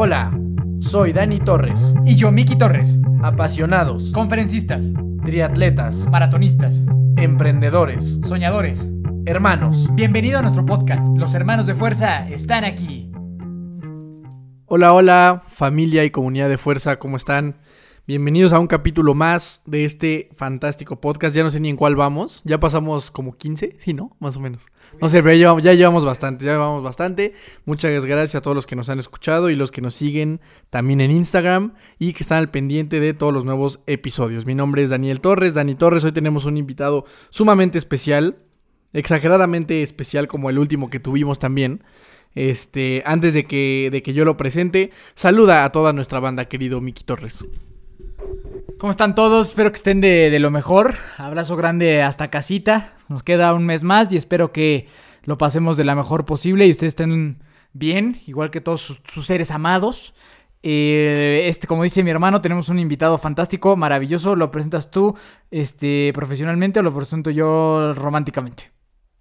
Hola, 0.00 0.30
soy 0.78 1.12
Dani 1.12 1.40
Torres. 1.40 1.92
Y 2.06 2.14
yo, 2.14 2.30
Miki 2.30 2.54
Torres. 2.54 2.94
Apasionados, 3.20 4.12
Conferencistas, 4.12 4.84
triatletas, 5.24 6.08
maratonistas, 6.08 6.84
emprendedores, 7.16 8.20
soñadores. 8.22 8.86
hermanos. 9.26 9.88
Bienvenido 9.94 10.38
a 10.38 10.42
nuestro 10.42 10.64
podcast. 10.64 11.04
Los 11.16 11.34
hermanos 11.34 11.66
de 11.66 11.74
fuerza 11.74 12.28
están 12.28 12.62
aquí. 12.62 13.10
Hola, 14.66 14.92
hola, 14.92 15.42
familia 15.48 16.04
y 16.04 16.10
comunidad 16.10 16.48
de 16.48 16.58
fuerza, 16.58 17.00
¿cómo 17.00 17.16
están? 17.16 17.56
Bienvenidos 18.08 18.54
a 18.54 18.58
un 18.58 18.68
capítulo 18.68 19.12
más 19.12 19.60
de 19.66 19.84
este 19.84 20.30
fantástico 20.34 20.98
podcast. 20.98 21.36
Ya 21.36 21.42
no 21.42 21.50
sé 21.50 21.60
ni 21.60 21.68
en 21.68 21.76
cuál 21.76 21.94
vamos. 21.94 22.40
Ya 22.46 22.58
pasamos 22.58 23.10
como 23.10 23.36
15, 23.36 23.74
sí, 23.76 23.92
¿no? 23.92 24.16
Más 24.18 24.34
o 24.38 24.40
menos. 24.40 24.64
No 24.98 25.10
sé, 25.10 25.22
pero 25.22 25.58
ya 25.58 25.74
llevamos, 25.74 26.06
bastante, 26.06 26.46
ya 26.46 26.52
llevamos 26.52 26.82
bastante. 26.82 27.34
Muchas 27.66 28.06
gracias 28.06 28.36
a 28.36 28.40
todos 28.40 28.54
los 28.54 28.66
que 28.66 28.76
nos 28.76 28.88
han 28.88 28.98
escuchado 28.98 29.50
y 29.50 29.56
los 29.56 29.70
que 29.70 29.82
nos 29.82 29.94
siguen 29.94 30.40
también 30.70 31.02
en 31.02 31.10
Instagram 31.10 31.74
y 31.98 32.14
que 32.14 32.22
están 32.22 32.38
al 32.38 32.50
pendiente 32.50 32.98
de 32.98 33.12
todos 33.12 33.34
los 33.34 33.44
nuevos 33.44 33.80
episodios. 33.86 34.46
Mi 34.46 34.54
nombre 34.54 34.82
es 34.82 34.88
Daniel 34.88 35.20
Torres, 35.20 35.52
Dani 35.52 35.74
Torres. 35.74 36.02
Hoy 36.02 36.12
tenemos 36.12 36.46
un 36.46 36.56
invitado 36.56 37.04
sumamente 37.28 37.76
especial, 37.76 38.38
exageradamente 38.94 39.82
especial 39.82 40.28
como 40.28 40.48
el 40.48 40.58
último 40.58 40.88
que 40.88 40.98
tuvimos 40.98 41.38
también. 41.38 41.84
Este, 42.34 43.02
antes 43.04 43.34
de 43.34 43.44
que, 43.44 43.90
de 43.92 44.02
que 44.02 44.14
yo 44.14 44.24
lo 44.24 44.38
presente, 44.38 44.92
saluda 45.14 45.66
a 45.66 45.72
toda 45.72 45.92
nuestra 45.92 46.20
banda, 46.20 46.46
querido 46.46 46.80
Miki 46.80 47.04
Torres. 47.04 47.44
¿Cómo 48.78 48.92
están 48.92 49.16
todos? 49.16 49.48
Espero 49.48 49.72
que 49.72 49.76
estén 49.76 50.00
de, 50.00 50.30
de 50.30 50.38
lo 50.38 50.52
mejor. 50.52 50.94
Abrazo 51.16 51.56
grande 51.56 52.00
hasta 52.00 52.30
casita. 52.30 52.92
Nos 53.08 53.24
queda 53.24 53.52
un 53.52 53.66
mes 53.66 53.82
más 53.82 54.12
y 54.12 54.16
espero 54.16 54.52
que 54.52 54.86
lo 55.24 55.36
pasemos 55.36 55.76
de 55.76 55.84
la 55.84 55.96
mejor 55.96 56.24
posible 56.24 56.64
y 56.64 56.70
ustedes 56.70 56.92
estén 56.92 57.42
bien, 57.72 58.20
igual 58.26 58.52
que 58.52 58.60
todos 58.60 59.00
sus, 59.02 59.26
seres 59.26 59.50
amados. 59.50 60.14
Eh, 60.62 61.46
este, 61.48 61.66
como 61.66 61.82
dice 61.82 62.04
mi 62.04 62.10
hermano, 62.10 62.40
tenemos 62.40 62.68
un 62.68 62.78
invitado 62.78 63.18
fantástico, 63.18 63.74
maravilloso. 63.74 64.36
¿Lo 64.36 64.52
presentas 64.52 64.92
tú 64.92 65.16
este, 65.50 66.12
profesionalmente 66.14 66.78
o 66.78 66.84
lo 66.84 66.94
presento 66.94 67.30
yo 67.32 67.94
románticamente? 67.94 68.77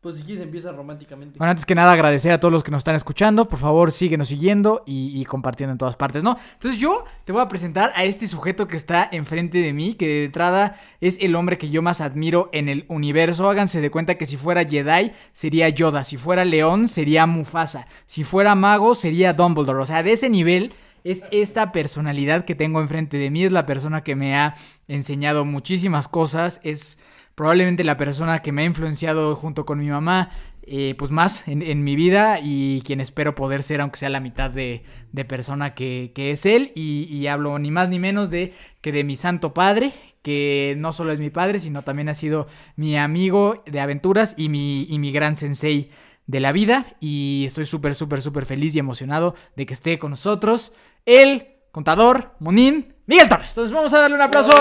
Pues 0.08 0.19
si 0.19 0.23
quieres 0.23 0.41
empieza 0.41 0.72
románticamente. 0.72 1.38
Bueno, 1.38 1.52
antes 1.52 1.66
que 1.66 1.75
nada, 1.75 1.91
agradecer 1.91 2.31
a 2.31 2.39
todos 2.39 2.50
los 2.50 2.63
que 2.63 2.72
nos 2.72 2.77
están 2.77 2.95
escuchando. 2.95 3.50
Por 3.50 3.59
favor, 3.59 3.91
síguenos 3.91 4.30
siguiendo 4.30 4.83
y, 4.86 5.19
y 5.19 5.25
compartiendo 5.25 5.73
en 5.73 5.77
todas 5.77 5.97
partes, 5.97 6.23
¿no? 6.23 6.38
Entonces 6.53 6.80
yo 6.80 7.03
te 7.25 7.33
voy 7.33 7.41
a 7.41 7.49
presentar 7.49 7.91
a 7.94 8.05
este 8.05 8.25
sujeto 8.30 8.69
que 8.69 8.77
está 8.77 9.09
enfrente 9.11 9.58
de 9.58 9.73
mí, 9.73 9.95
que 9.95 10.08
de 10.08 10.23
entrada 10.23 10.77
es 11.02 11.17
el 11.19 11.36
hombre 11.36 11.58
que 11.58 11.69
yo 11.69 11.81
más 11.81 11.99
admiro 11.99 12.49
en 12.53 12.69
el 12.69 12.86
universo. 12.88 13.49
Háganse 13.49 13.81
de 13.81 13.91
cuenta 13.91 14.16
que 14.16 14.25
si 14.25 14.38
fuera 14.38 14.64
Jedi, 14.64 15.11
sería 15.33 15.67
Yoda. 15.67 16.05
Si 16.05 16.16
fuera 16.16 16.45
León, 16.45 16.88
sería 16.88 17.25
Mufasa. 17.25 17.86
Si 18.05 18.23
fuera 18.23 18.55
Mago, 18.55 18.95
sería 18.95 19.33
Dumbledore. 19.33 19.81
O 19.81 19.86
sea, 19.86 20.03
de 20.03 20.14
ese 20.14 20.30
nivel 20.30 20.71
es 21.03 21.25
esta 21.31 21.73
personalidad 21.73 22.45
que 22.45 22.55
tengo 22.55 22.80
enfrente 22.80 23.17
de 23.17 23.30
mí. 23.30 23.44
Es 23.44 23.52
la 23.52 23.66
persona 23.66 24.05
que 24.05 24.16
me 24.16 24.38
ha 24.38 24.55
enseñado 24.88 25.44
muchísimas 25.44 26.08
cosas. 26.08 26.61
Es 26.64 26.97
probablemente 27.38 27.83
la 27.83 27.97
persona 27.97 28.41
que 28.41 28.52
me 28.52 28.63
ha 28.63 28.66
influenciado 28.66 29.35
junto 29.35 29.63
con 29.63 29.77
mi 29.77 29.85
mamá, 29.85 30.31
eh, 30.63 30.95
pues 30.97 31.11
más 31.11 31.47
en, 31.47 31.83
mi 31.83 31.95
vida 31.95 32.39
y 32.41 32.81
quien 32.81 32.99
espero 32.99 33.35
poder 33.35 33.61
ser, 33.61 33.80
aunque 33.80 33.99
sea 33.99 34.09
la 34.09 34.19
mitad 34.19 34.49
de, 34.49 34.83
persona 35.27 35.75
que, 35.75 36.11
es 36.15 36.47
él. 36.47 36.71
Y, 36.73 37.27
hablo 37.27 37.59
ni 37.59 37.69
más 37.69 37.89
ni 37.89 37.99
menos 37.99 38.31
de 38.31 38.55
que 38.81 38.91
de 38.91 39.03
mi 39.03 39.17
santo 39.17 39.53
padre, 39.53 39.93
que 40.23 40.73
no 40.80 40.91
solo 40.91 41.11
es 41.11 41.19
mi 41.19 41.30
padre, 41.30 41.59
sino 41.59 41.83
también 41.83 42.09
ha 42.09 42.15
sido 42.15 42.47
mi 42.75 42.97
amigo 42.97 43.63
de 43.67 43.81
aventuras 43.81 44.33
y 44.35 44.49
mi, 44.49 44.88
y 44.89 44.97
mi 44.97 45.11
gran 45.11 45.38
sensei 45.38 45.91
de 46.25 46.39
la 46.39 46.52
vida. 46.52 46.88
Y 46.99 47.43
estoy 47.45 47.67
súper, 47.67 47.93
súper, 47.93 48.23
súper 48.23 48.47
feliz 48.47 48.75
y 48.75 48.80
emocionado 48.80 49.35
de 49.55 49.67
que 49.67 49.75
esté 49.75 49.99
con 49.99 50.09
nosotros 50.09 50.73
el 51.05 51.49
contador 51.71 52.33
Monín 52.39 52.95
Miguel 53.05 53.30
Torres. 53.30 53.49
Entonces 53.49 53.75
vamos 53.75 53.93
a 53.93 53.99
darle 53.99 54.15
un 54.15 54.23
aplauso. 54.23 54.52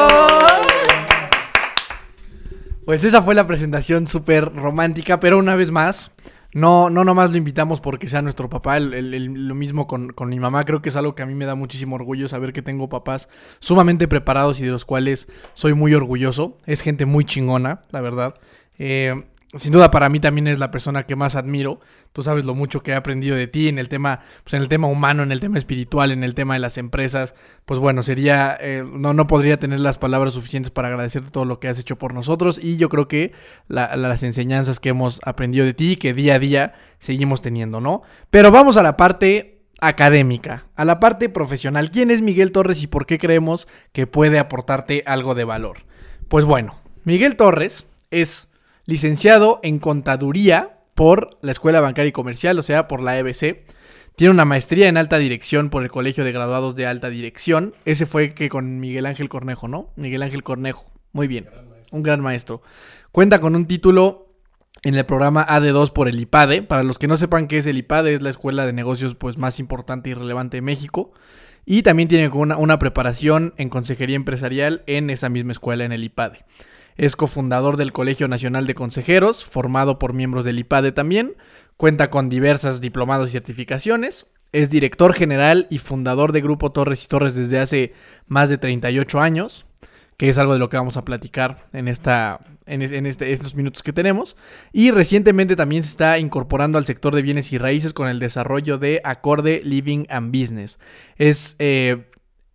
Pues 2.87 3.03
esa 3.05 3.21
fue 3.21 3.35
la 3.35 3.47
presentación 3.47 4.07
súper 4.07 4.55
romántica, 4.55 5.19
pero 5.21 5.39
una 5.39 5.57
vez 5.57 5.71
más, 5.73 6.13
no, 6.55 6.89
no 6.89 7.05
nomás 7.05 7.33
lo 7.33 7.37
invitamos 7.37 7.81
porque 7.81 8.09
sea 8.09 8.23
nuestro 8.23 8.49
papá, 8.49 8.77
el- 8.77 8.95
el- 8.95 9.13
el- 9.13 9.49
lo 9.49 9.55
mismo 9.57 9.87
con, 9.89 10.11
con 10.11 10.29
mi 10.29 10.39
mamá, 10.39 10.65
creo 10.65 10.81
que 10.83 10.91
es 10.91 10.97
algo 10.97 11.17
que 11.17 11.23
a 11.23 11.27
mí 11.27 11.35
me 11.35 11.47
da 11.47 11.57
muchísimo 11.57 11.97
orgullo 11.97 12.29
saber 12.29 12.53
que 12.53 12.63
tengo 12.63 12.89
papás 12.89 13.29
sumamente 13.59 14.07
preparados 14.07 14.61
y 14.61 14.65
de 14.65 14.71
los 14.71 14.85
cuales 14.85 15.27
soy 15.55 15.75
muy 15.75 15.95
orgulloso. 15.95 16.59
Es 16.65 16.81
gente 16.81 17.07
muy 17.07 17.25
chingona, 17.25 17.83
la 17.91 18.01
verdad. 18.01 18.35
Eh, 18.79 19.25
sin 19.55 19.73
duda 19.73 19.91
para 19.91 20.09
mí 20.09 20.19
también 20.21 20.49
es 20.49 20.59
la 20.59 20.71
persona 20.71 21.05
que 21.05 21.15
más 21.17 21.37
admiro. 21.37 21.81
Tú 22.13 22.23
sabes 22.23 22.45
lo 22.45 22.55
mucho 22.55 22.83
que 22.83 22.91
he 22.91 22.95
aprendido 22.95 23.37
de 23.37 23.47
ti 23.47 23.69
en 23.69 23.79
el 23.79 23.89
tema, 23.89 24.21
pues 24.43 24.55
en 24.55 24.63
el 24.63 24.69
tema 24.69 24.89
humano, 24.89 25.23
en 25.23 25.31
el 25.33 25.41
tema 25.41 25.57
espiritual, 25.59 26.11
en 26.11 26.25
el 26.25 26.35
tema 26.35 26.55
de 26.55 26.61
las 26.61 26.79
empresas. 26.79 27.35
Pues 27.65 27.79
bueno, 27.79 28.03
sería, 28.03 28.57
eh, 28.61 28.85
no, 28.85 29.13
no 29.13 29.27
podría 29.27 29.59
tener 29.59 29.81
las 29.81 29.99
palabras 29.99 30.33
suficientes 30.35 30.71
para 30.71 30.89
agradecerte 30.89 31.31
todo 31.31 31.45
lo 31.45 31.61
que 31.61 31.69
has 31.69 31.79
hecho 31.79 31.97
por 31.97 32.13
nosotros. 32.13 32.59
Y 32.63 32.77
yo 32.77 32.89
creo 32.89 33.07
que 33.09 33.33
la- 33.69 33.95
las 33.97 34.23
enseñanzas 34.23 34.81
que 34.81 34.89
hemos 34.89 35.21
aprendido 35.25 35.65
de 35.65 35.75
ti, 35.75 35.97
que 35.97 36.13
día 36.13 36.35
a 36.35 36.39
día 36.39 36.75
seguimos 36.99 37.41
teniendo, 37.41 37.81
¿no? 37.81 38.03
Pero 38.31 38.51
vamos 38.51 38.77
a 38.77 38.83
la 38.83 38.97
parte 38.97 39.61
académica, 39.81 40.65
a 40.75 40.85
la 40.85 40.99
parte 41.01 41.29
profesional. 41.29 41.91
¿Quién 41.91 42.11
es 42.11 42.21
Miguel 42.23 42.51
Torres 42.53 42.83
y 42.83 42.87
por 42.87 43.07
qué 43.07 43.19
creemos 43.19 43.69
que 43.93 44.07
puede 44.07 44.39
aportarte 44.39 45.03
algo 45.07 45.35
de 45.35 45.45
valor? 45.45 45.79
Pues 46.29 46.45
bueno, 46.45 46.81
Miguel 47.05 47.37
Torres 47.37 47.87
es 48.11 48.49
licenciado 48.87 49.61
en 49.63 49.79
contaduría 49.79 50.79
por 50.95 51.37
la 51.43 51.53
Escuela 51.53 51.81
Bancaria 51.81 52.09
y 52.09 52.13
Comercial, 52.13 52.59
o 52.59 52.63
sea, 52.63 52.89
por 52.89 53.03
la 53.03 53.19
EBC. 53.19 53.67
Tiene 54.17 54.31
una 54.31 54.47
maestría 54.47 54.89
en 54.89 54.97
alta 54.97 55.19
dirección 55.19 55.69
por 55.69 55.83
el 55.83 55.91
Colegio 55.91 56.25
de 56.25 56.33
Graduados 56.33 56.75
de 56.75 56.87
Alta 56.87 57.11
Dirección. 57.11 57.75
Ese 57.85 58.07
fue 58.07 58.33
que 58.33 58.49
con 58.49 58.81
Miguel 58.81 59.05
Ángel 59.05 59.29
Cornejo, 59.29 59.69
¿no? 59.69 59.91
Miguel 59.97 60.23
Ángel 60.23 60.43
Cornejo. 60.43 60.91
Muy 61.13 61.29
bien. 61.29 61.49
Un 61.91 62.03
gran 62.03 62.21
maestro. 62.21 62.63
Cuenta 63.13 63.41
con 63.41 63.55
un 63.55 63.67
título 63.67 64.33
en 64.83 64.95
el 64.95 65.05
programa 65.05 65.47
AD2 65.47 65.93
por 65.93 66.09
el 66.09 66.19
IPADE. 66.19 66.63
Para 66.63 66.83
los 66.83 66.99
que 66.99 67.09
no 67.09 67.19
sepan 67.19 67.47
qué 67.47 67.59
es 67.59 67.67
el 67.67 67.77
IPADE, 67.77 68.15
es 68.15 68.23
la 68.23 68.31
escuela 68.31 68.65
de 68.65 68.73
negocios 68.73 69.15
pues, 69.17 69.37
más 69.37 69.61
importante 69.61 70.09
y 70.09 70.15
relevante 70.15 70.59
de 70.59 70.63
México. 70.63 71.13
Y 71.67 71.83
también 71.83 72.09
tiene 72.09 72.29
una, 72.29 72.57
una 72.57 72.79
preparación 72.79 73.53
en 73.59 73.69
consejería 73.69 74.17
empresarial 74.17 74.83
en 74.87 75.11
esa 75.11 75.29
misma 75.29 75.53
escuela, 75.53 75.85
en 75.85 75.93
el 75.93 76.05
IPADE. 76.05 76.39
Es 76.97 77.17
cofundador 77.17 77.77
del 77.77 77.93
Colegio 77.93 78.27
Nacional 78.29 78.67
de 78.67 78.75
Consejeros, 78.75 79.45
formado 79.45 79.99
por 79.99 80.15
miembros 80.15 80.45
del 80.45 80.59
IPADE 80.59 80.93
también. 80.93 81.35
Cuenta 81.77 82.09
con 82.09 82.29
diversas 82.29 82.81
diplomados 82.81 83.29
y 83.29 83.33
certificaciones. 83.33 84.27
Es 84.53 84.71
director 84.71 85.13
general 85.13 85.67
y 85.71 85.79
fundador 85.79 86.33
de 86.33 86.41
Grupo 86.41 86.73
Torres 86.73 87.05
y 87.05 87.09
Torres 87.09 87.35
desde 87.35 87.59
hace 87.59 87.93
más 88.27 88.49
de 88.49 88.57
38 88.57 89.21
años, 89.21 89.67
que 90.17 90.31
es 90.31 90.39
algo 90.39 90.55
de 90.55 90.59
lo 90.59 90.71
que 90.71 90.79
vamos 90.79 90.97
a 90.97 91.05
platicar 91.05 91.69
en, 91.75 91.89
esta, 91.89 92.41
en, 92.65 92.81
en 92.81 93.05
este, 93.05 93.33
estos 93.33 93.55
minutos 93.55 93.83
que 93.83 93.93
tenemos. 93.93 94.35
Y 94.73 94.91
recientemente 94.91 95.57
también 95.57 95.83
se 95.83 95.91
está 95.91 96.19
incorporando 96.19 96.79
al 96.79 96.87
sector 96.87 97.15
de 97.15 97.21
bienes 97.21 97.53
y 97.53 97.59
raíces 97.59 97.93
con 97.93 98.09
el 98.09 98.19
desarrollo 98.19 98.79
de 98.79 99.03
Acorde 99.05 99.61
Living 99.63 100.07
and 100.09 100.35
Business. 100.35 100.79
Es 101.19 101.57
eh, 101.59 102.07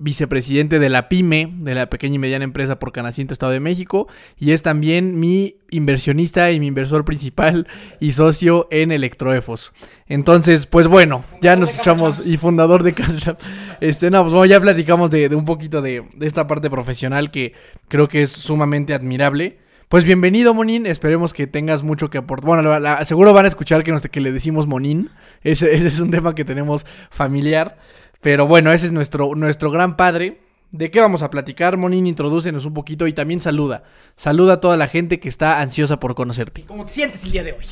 vicepresidente 0.02 0.80
de 0.80 0.90
la 0.90 1.08
PYME, 1.10 1.54
de 1.60 1.76
la 1.76 1.90
pequeña 1.90 2.16
y 2.16 2.20
mediana 2.20 2.44
empresa 2.44 2.80
por 2.80 2.92
Canacinto, 2.92 3.34
Estado 3.34 3.52
de 3.52 3.60
México, 3.60 4.08
y 4.38 4.52
es 4.52 4.64
también 4.64 5.20
mi 5.20 5.58
inversionista 5.70 6.52
y 6.52 6.60
mi 6.60 6.68
inversor 6.68 7.06
principal 7.06 7.68
y 8.00 8.14
socio 8.14 8.68
en 8.72 8.92
Electroefos. 8.92 9.74
Entonces, 10.08 10.66
pues 10.66 10.88
bueno, 10.88 11.24
ya 11.42 11.56
nos 11.56 11.78
echamos, 11.78 12.26
y 12.26 12.38
fundador 12.38 12.84
de 12.84 12.94
Casa 12.94 13.38
Este, 13.80 14.10
no, 14.10 14.24
pues 14.24 14.34
bueno, 14.34 14.46
ya 14.46 14.60
platicamos 14.60 15.12
de, 15.12 15.28
un 15.36 15.46
poquito 15.46 15.82
de, 15.82 16.04
esta 16.20 16.48
parte 16.48 16.70
profesional 16.70 17.32
que 17.32 17.54
creo 17.88 18.08
que 18.08 18.24
es 18.24 18.32
sumamente 18.32 18.94
admirable. 18.94 19.60
Pues 19.88 20.04
bienvenido, 20.04 20.54
Monín. 20.54 20.86
Esperemos 20.86 21.34
que 21.34 21.48
tengas 21.48 21.84
mucho 21.84 22.10
que 22.10 22.18
aportar. 22.18 22.46
Bueno, 22.46 23.06
seguro 23.06 23.34
van 23.34 23.46
a 23.46 23.50
escuchar 23.50 23.84
que, 23.84 23.92
nos, 23.92 24.02
que 24.04 24.22
le 24.22 24.32
decimos 24.32 24.66
Monín. 24.66 25.10
Ese 25.44 25.74
es 25.76 26.00
un 26.00 26.12
tema 26.12 26.34
que 26.34 26.46
tenemos 26.46 26.86
familiar. 27.10 27.78
Pero 28.22 28.46
bueno, 28.48 28.72
ese 28.72 28.86
es 28.86 28.92
nuestro, 28.92 29.34
nuestro 29.36 29.72
gran 29.72 29.98
padre. 29.98 30.40
¿De 30.72 30.90
qué 30.90 31.02
vamos 31.02 31.24
a 31.24 31.30
platicar? 31.30 31.76
Monín, 31.76 32.08
introdúcenos 32.08 32.66
un 32.66 32.74
poquito 32.74 33.08
y 33.08 33.14
también 33.14 33.42
saluda. 33.42 33.84
Saluda 34.16 34.54
a 34.54 34.60
toda 34.60 34.78
la 34.78 34.88
gente 34.88 35.20
que 35.20 35.28
está 35.28 35.60
ansiosa 35.60 36.00
por 36.00 36.16
conocerte. 36.16 36.64
¿Cómo 36.64 36.86
te 36.86 36.94
sientes 36.94 37.24
el 37.24 37.32
día 37.32 37.44
de 37.44 37.54
hoy? 37.54 37.66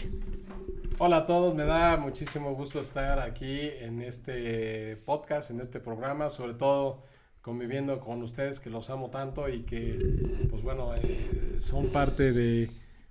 Hola 0.98 1.18
a 1.18 1.26
todos, 1.26 1.56
me 1.56 1.64
da 1.64 1.96
muchísimo 1.96 2.54
gusto 2.56 2.82
estar 2.82 3.20
aquí 3.20 3.70
en 3.80 4.02
este 4.02 4.98
podcast, 4.98 5.50
en 5.50 5.62
este 5.62 5.80
programa, 5.80 6.28
sobre 6.28 6.56
todo 6.56 7.04
conviviendo 7.42 8.02
con 8.02 8.22
ustedes 8.22 8.60
que 8.60 8.70
los 8.70 8.90
amo 8.90 9.10
tanto 9.10 9.48
y 9.48 9.62
que, 9.62 9.98
pues 10.50 10.62
bueno, 10.62 10.94
eh, 10.96 11.56
son 11.60 11.90
parte 11.90 12.34
de 12.34 12.70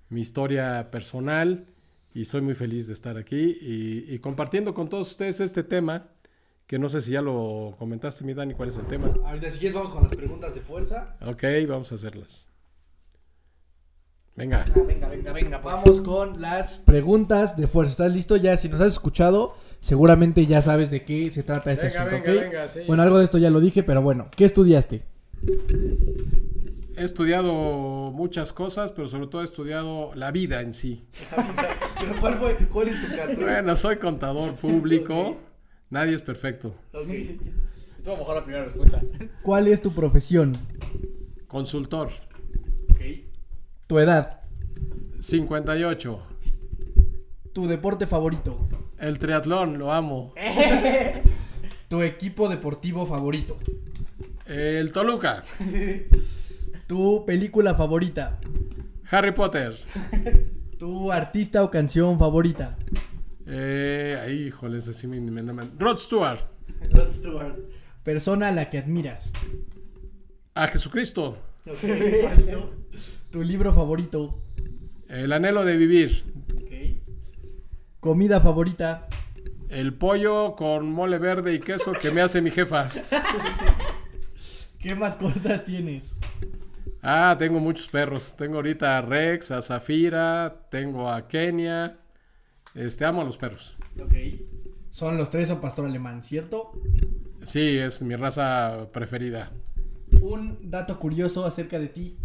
mi 0.09 0.21
historia 0.21 0.91
personal 0.91 1.65
y 2.13 2.25
soy 2.25 2.41
muy 2.41 2.53
feliz 2.53 2.85
de 2.85 2.93
estar 2.93 3.17
aquí 3.17 3.57
y, 3.59 4.05
y 4.07 4.19
compartiendo 4.19 4.75
con 4.75 4.87
todos 4.87 5.09
ustedes 5.09 5.39
este 5.39 5.63
tema, 5.63 6.09
que 6.69 6.77
no 6.77 6.87
sé 6.87 7.01
si 7.01 7.13
ya 7.13 7.23
lo 7.23 7.73
comentaste, 7.79 8.23
mi 8.23 8.35
Dani, 8.35 8.53
cuál 8.53 8.69
es 8.69 8.77
el 8.77 8.85
tema. 8.85 9.07
Ahorita 9.25 9.49
si 9.49 9.57
quieres 9.57 9.73
vamos 9.73 9.91
con 9.91 10.03
las 10.03 10.15
preguntas 10.15 10.53
de 10.53 10.61
fuerza. 10.61 11.15
Ok, 11.25 11.43
vamos 11.67 11.91
a 11.91 11.95
hacerlas. 11.95 12.45
Venga. 14.35 14.63
venga, 14.87 15.09
venga, 15.09 15.33
venga. 15.33 15.61
pues. 15.63 15.73
Vamos 15.73 16.01
con 16.01 16.39
las 16.39 16.77
preguntas 16.77 17.57
de 17.57 17.65
fuerza. 17.65 17.93
¿Estás 17.93 18.13
listo? 18.13 18.37
Ya, 18.37 18.55
si 18.55 18.69
nos 18.69 18.81
has 18.81 18.93
escuchado, 18.93 19.55
seguramente 19.79 20.45
ya 20.45 20.61
sabes 20.61 20.91
de 20.91 21.03
qué 21.03 21.31
se 21.31 21.41
trata 21.41 21.71
este 21.71 21.87
Venga, 21.87 22.01
asunto, 22.03 22.15
venga, 22.23 22.31
¿ok? 22.31 22.41
venga, 22.51 22.67
sí. 22.67 22.79
Bueno, 22.85 23.01
algo 23.01 23.17
de 23.17 23.23
esto 23.23 23.39
ya 23.39 23.49
lo 23.49 23.61
dije, 23.61 23.81
pero 23.81 24.03
bueno, 24.03 24.29
¿qué 24.37 24.45
estudiaste? 24.45 25.05
He 26.97 27.03
estudiado 27.03 28.11
muchas 28.11 28.53
cosas, 28.53 28.91
pero 28.91 29.07
sobre 29.07 29.25
todo 29.25 29.41
he 29.41 29.45
estudiado 29.45 30.11
la 30.13 30.29
vida 30.29 30.61
en 30.61 30.75
sí. 30.75 31.03
¿Pero 31.99 32.15
cuál, 32.21 32.37
fue, 32.37 32.55
cuál 32.67 32.89
es 32.89 33.01
tu 33.09 33.15
carrera? 33.15 33.53
Bueno, 33.53 33.75
soy 33.75 33.97
contador 33.97 34.53
público. 34.53 35.48
Nadie 35.89 36.15
es 36.15 36.21
perfecto. 36.21 36.75
Estuvo 37.97 38.17
mejor 38.17 38.35
la 38.35 38.43
primera 38.43 38.63
respuesta. 38.63 39.01
¿Cuál 39.41 39.67
es 39.67 39.81
tu 39.81 39.93
profesión? 39.93 40.53
Consultor. 41.47 42.11
¿Tu 43.87 43.97
edad? 43.97 44.41
58. 45.19 46.19
¿Tu 47.53 47.67
deporte 47.67 48.05
favorito? 48.05 48.67
El 48.99 49.17
triatlón, 49.17 49.79
lo 49.79 49.91
amo. 49.91 50.33
¿Tu 51.87 52.03
equipo 52.03 52.47
deportivo 52.49 53.07
favorito? 53.07 53.57
El 54.45 54.91
Toluca. 54.91 55.43
¿Tu 56.85 57.25
película 57.25 57.73
favorita? 57.73 58.39
Harry 59.09 59.31
Potter. 59.31 59.75
¿Tu 60.77 61.11
artista 61.11 61.63
o 61.63 61.71
canción 61.71 62.19
favorita? 62.19 62.77
Eh, 63.51 64.19
ahí, 64.21 64.43
híjoles, 64.47 64.87
así 64.87 65.07
me, 65.07 65.19
me- 65.19 65.41
me- 65.41 65.69
Rod 65.77 65.97
Stewart. 65.97 66.39
Rod 66.91 67.09
Stewart. 67.09 67.57
Persona 68.03 68.49
a 68.49 68.51
la 68.51 68.69
que 68.69 68.77
admiras. 68.77 69.31
A 70.53 70.67
Jesucristo. 70.67 71.37
¿Tu 73.31 73.43
libro 73.43 73.73
favorito? 73.73 74.41
El 75.07 75.31
anhelo 75.33 75.65
de 75.65 75.77
vivir. 75.77 76.23
¿Comida 77.99 78.39
favorita? 78.39 79.07
El 79.69 79.93
pollo 79.93 80.55
con 80.55 80.91
mole 80.91 81.17
verde 81.17 81.53
y 81.53 81.59
queso 81.59 81.91
que 81.93 82.11
me 82.11 82.21
hace 82.21 82.41
mi 82.41 82.49
jefa. 82.49 82.89
¿Qué 84.79 84.95
mascotas 84.95 85.65
tienes? 85.65 86.15
Ah, 87.01 87.35
tengo 87.37 87.59
muchos 87.59 87.87
perros. 87.87 88.35
Tengo 88.37 88.55
ahorita 88.55 88.97
a 88.97 89.01
Rex, 89.01 89.51
a 89.51 89.61
Zafira, 89.61 90.67
tengo 90.71 91.09
a 91.09 91.27
Kenia. 91.27 91.97
Este, 92.75 93.05
amo 93.05 93.21
a 93.21 93.25
los 93.25 93.37
perros. 93.37 93.77
Ok. 94.01 94.13
Son 94.89 95.17
los 95.17 95.29
tres 95.29 95.47
son 95.47 95.61
pastor 95.61 95.85
alemán, 95.85 96.23
¿cierto? 96.23 96.71
Sí, 97.43 97.77
es 97.77 98.01
mi 98.01 98.15
raza 98.15 98.89
preferida. 98.91 99.51
Un 100.21 100.69
dato 100.69 100.99
curioso 100.99 101.45
acerca 101.45 101.79
de 101.79 101.87
ti. 101.87 102.17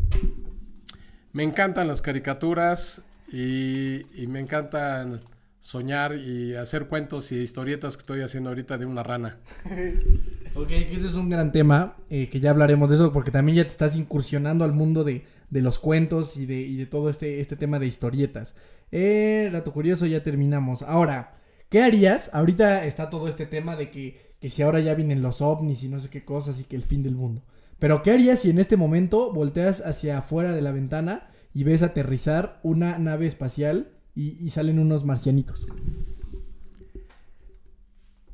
Me 1.32 1.42
encantan 1.42 1.88
las 1.88 2.00
caricaturas 2.00 3.02
y, 3.30 4.02
y 4.20 4.26
me 4.26 4.40
encantan 4.40 5.20
soñar 5.60 6.14
y 6.14 6.54
hacer 6.54 6.88
cuentos 6.88 7.32
y 7.32 7.36
historietas 7.36 7.96
que 7.96 8.02
estoy 8.02 8.20
haciendo 8.20 8.50
ahorita 8.50 8.76
de 8.76 8.86
una 8.86 9.02
rana. 9.02 9.38
Ok, 10.56 10.68
que 10.68 10.94
ese 10.94 11.08
es 11.08 11.16
un 11.16 11.28
gran 11.28 11.50
tema, 11.50 11.96
eh, 12.10 12.28
que 12.28 12.38
ya 12.38 12.50
hablaremos 12.50 12.88
de 12.88 12.94
eso, 12.94 13.12
porque 13.12 13.32
también 13.32 13.56
ya 13.56 13.64
te 13.64 13.70
estás 13.70 13.96
incursionando 13.96 14.64
al 14.64 14.72
mundo 14.72 15.02
de, 15.02 15.24
de 15.50 15.62
los 15.62 15.80
cuentos 15.80 16.36
y 16.36 16.46
de, 16.46 16.60
y 16.60 16.76
de 16.76 16.86
todo 16.86 17.10
este, 17.10 17.40
este 17.40 17.56
tema 17.56 17.80
de 17.80 17.88
historietas. 17.88 18.54
Eh, 18.92 19.50
dato 19.52 19.72
curioso, 19.72 20.06
ya 20.06 20.22
terminamos. 20.22 20.82
Ahora, 20.82 21.34
¿qué 21.68 21.82
harías? 21.82 22.30
Ahorita 22.32 22.84
está 22.84 23.10
todo 23.10 23.28
este 23.28 23.46
tema 23.46 23.76
de 23.76 23.90
que, 23.90 24.36
que 24.40 24.50
si 24.50 24.62
ahora 24.62 24.80
ya 24.80 24.94
vienen 24.94 25.22
los 25.22 25.40
ovnis 25.40 25.82
y 25.82 25.88
no 25.88 26.00
sé 26.00 26.10
qué 26.10 26.24
cosas 26.24 26.60
y 26.60 26.64
que 26.64 26.76
el 26.76 26.82
fin 26.82 27.02
del 27.02 27.14
mundo. 27.14 27.42
Pero 27.78 28.02
¿qué 28.02 28.12
harías 28.12 28.40
si 28.40 28.50
en 28.50 28.58
este 28.58 28.76
momento 28.76 29.32
volteas 29.32 29.80
hacia 29.80 30.18
afuera 30.18 30.52
de 30.52 30.62
la 30.62 30.72
ventana 30.72 31.28
y 31.52 31.64
ves 31.64 31.82
aterrizar 31.82 32.60
una 32.62 32.98
nave 32.98 33.26
espacial 33.26 33.92
y, 34.14 34.44
y 34.44 34.50
salen 34.50 34.78
unos 34.78 35.04
marcianitos? 35.04 35.66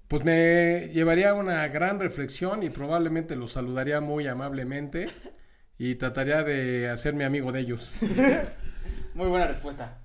Pues 0.09 0.25
me 0.25 0.91
llevaría 0.93 1.31
a 1.31 1.35
una 1.35 1.69
gran 1.69 2.01
reflexión 2.01 2.65
y 2.65 2.71
probablemente 2.71 3.37
los 3.37 3.53
saludaría 3.53 4.01
muy 4.01 4.27
amablemente 4.27 5.07
y 5.79 5.95
trataría 5.95 6.43
de 6.43 6.91
hacerme 6.91 7.25
amigo 7.25 7.53
de 7.53 7.61
ellos. 7.61 7.95
Muy 9.15 9.29
buena 9.29 9.47
respuesta. 9.47 9.99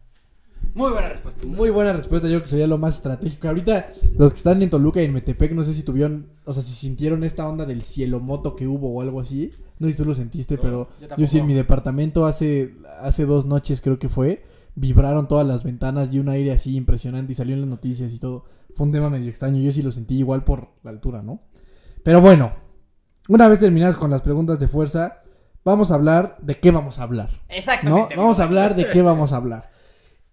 Muy 0.76 0.92
buena 0.92 1.08
respuesta. 1.08 1.46
Muy 1.48 1.70
buena 1.70 1.94
respuesta, 1.94 2.28
yo 2.28 2.34
creo 2.34 2.44
que 2.44 2.50
sería 2.50 2.68
lo 2.68 2.78
más 2.78 2.96
estratégico. 2.96 3.48
Ahorita, 3.48 3.88
los 4.18 4.34
que 4.34 4.38
están 4.38 4.62
en 4.62 4.70
Toluca 4.70 5.02
y 5.02 5.06
en 5.06 5.14
Metepec, 5.14 5.54
no 5.54 5.64
sé 5.64 5.74
si 5.74 5.84
tuvieron, 5.84 6.28
o 6.44 6.54
sea, 6.54 6.62
si 6.62 6.74
sintieron 6.74 7.24
esta 7.24 7.48
onda 7.48 7.66
del 7.66 7.82
cielo 7.82 8.20
moto 8.20 8.58
que 8.58 8.68
hubo 8.68 8.90
o 8.90 9.02
algo 9.02 9.22
así. 9.22 9.52
No 9.80 9.88
sé 9.88 9.94
si 9.94 9.98
tú 9.98 10.06
lo 10.06 10.14
sentiste, 10.14 10.58
pero 10.58 10.90
yo 11.00 11.08
yo, 11.16 11.28
sí 11.28 11.40
en 11.40 11.48
mi 11.48 11.54
departamento 11.54 12.26
hace, 12.26 12.74
hace 13.00 13.26
dos 13.26 13.46
noches 13.46 13.80
creo 13.80 13.98
que 13.98 14.10
fue, 14.10 14.44
vibraron 14.76 15.30
todas 15.30 15.48
las 15.48 15.64
ventanas 15.64 16.14
y 16.14 16.20
un 16.20 16.28
aire 16.28 16.52
así 16.52 16.76
impresionante 16.76 17.32
y 17.32 17.36
salió 17.36 17.56
en 17.56 17.62
las 17.62 17.70
noticias 17.70 18.14
y 18.14 18.20
todo. 18.20 18.44
Fue 18.76 18.86
un 18.86 18.92
tema 18.92 19.10
medio 19.10 19.30
extraño, 19.30 19.62
yo 19.62 19.72
sí 19.72 19.82
lo 19.82 19.94
sentí 19.94 20.18
igual 20.18 20.44
por 20.44 20.68
la 20.84 20.90
altura, 20.90 21.24
¿no? 21.24 21.40
Pero 22.04 22.20
bueno, 22.20 22.52
una 23.30 23.48
vez 23.48 23.62
terminadas 23.62 23.96
con 23.96 24.12
las 24.12 24.22
preguntas 24.22 24.60
de 24.60 24.68
fuerza, 24.68 25.22
vamos 25.64 25.92
a 25.92 25.96
hablar 25.96 26.36
de 26.42 26.60
qué 26.60 26.72
vamos 26.72 27.00
a 27.00 27.04
hablar. 27.04 27.30
¿No? 27.32 27.56
Exactamente. 27.56 28.16
Vamos 28.18 28.42
a 28.42 28.44
hablar 28.44 28.76
de 28.76 28.90
qué 28.90 29.02
vamos 29.02 29.32
a 29.32 29.38
hablar. 29.38 29.75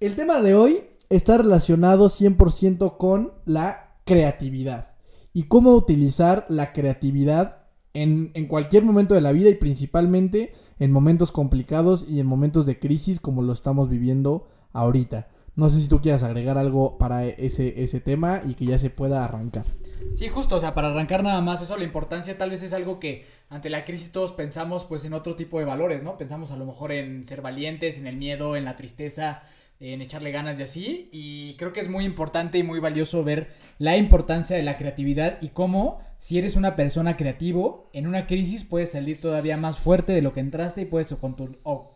El 0.02 0.16
tema 0.16 0.40
de 0.40 0.52
hoy 0.52 0.80
está 1.10 1.38
relacionado 1.38 2.08
100% 2.08 2.96
con 2.96 3.34
la 3.44 4.00
creatividad 4.04 4.96
y 5.32 5.44
cómo 5.44 5.74
utilizar 5.74 6.44
la 6.48 6.72
creatividad 6.72 7.68
en, 7.94 8.32
en 8.34 8.48
cualquier 8.48 8.82
momento 8.82 9.14
de 9.14 9.20
la 9.20 9.30
vida 9.30 9.48
y 9.48 9.54
principalmente 9.54 10.54
en 10.80 10.90
momentos 10.90 11.30
complicados 11.30 12.04
y 12.08 12.18
en 12.18 12.26
momentos 12.26 12.66
de 12.66 12.80
crisis 12.80 13.20
como 13.20 13.42
lo 13.42 13.52
estamos 13.52 13.88
viviendo 13.88 14.48
ahorita. 14.72 15.28
No 15.54 15.70
sé 15.70 15.80
si 15.80 15.86
tú 15.86 16.00
quieras 16.00 16.24
agregar 16.24 16.58
algo 16.58 16.98
para 16.98 17.24
ese, 17.24 17.80
ese 17.84 18.00
tema 18.00 18.42
y 18.44 18.54
que 18.54 18.64
ya 18.64 18.80
se 18.80 18.90
pueda 18.90 19.24
arrancar. 19.24 19.66
Sí, 20.14 20.28
justo, 20.28 20.56
o 20.56 20.60
sea, 20.60 20.74
para 20.74 20.88
arrancar 20.88 21.22
nada 21.22 21.40
más 21.40 21.62
eso, 21.62 21.76
la 21.76 21.84
importancia 21.84 22.36
tal 22.36 22.50
vez 22.50 22.62
es 22.62 22.72
algo 22.72 22.98
que 22.98 23.24
ante 23.48 23.70
la 23.70 23.84
crisis 23.84 24.10
todos 24.10 24.32
pensamos 24.32 24.84
pues 24.84 25.04
en 25.04 25.14
otro 25.14 25.36
tipo 25.36 25.58
de 25.58 25.64
valores, 25.64 26.02
¿no? 26.02 26.16
Pensamos 26.16 26.50
a 26.50 26.56
lo 26.56 26.66
mejor 26.66 26.90
en 26.90 27.26
ser 27.26 27.40
valientes, 27.40 27.98
en 27.98 28.06
el 28.06 28.16
miedo, 28.16 28.56
en 28.56 28.64
la 28.64 28.76
tristeza, 28.76 29.42
en 29.82 30.00
echarle 30.00 30.30
ganas 30.30 30.60
y 30.60 30.62
así, 30.62 31.08
y 31.12 31.54
creo 31.54 31.72
que 31.72 31.80
es 31.80 31.88
muy 31.88 32.04
importante 32.04 32.56
y 32.58 32.62
muy 32.62 32.78
valioso 32.78 33.24
ver 33.24 33.50
la 33.78 33.96
importancia 33.96 34.56
de 34.56 34.62
la 34.62 34.76
creatividad 34.76 35.38
y 35.42 35.48
cómo 35.48 36.00
si 36.18 36.38
eres 36.38 36.54
una 36.54 36.76
persona 36.76 37.16
creativo, 37.16 37.90
en 37.92 38.06
una 38.06 38.28
crisis 38.28 38.62
puedes 38.62 38.92
salir 38.92 39.20
todavía 39.20 39.56
más 39.56 39.80
fuerte 39.80 40.12
de 40.12 40.22
lo 40.22 40.32
que 40.32 40.38
entraste 40.38 40.82
y 40.82 40.84
puedes 40.84 41.12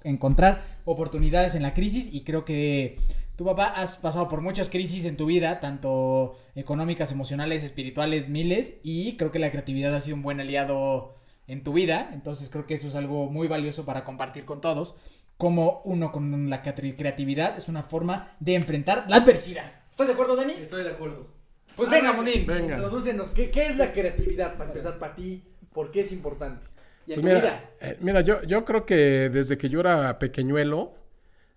encontrar 0.02 0.62
oportunidades 0.84 1.54
en 1.54 1.62
la 1.62 1.74
crisis. 1.74 2.08
Y 2.10 2.22
creo 2.22 2.44
que 2.44 2.96
tu 3.36 3.44
papá 3.44 3.66
has 3.66 3.98
pasado 3.98 4.28
por 4.28 4.40
muchas 4.40 4.68
crisis 4.68 5.04
en 5.04 5.16
tu 5.16 5.26
vida, 5.26 5.60
tanto 5.60 6.34
económicas, 6.56 7.12
emocionales, 7.12 7.62
espirituales, 7.62 8.28
miles, 8.28 8.80
y 8.82 9.16
creo 9.16 9.31
que 9.31 9.38
la 9.38 9.52
creatividad 9.52 9.94
ha 9.94 10.00
sido 10.00 10.16
un 10.16 10.22
buen 10.22 10.40
aliado 10.40 11.14
en 11.46 11.62
tu 11.62 11.72
vida, 11.72 12.10
entonces 12.12 12.50
creo 12.50 12.66
que 12.66 12.74
eso 12.74 12.88
es 12.88 12.96
algo 12.96 13.31
muy 13.31 13.46
valioso 13.46 13.84
para 13.84 14.05
compartir 14.05 14.44
con 14.44 14.60
todos, 14.60 14.96
como 15.36 15.82
uno 15.84 16.12
con 16.12 16.48
la 16.50 16.62
creati- 16.62 16.96
creatividad 16.96 17.56
es 17.58 17.69
una 17.69 17.82
forma 17.82 18.36
de 18.40 18.55
enfrentar 18.55 19.05
la 19.08 19.16
adversidad. 19.16 19.64
¿Estás 19.90 20.06
de 20.06 20.12
acuerdo, 20.14 20.36
Dani? 20.36 20.52
Estoy 20.55 20.82
de 20.84 20.90
acuerdo. 20.90 21.26
Pues 21.74 21.90
venga, 21.90 22.12
Monín. 22.12 22.46
Venga. 22.46 22.74
Introdúcenos, 22.76 23.28
¿qué, 23.28 23.50
qué 23.50 23.66
es 23.66 23.76
la 23.76 23.93
creatividad 23.93 24.55
para 24.56 24.70
empezar 24.70 24.98
para 24.98 25.14
ti? 25.14 25.44
¿Por 25.72 25.90
qué 25.90 26.00
es 26.00 26.12
importante? 26.12 26.66
Y 27.06 27.12
en 27.12 27.20
Pues 27.20 27.34
tu 27.34 27.40
mira, 27.40 27.40
vida. 27.40 27.70
eh, 27.81 27.96
mira 28.00 28.20
yo, 28.22 28.43
yo 28.44 28.64
creo 28.64 28.86
que 28.86 29.28
desde 29.31 29.58
que 29.58 29.69
yo 29.69 29.81
era 29.81 30.19
pequeñuelo, 30.19 30.94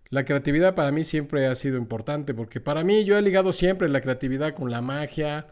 la 0.10 0.26
creatividad 0.26 0.76
para 0.76 0.92
mí 0.92 1.04
siempre 1.06 1.48
ha 1.48 1.56
sido 1.56 1.78
importante, 1.78 2.34
porque 2.34 2.60
para 2.60 2.84
mí 2.84 3.06
yo 3.06 3.18
he 3.18 3.22
ligado 3.22 3.54
siempre 3.54 3.88
la 3.90 4.02
creatividad 4.02 4.54
con 4.54 4.70
la 4.72 4.82
magia, 4.82 5.48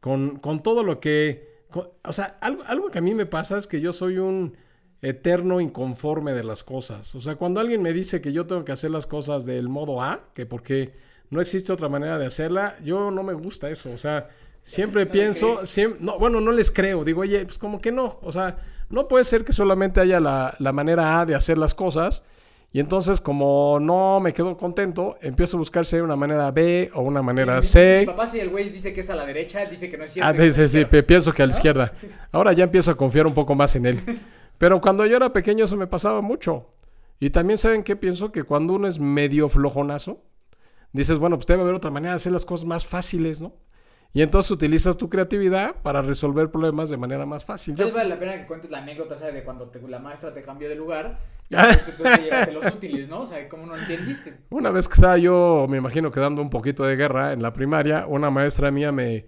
con, 0.00 0.38
con 0.38 0.62
todo 0.62 0.82
lo 0.82 0.98
que... 0.98 1.62
con- 1.70 1.88
o 2.02 2.12
sea, 2.12 2.38
algo, 2.40 2.64
algo 2.66 2.90
que 2.90 2.98
a 2.98 3.02
mí 3.02 3.14
me 3.14 3.26
pasa 3.26 3.56
es 3.56 3.66
que 3.68 3.80
yo 3.80 3.92
soy 3.92 4.18
un 4.18 4.56
eterno 5.02 5.60
inconforme 5.60 6.32
de 6.32 6.44
las 6.44 6.64
cosas. 6.64 7.14
O 7.14 7.20
sea, 7.20 7.36
cuando 7.36 7.60
alguien 7.60 7.82
me 7.82 7.92
dice 7.92 8.20
que 8.20 8.32
yo 8.32 8.46
tengo 8.46 8.64
que 8.64 8.72
hacer 8.72 8.90
las 8.90 9.06
cosas 9.06 9.46
del 9.46 9.68
modo 9.68 10.02
A, 10.02 10.20
que 10.34 10.46
porque 10.46 10.92
no 11.30 11.40
existe 11.40 11.72
otra 11.72 11.88
manera 11.88 12.18
de 12.18 12.26
hacerla, 12.26 12.76
yo 12.82 13.10
no 13.10 13.22
me 13.22 13.34
gusta 13.34 13.70
eso. 13.70 13.92
O 13.92 13.98
sea, 13.98 14.28
siempre 14.62 15.06
pienso, 15.06 15.60
no, 16.00 16.18
bueno, 16.18 16.40
no 16.40 16.52
les 16.52 16.70
creo. 16.70 17.04
Digo, 17.04 17.20
oye, 17.20 17.44
pues 17.44 17.58
como 17.58 17.80
que 17.80 17.92
no. 17.92 18.18
O 18.22 18.32
sea, 18.32 18.58
no 18.90 19.06
puede 19.06 19.24
ser 19.24 19.44
que 19.44 19.52
solamente 19.52 20.00
haya 20.00 20.20
la, 20.20 20.56
la 20.58 20.72
manera 20.72 21.20
A 21.20 21.26
de 21.26 21.34
hacer 21.34 21.58
las 21.58 21.74
cosas. 21.74 22.24
Y 22.70 22.80
entonces, 22.80 23.22
como 23.22 23.78
no 23.80 24.20
me 24.20 24.34
quedo 24.34 24.54
contento, 24.58 25.16
empiezo 25.22 25.56
a 25.56 25.60
buscar 25.60 25.86
si 25.86 25.96
hay 25.96 26.02
una 26.02 26.16
manera 26.16 26.50
B 26.50 26.90
o 26.92 27.00
una 27.00 27.22
manera 27.22 27.62
C. 27.62 28.00
Mi 28.00 28.06
papá 28.06 28.26
si 28.26 28.40
el 28.40 28.50
güey 28.50 28.68
dice 28.68 28.92
que 28.92 29.00
es 29.00 29.08
a 29.08 29.14
la 29.16 29.24
derecha, 29.24 29.62
él 29.62 29.70
dice 29.70 29.88
que 29.88 29.96
no 29.96 30.04
es 30.04 30.12
cierto. 30.12 30.28
Ah, 30.28 30.34
que 30.34 30.46
es 30.46 30.58
a 30.58 30.68
sí, 30.68 30.84
sí, 30.90 31.02
pienso 31.02 31.32
que 31.32 31.42
a 31.42 31.46
la 31.46 31.52
izquierda. 31.52 31.92
Ahora 32.30 32.52
ya 32.52 32.64
empiezo 32.64 32.90
a 32.90 32.96
confiar 32.96 33.26
un 33.26 33.32
poco 33.32 33.54
más 33.54 33.74
en 33.76 33.86
él. 33.86 33.98
Pero 34.58 34.80
cuando 34.80 35.06
yo 35.06 35.16
era 35.16 35.32
pequeño 35.32 35.64
eso 35.64 35.76
me 35.76 35.86
pasaba 35.86 36.20
mucho. 36.20 36.66
Y 37.20 37.30
también 37.30 37.58
saben 37.58 37.82
que 37.82 37.96
pienso 37.96 38.30
que 38.32 38.44
cuando 38.44 38.74
uno 38.74 38.86
es 38.88 38.98
medio 39.00 39.48
flojonazo, 39.48 40.22
dices, 40.92 41.18
bueno, 41.18 41.36
pues 41.36 41.46
debe 41.46 41.62
haber 41.62 41.74
otra 41.74 41.90
manera 41.90 42.12
de 42.12 42.16
hacer 42.16 42.32
las 42.32 42.44
cosas 42.44 42.66
más 42.66 42.86
fáciles, 42.86 43.40
¿no? 43.40 43.54
Y 44.14 44.22
entonces 44.22 44.50
utilizas 44.50 44.96
tu 44.96 45.10
creatividad 45.10 45.74
para 45.82 46.00
resolver 46.00 46.50
problemas 46.50 46.88
de 46.88 46.96
manera 46.96 47.26
más 47.26 47.44
fácil. 47.44 47.72
Entonces 47.72 47.94
vale 47.94 48.08
la 48.08 48.18
pena 48.18 48.38
que 48.38 48.46
cuentes 48.46 48.70
la 48.70 48.78
anécdota, 48.78 49.16
¿sabes? 49.16 49.34
De 49.34 49.42
cuando 49.42 49.68
te- 49.68 49.86
la 49.86 49.98
maestra 49.98 50.32
te 50.32 50.42
cambió 50.42 50.68
de 50.68 50.76
lugar. 50.76 51.18
Y 51.50 51.54
Ah. 51.56 51.68
tú 51.84 51.92
tú 51.96 52.02
te 52.04 52.16
llevaste 52.22 52.52
los 52.52 52.66
útiles, 52.66 53.08
¿no? 53.08 53.20
O 53.20 53.26
sea, 53.26 53.46
¿cómo 53.48 53.66
no 53.66 53.76
entendiste? 53.76 54.38
Una 54.50 54.70
vez 54.70 54.88
que 54.88 54.94
estaba 54.94 55.18
yo, 55.18 55.66
me 55.68 55.76
imagino, 55.76 56.10
quedando 56.10 56.40
un 56.40 56.48
poquito 56.50 56.84
de 56.84 56.96
guerra 56.96 57.32
en 57.34 57.42
la 57.42 57.52
primaria, 57.52 58.06
una 58.06 58.30
maestra 58.30 58.70
mía 58.70 58.92
me, 58.92 59.26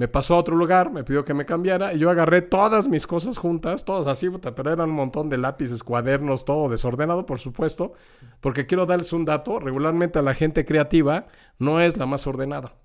me 0.00 0.08
pasó 0.08 0.34
a 0.34 0.38
otro 0.38 0.56
lugar, 0.56 0.90
me 0.90 1.04
pidió 1.04 1.26
que 1.26 1.34
me 1.34 1.44
cambiara 1.44 1.92
y 1.92 1.98
yo 1.98 2.08
agarré 2.08 2.40
todas 2.40 2.88
mis 2.88 3.06
cosas 3.06 3.36
juntas, 3.36 3.84
todas 3.84 4.08
así, 4.08 4.30
pero 4.30 4.72
eran 4.72 4.88
un 4.88 4.96
montón 4.96 5.28
de 5.28 5.36
lápices, 5.36 5.84
cuadernos, 5.84 6.46
todo 6.46 6.70
desordenado, 6.70 7.26
por 7.26 7.38
supuesto, 7.38 7.92
porque 8.40 8.64
quiero 8.64 8.86
darles 8.86 9.12
un 9.12 9.26
dato, 9.26 9.60
regularmente 9.60 10.18
a 10.18 10.22
la 10.22 10.32
gente 10.32 10.64
creativa 10.64 11.26
no 11.58 11.82
es 11.82 11.98
la 11.98 12.06
más 12.06 12.26
ordenada. 12.26 12.76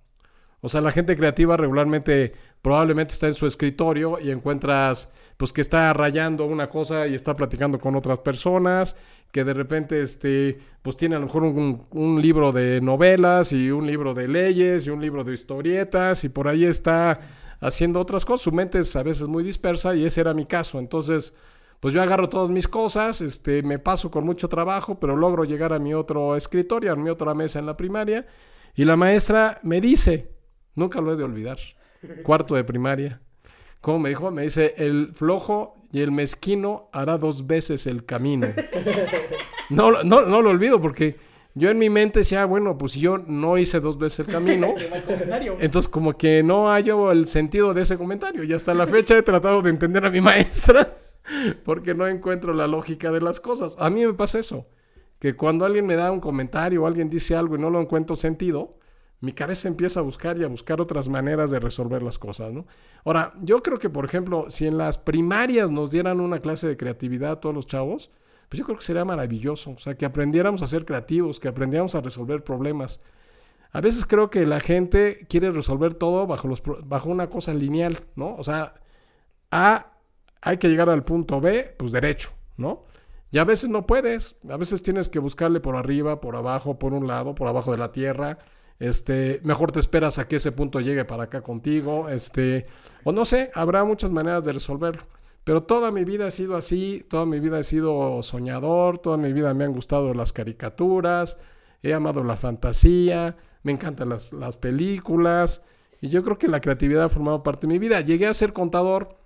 O 0.60 0.68
sea, 0.68 0.82
la 0.82 0.92
gente 0.92 1.16
creativa 1.16 1.56
regularmente 1.56 2.34
probablemente 2.62 3.14
está 3.14 3.28
en 3.28 3.36
su 3.36 3.46
escritorio 3.46 4.20
y 4.20 4.30
encuentras 4.30 5.10
pues 5.38 5.54
que 5.54 5.62
está 5.62 5.94
rayando 5.94 6.46
una 6.46 6.70
cosa 6.70 7.08
y 7.08 7.16
está 7.16 7.34
platicando 7.34 7.80
con 7.80 7.96
otras 7.96 8.20
personas, 8.20 8.98
que 9.36 9.44
de 9.44 9.54
repente 9.54 10.02
este 10.02 10.60
pues 10.82 10.96
tiene 10.96 11.18
a 11.18 11.20
lo 11.20 11.26
mejor 11.26 11.44
un, 11.44 12.22
libro 12.22 12.54
de 12.54 12.80
novelas 12.80 13.52
y 13.52 13.70
un 13.70 13.86
libro 13.86 14.14
de 14.14 14.30
leyes 14.30 14.88
y 14.88 14.92
un 14.92 15.02
libro 15.02 15.26
de 15.26 15.34
historietas 15.34 16.24
y 16.24 16.30
por 16.30 16.48
ahí 16.48 16.64
está 16.64 17.20
haciendo 17.60 18.00
otras 18.00 18.24
cosas. 18.24 18.46
Su 18.46 18.54
mente 18.54 18.80
es 18.80 18.96
a 18.96 19.04
veces 19.04 19.28
muy 19.28 19.44
dispersa 19.44 19.94
y 19.94 20.06
ese 20.06 20.22
era 20.22 20.34
mi 20.34 20.46
caso. 20.46 20.80
Entonces, 20.80 21.34
pues 21.82 21.94
yo 21.94 22.02
agarro 22.02 22.30
todas 22.30 22.50
mis 22.50 22.70
cosas, 22.70 23.20
este, 23.20 23.62
me 23.62 23.78
paso 23.78 24.10
con 24.10 24.24
mucho 24.24 24.48
trabajo, 24.48 25.02
pero 25.02 25.18
logro 25.18 25.44
llegar 25.44 25.74
a 25.74 25.80
mi 25.80 25.94
otro 25.94 26.38
escritorio, 26.38 26.94
a 26.94 26.96
mi 26.96 27.10
otra 27.10 27.34
mesa 27.34 27.60
en 27.60 27.66
la 27.66 27.76
primaria 27.76 28.26
y 28.74 28.86
la 28.86 28.96
maestra 28.96 29.60
me 29.64 29.82
dice, 29.82 30.32
nunca 30.76 31.02
lo 31.02 31.12
he 31.12 31.18
de 31.18 31.26
olvidar, 31.26 31.58
cuarto 32.24 32.56
de 32.56 32.64
primaria. 32.64 33.20
¿Cómo 33.82 34.00
me 34.00 34.08
dijo? 34.08 34.32
Me 34.32 34.44
dice, 34.44 34.76
el 34.78 35.10
flojo 35.14 35.85
y 35.96 36.02
el 36.02 36.12
mezquino 36.12 36.90
hará 36.92 37.18
dos 37.18 37.48
veces 37.48 37.88
el 37.88 38.04
camino. 38.06 38.48
No, 39.70 39.92
lo- 39.92 40.04
no, 40.04 40.24
no 40.24 40.42
lo 40.42 40.50
olvido 40.50 40.82
porque 40.82 41.16
yo 41.54 41.70
en 41.70 41.78
mi 41.78 41.90
mente 41.90 42.20
decía, 42.20 42.42
"Ah, 42.42 42.46
bueno, 42.46 42.78
pues 42.78 42.96
yo 42.96 43.18
no 43.18 43.58
hice 43.58 43.80
dos 43.80 43.98
veces 43.98 44.28
el 44.28 44.34
camino, 44.34 44.74
entonces 45.62 45.88
como 45.88 46.18
que 46.18 46.44
no 46.44 46.68
hallo 46.68 47.12
el 47.14 47.28
sentido 47.28 47.74
de 47.74 47.84
ese 47.84 47.98
comentario. 47.98 48.44
Y 48.44 48.52
hasta 48.52 48.74
la 48.74 48.88
fecha 48.88 49.18
he 49.18 49.22
tratado 49.24 49.62
de 49.62 49.70
entender 49.70 50.06
a 50.06 50.10
mi 50.10 50.20
maestra 50.20 50.98
porque 51.64 51.94
no 51.94 52.06
encuentro 52.10 52.54
la 52.54 52.68
lógica 52.68 53.10
de 53.12 53.22
las 53.22 53.40
cosas. 53.40 53.78
A 53.80 53.90
mí 53.90 54.06
me 54.06 54.14
pasa 54.14 54.38
eso, 54.40 54.68
que 55.20 55.34
cuando 55.38 55.64
alguien 55.64 55.86
me 55.86 55.96
da 55.96 56.12
un 56.12 56.20
comentario 56.20 56.84
o 56.84 56.88
alguien 56.88 57.10
dice 57.10 57.38
algo 57.38 57.56
y 57.56 57.60
no 57.60 57.70
lo 57.70 57.80
encuentro 57.80 58.18
sentido, 58.18 58.78
mi 59.26 59.34
cabeza 59.34 59.68
empieza 59.68 60.00
a 60.00 60.04
buscar 60.04 60.38
y 60.38 60.44
a 60.44 60.48
buscar 60.48 60.80
otras 60.80 61.10
maneras 61.10 61.52
de 61.52 61.60
resolver 61.60 62.04
las 62.04 62.20
cosas, 62.20 62.54
¿no? 62.54 62.66
Ahora, 63.04 63.34
yo 63.42 63.62
creo 63.64 63.78
que, 63.78 63.90
por 63.90 64.06
ejemplo, 64.06 64.46
si 64.50 64.68
en 64.68 64.78
las 64.78 64.98
primarias 64.98 65.72
nos 65.72 65.92
dieran 65.92 66.20
una 66.22 66.40
clase 66.40 66.68
de 66.68 66.78
creatividad 66.78 67.32
a 67.32 67.40
todos 67.40 67.56
los 67.56 67.66
chavos, 67.66 68.12
pues 68.50 68.60
yo 68.60 68.66
creo 68.66 68.78
que 68.78 68.84
sería 68.84 69.04
maravilloso. 69.04 69.72
O 69.72 69.80
sea, 69.80 69.96
que 69.96 70.06
aprendiéramos 70.06 70.62
a 70.62 70.68
ser 70.68 70.86
creativos, 70.86 71.40
que 71.40 71.48
aprendiéramos 71.48 71.96
a 71.96 72.02
resolver 72.02 72.44
problemas. 72.44 73.02
A 73.72 73.82
veces 73.82 74.06
creo 74.06 74.30
que 74.30 74.46
la 74.46 74.60
gente 74.60 75.26
quiere 75.28 75.52
resolver 75.52 75.96
todo 75.96 76.28
bajo, 76.28 76.48
los, 76.48 76.62
bajo 76.86 77.10
una 77.10 77.30
cosa 77.30 77.54
lineal, 77.54 78.06
¿no? 78.16 78.36
O 78.36 78.44
sea, 78.44 78.76
A, 79.52 79.92
hay 80.42 80.58
que 80.58 80.70
llegar 80.70 80.90
al 80.90 81.04
punto 81.04 81.42
B, 81.42 81.76
pues 81.78 81.92
derecho, 81.92 82.32
¿no? 82.58 82.86
Y 83.32 83.38
a 83.38 83.44
veces 83.44 83.70
no 83.70 83.86
puedes, 83.86 84.38
a 84.50 84.56
veces 84.56 84.82
tienes 84.82 85.10
que 85.10 85.20
buscarle 85.20 85.60
por 85.60 85.76
arriba, 85.76 86.22
por 86.22 86.36
abajo, 86.36 86.80
por 86.80 86.94
un 86.94 87.08
lado, 87.08 87.36
por 87.36 87.48
abajo 87.48 87.72
de 87.72 87.78
la 87.78 87.92
tierra. 87.92 88.38
Este, 88.80 89.40
mejor 89.44 89.72
te 89.72 89.80
esperas 89.80 90.20
a 90.20 90.28
que 90.28 90.36
ese 90.36 90.52
punto 90.52 90.82
llegue 90.82 91.06
para 91.06 91.24
acá 91.24 91.42
contigo, 91.42 92.10
este, 92.10 92.66
o 93.04 93.12
no 93.12 93.24
sé, 93.24 93.52
habrá 93.54 93.84
muchas 93.84 94.12
maneras 94.12 94.44
de 94.44 94.54
resolverlo. 94.54 95.04
Pero 95.44 95.64
toda 95.64 95.92
mi 95.92 96.04
vida 96.04 96.28
ha 96.28 96.32
sido 96.32 96.58
así, 96.58 97.06
toda 97.08 97.26
mi 97.26 97.40
vida 97.40 97.60
he 97.60 97.64
sido 97.64 98.22
soñador, 98.24 98.98
toda 98.98 99.18
mi 99.18 99.32
vida 99.32 99.54
me 99.54 99.64
han 99.64 99.74
gustado 99.74 100.14
las 100.14 100.34
caricaturas, 100.34 101.38
he 101.84 101.94
amado 101.94 102.24
la 102.24 102.36
fantasía, 102.36 103.38
me 103.64 103.72
encantan 103.72 104.10
las, 104.10 104.34
las 104.34 104.58
películas, 104.58 105.64
y 106.02 106.10
yo 106.10 106.24
creo 106.24 106.38
que 106.38 106.48
la 106.48 106.62
creatividad 106.62 107.06
ha 107.06 107.10
formado 107.10 107.44
parte 107.44 107.68
de 107.68 107.74
mi 107.74 107.80
vida. 107.80 108.02
Llegué 108.02 108.28
a 108.28 108.34
ser 108.34 108.54
contador 108.54 109.18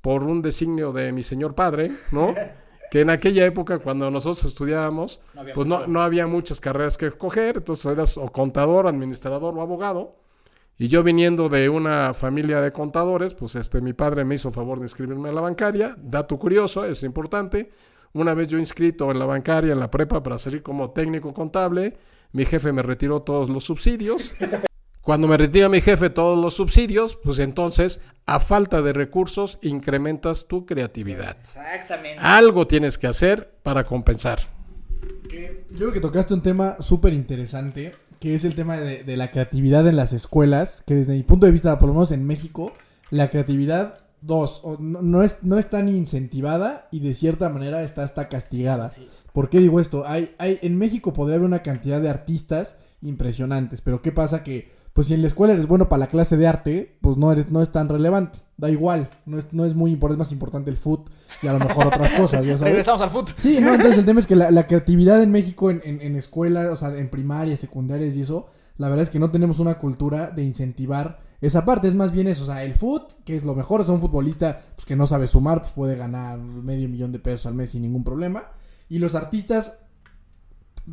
por 0.00 0.22
un 0.22 0.42
designio 0.42 0.92
de 0.92 1.12
mi 1.12 1.22
señor 1.22 1.54
padre, 1.54 1.90
¿no? 2.10 2.34
que 2.94 3.00
en 3.00 3.10
aquella 3.10 3.44
época, 3.44 3.80
cuando 3.80 4.08
nosotros 4.08 4.44
estudiábamos, 4.44 5.20
No 5.34 5.40
había 5.40 5.54
pues 5.54 5.66
no, 5.66 5.84
no 5.88 6.00
había 6.00 6.28
muchas 6.28 6.60
carreras 6.60 6.96
que 6.96 7.06
escoger, 7.06 7.56
entonces 7.56 7.86
eras 7.86 8.16
o 8.16 8.30
contador, 8.30 8.86
administrador 8.86 9.52
o 9.58 9.62
abogado. 9.62 10.14
Y 10.78 10.86
yo 10.86 11.02
viniendo 11.02 11.48
de 11.48 11.68
una 11.68 12.14
familia 12.14 12.60
de 12.60 12.70
contadores, 12.70 13.34
pues 13.34 13.56
este, 13.56 13.80
mi 13.80 13.94
padre 13.94 14.24
me 14.24 14.36
hizo 14.36 14.52
favor 14.52 14.78
de 14.78 14.84
inscribirme 14.84 15.28
en 15.28 15.34
la 15.34 15.40
bancaria. 15.40 15.96
Dato 15.98 16.38
curioso, 16.38 16.84
es 16.84 17.02
importante. 17.02 17.72
Una 18.12 18.32
vez 18.32 18.46
yo 18.46 18.58
inscrito 18.58 19.10
en 19.10 19.18
la 19.18 19.26
bancaria, 19.26 19.72
en 19.72 19.80
la 19.80 19.90
prepa, 19.90 20.22
para 20.22 20.38
salir 20.38 20.62
como 20.62 20.92
técnico 20.92 21.34
contable, 21.34 21.96
mi 22.30 22.44
jefe 22.44 22.72
me 22.72 22.82
retiró 22.82 23.22
todos 23.22 23.48
los 23.48 23.64
subsidios. 23.64 24.36
Cuando 25.04 25.28
me 25.28 25.36
retira 25.36 25.68
mi 25.68 25.82
jefe 25.82 26.08
todos 26.08 26.38
los 26.38 26.54
subsidios, 26.54 27.16
pues 27.22 27.38
entonces, 27.38 28.00
a 28.24 28.40
falta 28.40 28.80
de 28.80 28.94
recursos, 28.94 29.58
incrementas 29.60 30.46
tu 30.48 30.64
creatividad. 30.64 31.36
Exactamente. 31.36 32.22
Algo 32.22 32.66
tienes 32.66 32.96
que 32.96 33.06
hacer 33.06 33.54
para 33.62 33.84
compensar. 33.84 34.40
Yo 35.70 35.76
creo 35.76 35.92
que 35.92 36.00
tocaste 36.00 36.32
un 36.32 36.40
tema 36.40 36.76
súper 36.80 37.12
interesante, 37.12 37.94
que 38.18 38.34
es 38.34 38.46
el 38.46 38.54
tema 38.54 38.78
de, 38.78 39.04
de 39.04 39.16
la 39.18 39.30
creatividad 39.30 39.86
en 39.86 39.96
las 39.96 40.14
escuelas, 40.14 40.82
que 40.86 40.94
desde 40.94 41.12
mi 41.12 41.22
punto 41.22 41.44
de 41.44 41.52
vista, 41.52 41.76
por 41.76 41.88
lo 41.88 41.92
menos 41.92 42.10
en 42.10 42.24
México, 42.26 42.72
la 43.10 43.28
creatividad, 43.28 43.98
dos, 44.22 44.62
o 44.64 44.78
no, 44.80 45.02
no 45.02 45.22
es, 45.22 45.36
no 45.42 45.58
es 45.58 45.68
tan 45.68 45.90
incentivada 45.90 46.88
y 46.90 47.00
de 47.00 47.12
cierta 47.12 47.50
manera 47.50 47.82
está 47.82 48.04
hasta 48.04 48.30
castigada. 48.30 48.90
¿Por 49.34 49.50
qué 49.50 49.58
digo 49.58 49.80
esto? 49.80 50.06
Hay, 50.06 50.34
hay, 50.38 50.58
en 50.62 50.78
México 50.78 51.12
podría 51.12 51.36
haber 51.36 51.46
una 51.46 51.60
cantidad 51.60 52.00
de 52.00 52.08
artistas 52.08 52.78
impresionantes, 53.02 53.82
pero 53.82 54.00
¿qué 54.00 54.10
pasa? 54.10 54.42
Que, 54.42 54.72
pues 54.94 55.08
si 55.08 55.14
en 55.14 55.20
la 55.20 55.26
escuela 55.26 55.52
eres 55.52 55.66
bueno 55.66 55.88
para 55.90 56.00
la 56.00 56.06
clase 56.06 56.38
de 56.38 56.46
arte, 56.46 56.96
pues 57.02 57.18
no, 57.18 57.30
eres, 57.30 57.50
no 57.50 57.60
es 57.60 57.70
tan 57.70 57.90
relevante, 57.90 58.38
da 58.56 58.70
igual, 58.70 59.10
no 59.26 59.38
es, 59.38 59.52
no 59.52 59.66
es 59.66 59.74
muy 59.74 59.90
importante, 59.90 60.22
es 60.22 60.26
más 60.28 60.32
importante 60.32 60.70
el 60.70 60.76
foot 60.78 61.10
y 61.42 61.48
a 61.48 61.52
lo 61.52 61.58
mejor 61.58 61.88
otras 61.88 62.12
cosas, 62.18 62.46
ya 62.46 62.56
sabes. 62.56 62.72
Regresamos 62.72 63.00
al 63.02 63.10
fútbol. 63.10 63.34
Sí, 63.36 63.58
no, 63.60 63.74
entonces 63.74 63.98
el 63.98 64.04
tema 64.06 64.20
es 64.20 64.26
que 64.26 64.36
la, 64.36 64.50
la 64.50 64.66
creatividad 64.66 65.22
en 65.22 65.30
México, 65.30 65.70
en, 65.70 65.82
en, 65.84 66.00
en 66.00 66.16
escuelas, 66.16 66.68
o 66.68 66.76
sea, 66.76 66.96
en 66.96 67.10
primarias, 67.10 67.60
secundarias 67.60 68.16
y 68.16 68.22
eso, 68.22 68.46
la 68.76 68.88
verdad 68.88 69.02
es 69.02 69.10
que 69.10 69.18
no 69.18 69.30
tenemos 69.30 69.60
una 69.60 69.78
cultura 69.78 70.30
de 70.30 70.42
incentivar 70.42 71.18
esa 71.40 71.64
parte. 71.64 71.88
Es 71.88 71.94
más 71.94 72.10
bien 72.10 72.26
eso, 72.26 72.44
o 72.44 72.46
sea, 72.46 72.64
el 72.64 72.74
foot, 72.74 73.12
que 73.24 73.36
es 73.36 73.44
lo 73.44 73.54
mejor, 73.54 73.80
o 73.80 73.84
sea, 73.84 73.94
un 73.94 74.00
futbolista 74.00 74.60
pues, 74.74 74.84
que 74.84 74.96
no 74.96 75.06
sabe 75.06 75.26
sumar, 75.26 75.60
pues 75.60 75.72
puede 75.72 75.96
ganar 75.96 76.38
medio 76.38 76.88
millón 76.88 77.12
de 77.12 77.18
pesos 77.18 77.46
al 77.46 77.54
mes 77.54 77.70
sin 77.70 77.82
ningún 77.82 78.02
problema. 78.02 78.50
Y 78.88 78.98
los 78.98 79.14
artistas, 79.14 79.74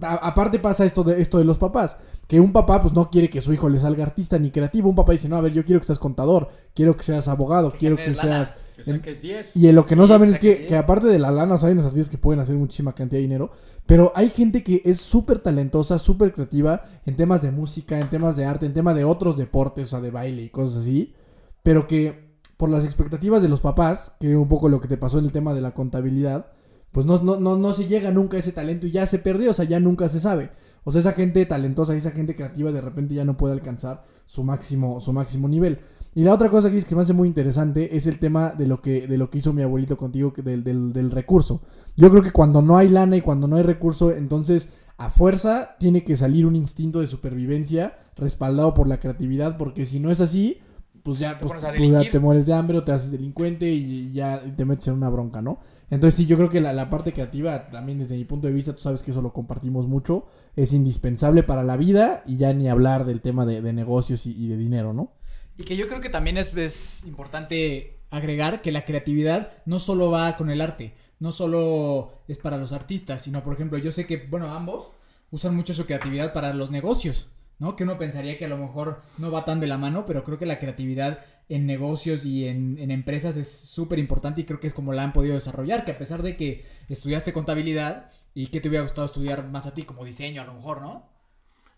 a- 0.01 0.15
aparte 0.27 0.59
pasa 0.59 0.85
esto 0.85 1.03
de, 1.03 1.21
esto 1.21 1.37
de 1.37 1.43
los 1.45 1.57
papás, 1.57 1.97
que 2.27 2.39
un 2.39 2.53
papá 2.53 2.81
pues 2.81 2.93
no 2.93 3.09
quiere 3.09 3.29
que 3.29 3.41
su 3.41 3.51
hijo 3.53 3.67
le 3.69 3.79
salga 3.79 4.03
artista 4.03 4.37
ni 4.39 4.51
creativo. 4.51 4.89
Un 4.89 4.95
papá 4.95 5.11
dice, 5.11 5.27
no, 5.27 5.35
a 5.35 5.41
ver, 5.41 5.51
yo 5.53 5.65
quiero 5.65 5.79
que 5.79 5.85
seas 5.87 5.99
contador, 5.99 6.49
quiero 6.73 6.95
que 6.95 7.03
seas 7.03 7.27
abogado, 7.27 7.73
quiero 7.77 7.95
que 7.97 8.07
lana. 8.07 8.15
seas... 8.15 8.55
Que 8.75 8.83
saques 8.85 9.21
10. 9.21 9.57
Y 9.57 9.71
lo 9.73 9.85
que 9.85 9.95
no 9.95 10.07
saben 10.07 10.29
es 10.29 10.39
que, 10.39 10.65
que 10.65 10.75
aparte 10.75 11.05
de 11.07 11.19
la 11.19 11.29
lana, 11.29 11.55
hay 11.61 11.71
unos 11.73 11.85
artistas 11.85 12.09
que 12.09 12.17
pueden 12.17 12.39
hacer 12.39 12.55
muchísima 12.55 12.95
cantidad 12.95 13.17
de 13.19 13.23
dinero, 13.23 13.51
pero 13.85 14.11
hay 14.15 14.29
gente 14.29 14.63
que 14.63 14.81
es 14.85 14.99
súper 14.99 15.37
talentosa, 15.39 15.99
súper 15.99 16.31
creativa 16.33 16.83
en 17.05 17.15
temas 17.15 17.41
de 17.43 17.51
música, 17.51 17.99
en 17.99 18.09
temas 18.09 18.35
de 18.37 18.45
arte, 18.45 18.65
en 18.65 18.73
temas 18.73 18.95
de 18.95 19.03
otros 19.03 19.37
deportes, 19.37 19.87
o 19.87 19.89
sea, 19.91 19.99
de 20.01 20.09
baile 20.09 20.43
y 20.43 20.49
cosas 20.49 20.77
así, 20.83 21.13
pero 21.61 21.87
que 21.87 22.31
por 22.57 22.69
las 22.71 22.83
expectativas 22.85 23.41
de 23.43 23.49
los 23.49 23.59
papás, 23.61 24.13
que 24.19 24.35
un 24.35 24.47
poco 24.47 24.67
lo 24.69 24.79
que 24.79 24.87
te 24.87 24.97
pasó 24.97 25.19
en 25.19 25.25
el 25.25 25.31
tema 25.31 25.53
de 25.53 25.61
la 25.61 25.73
contabilidad, 25.75 26.47
pues 26.91 27.05
no, 27.05 27.17
no, 27.17 27.39
no, 27.39 27.55
no 27.55 27.73
se 27.73 27.85
llega 27.85 28.11
nunca 28.11 28.37
a 28.37 28.39
ese 28.39 28.51
talento 28.51 28.87
y 28.87 28.91
ya 28.91 29.05
se 29.05 29.19
perdió, 29.19 29.51
o 29.51 29.53
sea, 29.53 29.65
ya 29.65 29.79
nunca 29.79 30.09
se 30.09 30.19
sabe. 30.19 30.51
O 30.83 30.91
sea, 30.91 30.99
esa 30.99 31.13
gente 31.13 31.45
talentosa, 31.45 31.95
esa 31.95 32.11
gente 32.11 32.35
creativa 32.35 32.71
de 32.71 32.81
repente 32.81 33.15
ya 33.15 33.23
no 33.23 33.37
puede 33.37 33.53
alcanzar 33.53 34.03
su 34.25 34.43
máximo, 34.43 34.99
su 34.99 35.13
máximo 35.13 35.47
nivel. 35.47 35.79
Y 36.13 36.23
la 36.23 36.33
otra 36.33 36.49
cosa 36.49 36.69
que 36.69 36.77
es 36.77 36.85
que 36.85 36.95
me 36.95 37.01
hace 37.01 37.13
muy 37.13 37.27
interesante 37.27 37.95
es 37.95 38.07
el 38.07 38.19
tema 38.19 38.49
de 38.49 38.67
lo 38.67 38.81
que, 38.81 39.07
de 39.07 39.17
lo 39.17 39.29
que 39.29 39.37
hizo 39.37 39.53
mi 39.53 39.61
abuelito 39.61 39.95
contigo, 39.95 40.33
del, 40.35 40.63
del, 40.63 40.91
del 40.91 41.11
recurso. 41.11 41.61
Yo 41.95 42.09
creo 42.09 42.21
que 42.21 42.31
cuando 42.31 42.61
no 42.61 42.77
hay 42.77 42.89
lana 42.89 43.15
y 43.15 43.21
cuando 43.21 43.47
no 43.47 43.55
hay 43.55 43.63
recurso, 43.63 44.11
entonces 44.11 44.69
a 44.97 45.09
fuerza 45.09 45.75
tiene 45.79 46.03
que 46.03 46.15
salir 46.15 46.45
un 46.45 46.55
instinto 46.55 46.99
de 46.99 47.07
supervivencia 47.07 47.97
respaldado 48.17 48.73
por 48.73 48.87
la 48.87 48.99
creatividad, 48.99 49.57
porque 49.57 49.85
si 49.85 49.99
no 49.99 50.11
es 50.11 50.19
así, 50.19 50.59
pues 51.03 51.19
ya, 51.19 51.37
Te 51.39 51.47
pues, 51.47 51.63
ya 51.63 52.11
te 52.11 52.19
mueres 52.19 52.45
de 52.45 52.53
hambre 52.53 52.77
o 52.77 52.83
te 52.83 52.91
haces 52.91 53.11
delincuente 53.11 53.69
y 53.71 54.11
ya 54.11 54.41
te 54.55 54.65
metes 54.65 54.87
en 54.89 54.95
una 54.95 55.09
bronca, 55.09 55.41
¿no? 55.41 55.59
Entonces 55.91 56.15
sí, 56.15 56.25
yo 56.25 56.37
creo 56.37 56.49
que 56.49 56.61
la, 56.61 56.89
parte 56.89 57.11
creativa, 57.11 57.69
también 57.69 57.99
desde 57.99 58.15
mi 58.15 58.23
punto 58.23 58.47
de 58.47 58.53
vista, 58.53 58.73
tú 58.73 58.81
sabes 58.81 59.03
que 59.03 59.11
eso 59.11 59.21
lo 59.21 59.33
compartimos 59.33 59.87
mucho, 59.87 60.25
es 60.55 60.71
indispensable 60.71 61.43
para 61.43 61.63
la 61.63 61.75
vida 61.75 62.23
y 62.25 62.37
ya 62.37 62.53
ni 62.53 62.69
hablar 62.69 63.05
del 63.05 63.19
tema 63.19 63.45
de, 63.45 63.73
negocios 63.73 64.25
y, 64.25 64.47
de 64.47 64.55
dinero, 64.55 64.93
¿no? 64.93 65.13
Y 65.57 65.65
que 65.65 65.75
yo 65.75 65.87
creo 65.87 65.99
que 65.99 66.09
también 66.09 66.37
es 66.37 67.03
importante 67.05 67.99
agregar 68.09 68.61
que 68.61 68.71
la 68.71 68.85
creatividad 68.85 69.51
no 69.65 69.79
solo 69.79 70.09
va 70.09 70.37
con 70.37 70.49
el 70.49 70.61
arte, 70.61 70.93
no 71.19 71.33
solo 71.33 72.23
es 72.29 72.37
para 72.37 72.57
los 72.57 72.71
artistas, 72.71 73.21
sino 73.21 73.43
por 73.43 73.53
ejemplo, 73.53 73.77
yo 73.77 73.91
sé 73.91 74.05
que, 74.05 74.15
bueno, 74.17 74.53
ambos 74.53 74.91
usan 75.29 75.55
mucho 75.55 75.73
su 75.73 75.85
creatividad 75.85 76.31
para 76.31 76.53
los 76.53 76.71
negocios, 76.71 77.27
¿no? 77.61 77.75
Que 77.75 77.83
uno 77.83 77.99
pensaría 77.99 78.37
que 78.37 78.45
a 78.45 78.47
lo 78.47 78.57
mejor 78.57 79.03
no 79.19 79.29
va 79.29 79.45
tan 79.45 79.59
de 79.59 79.67
la 79.67 79.77
mano, 79.77 80.03
pero 80.07 80.23
creo 80.23 80.39
que 80.39 80.47
la 80.47 80.57
creatividad 80.57 81.19
en 81.47 81.67
negocios 81.67 82.25
y 82.25 82.47
en, 82.47 82.89
empresas 82.89 83.37
es 83.37 83.51
súper 83.51 83.99
importante 83.99 84.41
y 84.41 84.45
creo 84.45 84.59
que 84.59 84.65
es 84.65 84.73
como 84.73 84.93
la 84.93 85.03
han 85.03 85.13
podido 85.13 85.35
desarrollar, 85.35 85.85
que 85.85 85.91
a 85.91 85.97
pesar 85.99 86.23
de 86.23 86.35
que 86.35 86.65
estudiaste 86.89 87.33
contabilidad 87.33 88.09
y 88.33 88.47
que 88.47 88.61
te 88.61 88.67
hubiera 88.67 88.81
gustado 88.81 89.05
estudiar 89.05 89.47
más 89.47 89.67
a 89.67 89.75
ti 89.75 89.83
como 89.83 90.03
diseño 90.03 90.41
a 90.41 90.45
lo 90.45 90.55
mejor, 90.55 90.81
¿no? 90.81 91.07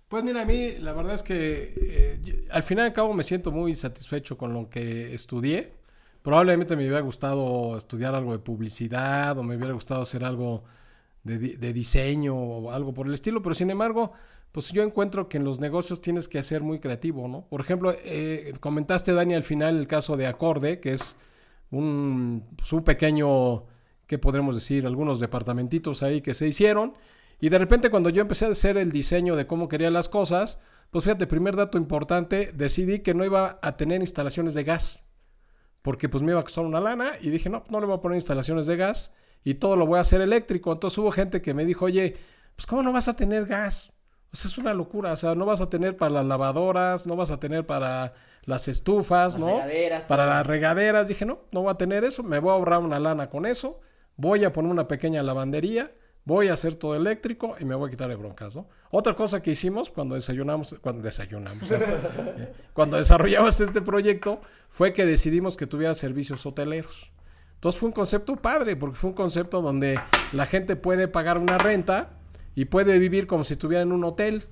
Pues 0.07 0.23
mira, 0.23 0.43
a 0.43 0.45
mí 0.45 0.71
la 0.79 0.93
verdad 0.93 1.15
es 1.15 1.23
que 1.23 1.73
eh, 1.75 2.47
al 2.51 2.63
final 2.63 2.85
y 2.85 2.87
al 2.87 2.93
cabo 2.93 3.13
me 3.13 3.25
siento 3.25 3.51
muy 3.51 3.73
satisfecho 3.73 4.37
con 4.37 4.53
lo 4.53 4.69
que 4.69 5.13
estudié. 5.13 5.73
Probablemente 6.21 6.77
me 6.77 6.83
hubiera 6.83 7.01
gustado 7.01 7.75
estudiar 7.75 8.15
algo 8.15 8.31
de 8.31 8.39
publicidad 8.39 9.37
o 9.37 9.43
me 9.43 9.57
hubiera 9.57 9.73
gustado 9.73 10.03
hacer 10.03 10.23
algo 10.23 10.63
de 11.23 11.73
diseño 11.73 12.35
o 12.35 12.71
algo 12.71 12.93
por 12.93 13.07
el 13.07 13.13
estilo, 13.13 13.41
pero 13.41 13.55
sin 13.55 13.69
embargo, 13.69 14.11
pues 14.53 14.71
yo 14.71 14.83
encuentro 14.83 15.27
que 15.27 15.37
en 15.37 15.43
los 15.43 15.59
negocios 15.59 15.99
tienes 15.99 16.27
que 16.27 16.41
ser 16.43 16.61
muy 16.61 16.79
creativo, 16.79 17.27
¿no? 17.27 17.47
Por 17.49 17.59
ejemplo, 17.59 17.91
eh, 18.03 18.53
comentaste, 18.59 19.11
Dani, 19.11 19.33
al 19.33 19.41
final 19.41 19.79
el 19.79 19.87
caso 19.87 20.15
de 20.15 20.27
Acorde, 20.27 20.79
que 20.79 20.93
es 20.93 21.15
un, 21.71 22.45
pues, 22.55 22.71
un 22.71 22.83
pequeño, 22.83 23.65
¿qué 24.05 24.19
podremos 24.19 24.53
decir? 24.53 24.85
Algunos 24.85 25.19
departamentitos 25.19 26.03
ahí 26.03 26.21
que 26.21 26.35
se 26.35 26.47
hicieron. 26.47 26.93
Y 27.41 27.49
de 27.49 27.57
repente 27.57 27.89
cuando 27.89 28.11
yo 28.11 28.21
empecé 28.21 28.45
a 28.45 28.49
hacer 28.49 28.77
el 28.77 28.91
diseño 28.91 29.35
de 29.35 29.47
cómo 29.47 29.67
quería 29.67 29.89
las 29.89 30.07
cosas, 30.07 30.59
pues 30.91 31.03
fíjate, 31.05 31.25
primer 31.25 31.55
dato 31.55 31.79
importante, 31.79 32.51
decidí 32.53 32.99
que 32.99 33.15
no 33.15 33.25
iba 33.25 33.57
a 33.63 33.75
tener 33.75 34.01
instalaciones 34.01 34.53
de 34.53 34.65
gas. 34.65 35.03
Porque 35.81 36.09
pues 36.09 36.21
me 36.21 36.31
iba 36.31 36.41
a 36.41 36.43
costar 36.43 36.63
una 36.63 36.79
lana 36.79 37.13
y 37.19 37.31
dije, 37.31 37.49
no, 37.49 37.63
no 37.71 37.79
le 37.79 37.87
voy 37.87 37.95
a 37.95 38.01
poner 38.01 38.17
instalaciones 38.17 38.67
de 38.67 38.77
gas 38.77 39.13
y 39.43 39.55
todo 39.55 39.75
lo 39.75 39.87
voy 39.87 39.97
a 39.97 40.01
hacer 40.01 40.21
eléctrico. 40.21 40.71
Entonces 40.71 40.99
hubo 40.99 41.11
gente 41.11 41.41
que 41.41 41.55
me 41.55 41.65
dijo, 41.65 41.85
oye, 41.85 42.17
pues 42.55 42.67
¿cómo 42.67 42.83
no 42.83 42.93
vas 42.93 43.07
a 43.07 43.15
tener 43.15 43.47
gas? 43.47 43.92
Sea, 44.33 44.49
es 44.49 44.57
una 44.57 44.73
locura, 44.73 45.13
o 45.13 45.17
sea, 45.17 45.35
no 45.35 45.45
vas 45.45 45.61
a 45.61 45.69
tener 45.69 45.95
para 45.95 46.11
las 46.11 46.25
lavadoras, 46.25 47.05
no 47.05 47.15
vas 47.15 47.31
a 47.31 47.39
tener 47.39 47.65
para 47.65 48.13
las 48.45 48.67
estufas, 48.67 49.33
Las 49.33 49.39
¿no? 49.39 49.47
regaderas, 49.47 50.05
para 50.05 50.25
las 50.25 50.45
regaderas. 50.45 51.07
Dije, 51.07 51.25
no, 51.25 51.41
no 51.51 51.61
voy 51.61 51.71
a 51.71 51.75
tener 51.75 52.03
eso, 52.03 52.23
me 52.23 52.39
voy 52.39 52.51
a 52.51 52.53
ahorrar 52.53 52.79
una 52.79 52.99
lana 52.99 53.29
con 53.29 53.45
eso, 53.45 53.79
voy 54.17 54.43
a 54.43 54.51
poner 54.51 54.71
una 54.71 54.87
pequeña 54.87 55.21
lavandería, 55.23 55.91
voy 56.25 56.47
a 56.47 56.53
hacer 56.53 56.75
todo 56.75 56.95
eléctrico 56.95 57.55
y 57.59 57.65
me 57.65 57.75
voy 57.75 57.87
a 57.87 57.91
quitar 57.91 58.09
de 58.09 58.15
broncas, 58.15 58.55
¿no? 58.55 58.67
Otra 58.89 59.13
cosa 59.13 59.41
que 59.41 59.51
hicimos 59.51 59.89
cuando 59.89 60.15
desayunamos, 60.15 60.75
cuando 60.81 61.03
desayunamos, 61.03 61.61
esto, 61.71 61.91
eh, 61.91 62.53
cuando 62.73 62.97
desarrollamos 62.97 63.59
este 63.59 63.81
proyecto, 63.81 64.39
fue 64.67 64.93
que 64.93 65.05
decidimos 65.05 65.57
que 65.57 65.67
tuviera 65.67 65.93
servicios 65.93 66.45
hoteleros. 66.45 67.11
Entonces 67.55 67.79
fue 67.79 67.87
un 67.87 67.93
concepto 67.93 68.35
padre, 68.35 68.75
porque 68.75 68.95
fue 68.95 69.11
un 69.11 69.15
concepto 69.15 69.61
donde 69.61 69.99
la 70.33 70.45
gente 70.45 70.75
puede 70.75 71.07
pagar 71.07 71.37
una 71.37 71.57
renta 71.57 72.09
y 72.55 72.65
puede 72.65 72.99
vivir 72.99 73.27
como 73.27 73.43
si 73.43 73.53
estuviera 73.53 73.81
en 73.83 73.91
un 73.91 74.03
hotel. 74.03 74.43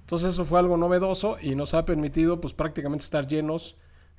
Entonces 0.00 0.34
eso 0.34 0.44
fue 0.44 0.58
algo 0.58 0.76
novedoso 0.76 1.36
y 1.40 1.54
nos 1.54 1.72
ha 1.74 1.84
permitido 1.84 2.40
pues 2.40 2.52
prácticamente 2.54 3.04
estar 3.04 3.26
llenos 3.26 3.76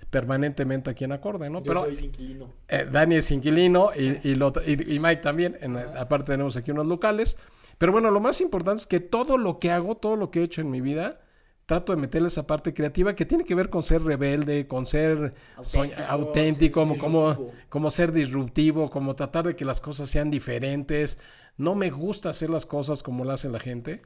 permanentemente 0.09 0.89
aquí 0.89 1.03
en 1.03 1.11
Acorde, 1.13 1.49
¿no? 1.49 1.63
Pero 1.63 1.89
inquilino. 1.89 2.49
eh, 2.67 2.87
Dani 2.91 3.15
es 3.15 3.31
inquilino 3.31 3.91
y, 3.95 4.19
y, 4.27 4.35
lo- 4.35 4.53
y- 4.65 4.95
y 4.95 4.99
Mike 4.99 5.21
también. 5.21 5.57
En- 5.61 5.77
aparte 5.77 6.31
tenemos 6.33 6.55
aquí 6.57 6.71
unos 6.71 6.87
locales. 6.87 7.37
Pero 7.77 7.91
bueno, 7.91 8.11
lo 8.11 8.19
más 8.19 8.41
importante 8.41 8.81
es 8.81 8.87
que 8.87 8.99
todo 8.99 9.37
lo 9.37 9.59
que 9.59 9.71
hago, 9.71 9.95
todo 9.95 10.15
lo 10.15 10.31
que 10.31 10.39
he 10.41 10.43
hecho 10.43 10.61
en 10.61 10.69
mi 10.69 10.81
vida, 10.81 11.21
trato 11.65 11.93
de 11.95 12.01
meterle 12.01 12.27
esa 12.27 12.45
parte 12.45 12.73
creativa 12.73 13.15
que 13.15 13.25
tiene 13.25 13.43
que 13.43 13.55
ver 13.55 13.69
con 13.69 13.83
ser 13.83 14.03
rebelde, 14.03 14.67
con 14.67 14.85
ser 14.85 15.33
Auténtico, 15.57 16.01
auténtico, 16.09 16.79
como, 16.81 16.97
como, 16.97 17.51
como 17.69 17.91
ser 17.91 18.11
disruptivo, 18.11 18.89
como 18.89 19.15
tratar 19.15 19.47
de 19.47 19.55
que 19.55 19.65
las 19.65 19.81
cosas 19.81 20.09
sean 20.09 20.29
diferentes. 20.29 21.17
No 21.57 21.75
me 21.75 21.89
gusta 21.89 22.29
hacer 22.29 22.49
las 22.49 22.65
cosas 22.65 23.03
como 23.03 23.23
lo 23.23 23.31
hace 23.31 23.49
la 23.49 23.59
gente. 23.59 24.01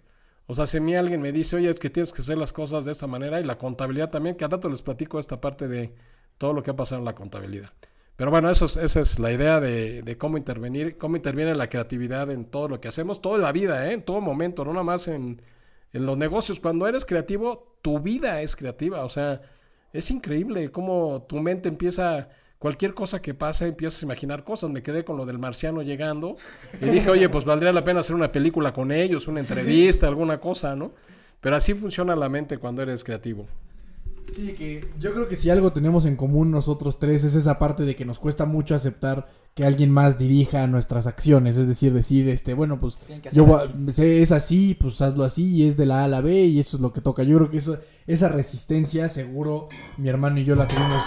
O 0.47 0.55
sea, 0.55 0.67
si 0.67 0.77
a 0.77 0.81
mí 0.81 0.95
alguien 0.95 1.21
me 1.21 1.31
dice, 1.31 1.55
oye, 1.55 1.69
es 1.69 1.79
que 1.79 1.89
tienes 1.89 2.13
que 2.13 2.21
hacer 2.21 2.37
las 2.37 2.53
cosas 2.53 2.85
de 2.85 2.91
esta 2.91 3.07
manera 3.07 3.39
y 3.39 3.43
la 3.43 3.57
contabilidad 3.57 4.09
también, 4.09 4.35
que 4.35 4.45
al 4.45 4.51
rato 4.51 4.69
les 4.69 4.81
platico 4.81 5.19
esta 5.19 5.39
parte 5.41 5.67
de 5.67 5.93
todo 6.37 6.53
lo 6.53 6.63
que 6.63 6.71
ha 6.71 6.75
pasado 6.75 6.99
en 6.99 7.05
la 7.05 7.15
contabilidad. 7.15 7.71
Pero 8.15 8.31
bueno, 8.31 8.49
eso 8.49 8.65
es- 8.65 8.77
esa 8.77 8.99
es 9.01 9.19
la 9.19 9.31
idea 9.31 9.59
de, 9.59 10.01
de 10.03 10.17
cómo 10.17 10.37
intervenir, 10.37 10.97
cómo 10.97 11.15
interviene 11.15 11.55
la 11.55 11.69
creatividad 11.69 12.29
en 12.31 12.45
todo 12.45 12.67
lo 12.67 12.81
que 12.81 12.87
hacemos, 12.89 13.21
toda 13.21 13.37
la 13.37 13.51
vida, 13.51 13.87
¿eh? 13.89 13.93
en 13.93 14.03
todo 14.03 14.21
momento, 14.21 14.65
no 14.65 14.71
nada 14.73 14.83
más 14.83 15.07
en, 15.07 15.41
en 15.93 16.05
los 16.05 16.17
negocios. 16.17 16.59
Cuando 16.59 16.87
eres 16.87 17.05
creativo, 17.05 17.77
tu 17.81 17.99
vida 17.99 18.41
es 18.41 18.55
creativa. 18.55 19.05
O 19.05 19.09
sea, 19.09 19.41
es 19.93 20.11
increíble 20.11 20.71
cómo 20.71 21.25
tu 21.29 21.37
mente 21.39 21.69
empieza, 21.69 22.29
cualquier 22.59 22.93
cosa 22.93 23.21
que 23.21 23.33
pasa, 23.33 23.65
empiezas 23.65 24.01
a 24.03 24.05
imaginar 24.05 24.43
cosas. 24.43 24.69
Me 24.69 24.83
quedé 24.83 25.03
con 25.03 25.17
lo 25.17 25.25
del 25.25 25.39
marciano 25.39 25.81
llegando 25.81 26.35
y 26.81 26.85
dije, 26.89 27.09
oye, 27.09 27.29
pues 27.29 27.45
valdría 27.45 27.73
la 27.73 27.83
pena 27.83 28.01
hacer 28.01 28.15
una 28.15 28.31
película 28.31 28.73
con 28.73 28.91
ellos, 28.91 29.27
una 29.27 29.39
entrevista, 29.39 30.07
alguna 30.07 30.39
cosa, 30.39 30.75
¿no? 30.75 30.91
Pero 31.41 31.55
así 31.55 31.73
funciona 31.73 32.15
la 32.15 32.29
mente 32.29 32.57
cuando 32.57 32.81
eres 32.81 33.03
creativo. 33.03 33.47
Sí, 34.35 34.53
que 34.53 34.85
yo 34.99 35.11
creo 35.11 35.27
que 35.27 35.35
si 35.35 35.49
algo 35.49 35.73
tenemos 35.73 36.05
en 36.05 36.15
común 36.15 36.51
nosotros 36.51 36.99
tres 36.99 37.23
es 37.23 37.33
esa 37.33 37.57
parte 37.57 37.83
de 37.83 37.95
que 37.95 38.05
nos 38.05 38.19
cuesta 38.19 38.45
mucho 38.45 38.75
aceptar 38.75 39.27
que 39.55 39.65
alguien 39.65 39.89
más 39.89 40.19
dirija 40.19 40.67
nuestras 40.67 41.07
acciones, 41.07 41.57
es 41.57 41.67
decir, 41.67 41.93
decir, 41.93 42.29
este, 42.29 42.53
bueno, 42.53 42.77
pues 42.79 42.97
yo 43.31 43.43
hacer 43.45 43.73
voy 43.73 43.87
a- 43.89 43.91
sé, 43.91 44.21
es 44.21 44.31
así, 44.31 44.75
pues 44.79 45.01
hazlo 45.01 45.23
así 45.23 45.47
y 45.55 45.67
es 45.67 45.77
de 45.77 45.87
la 45.87 46.01
A 46.01 46.03
a 46.03 46.07
la 46.07 46.21
B 46.21 46.43
y 46.45 46.59
eso 46.59 46.77
es 46.77 46.81
lo 46.81 46.93
que 46.93 47.01
toca. 47.01 47.23
Yo 47.23 47.37
creo 47.37 47.49
que 47.49 47.57
eso, 47.57 47.79
esa 48.05 48.29
resistencia, 48.29 49.09
seguro, 49.09 49.67
mi 49.97 50.09
hermano 50.09 50.39
y 50.39 50.43
yo 50.45 50.53
la 50.53 50.67
tuvimos. 50.67 51.01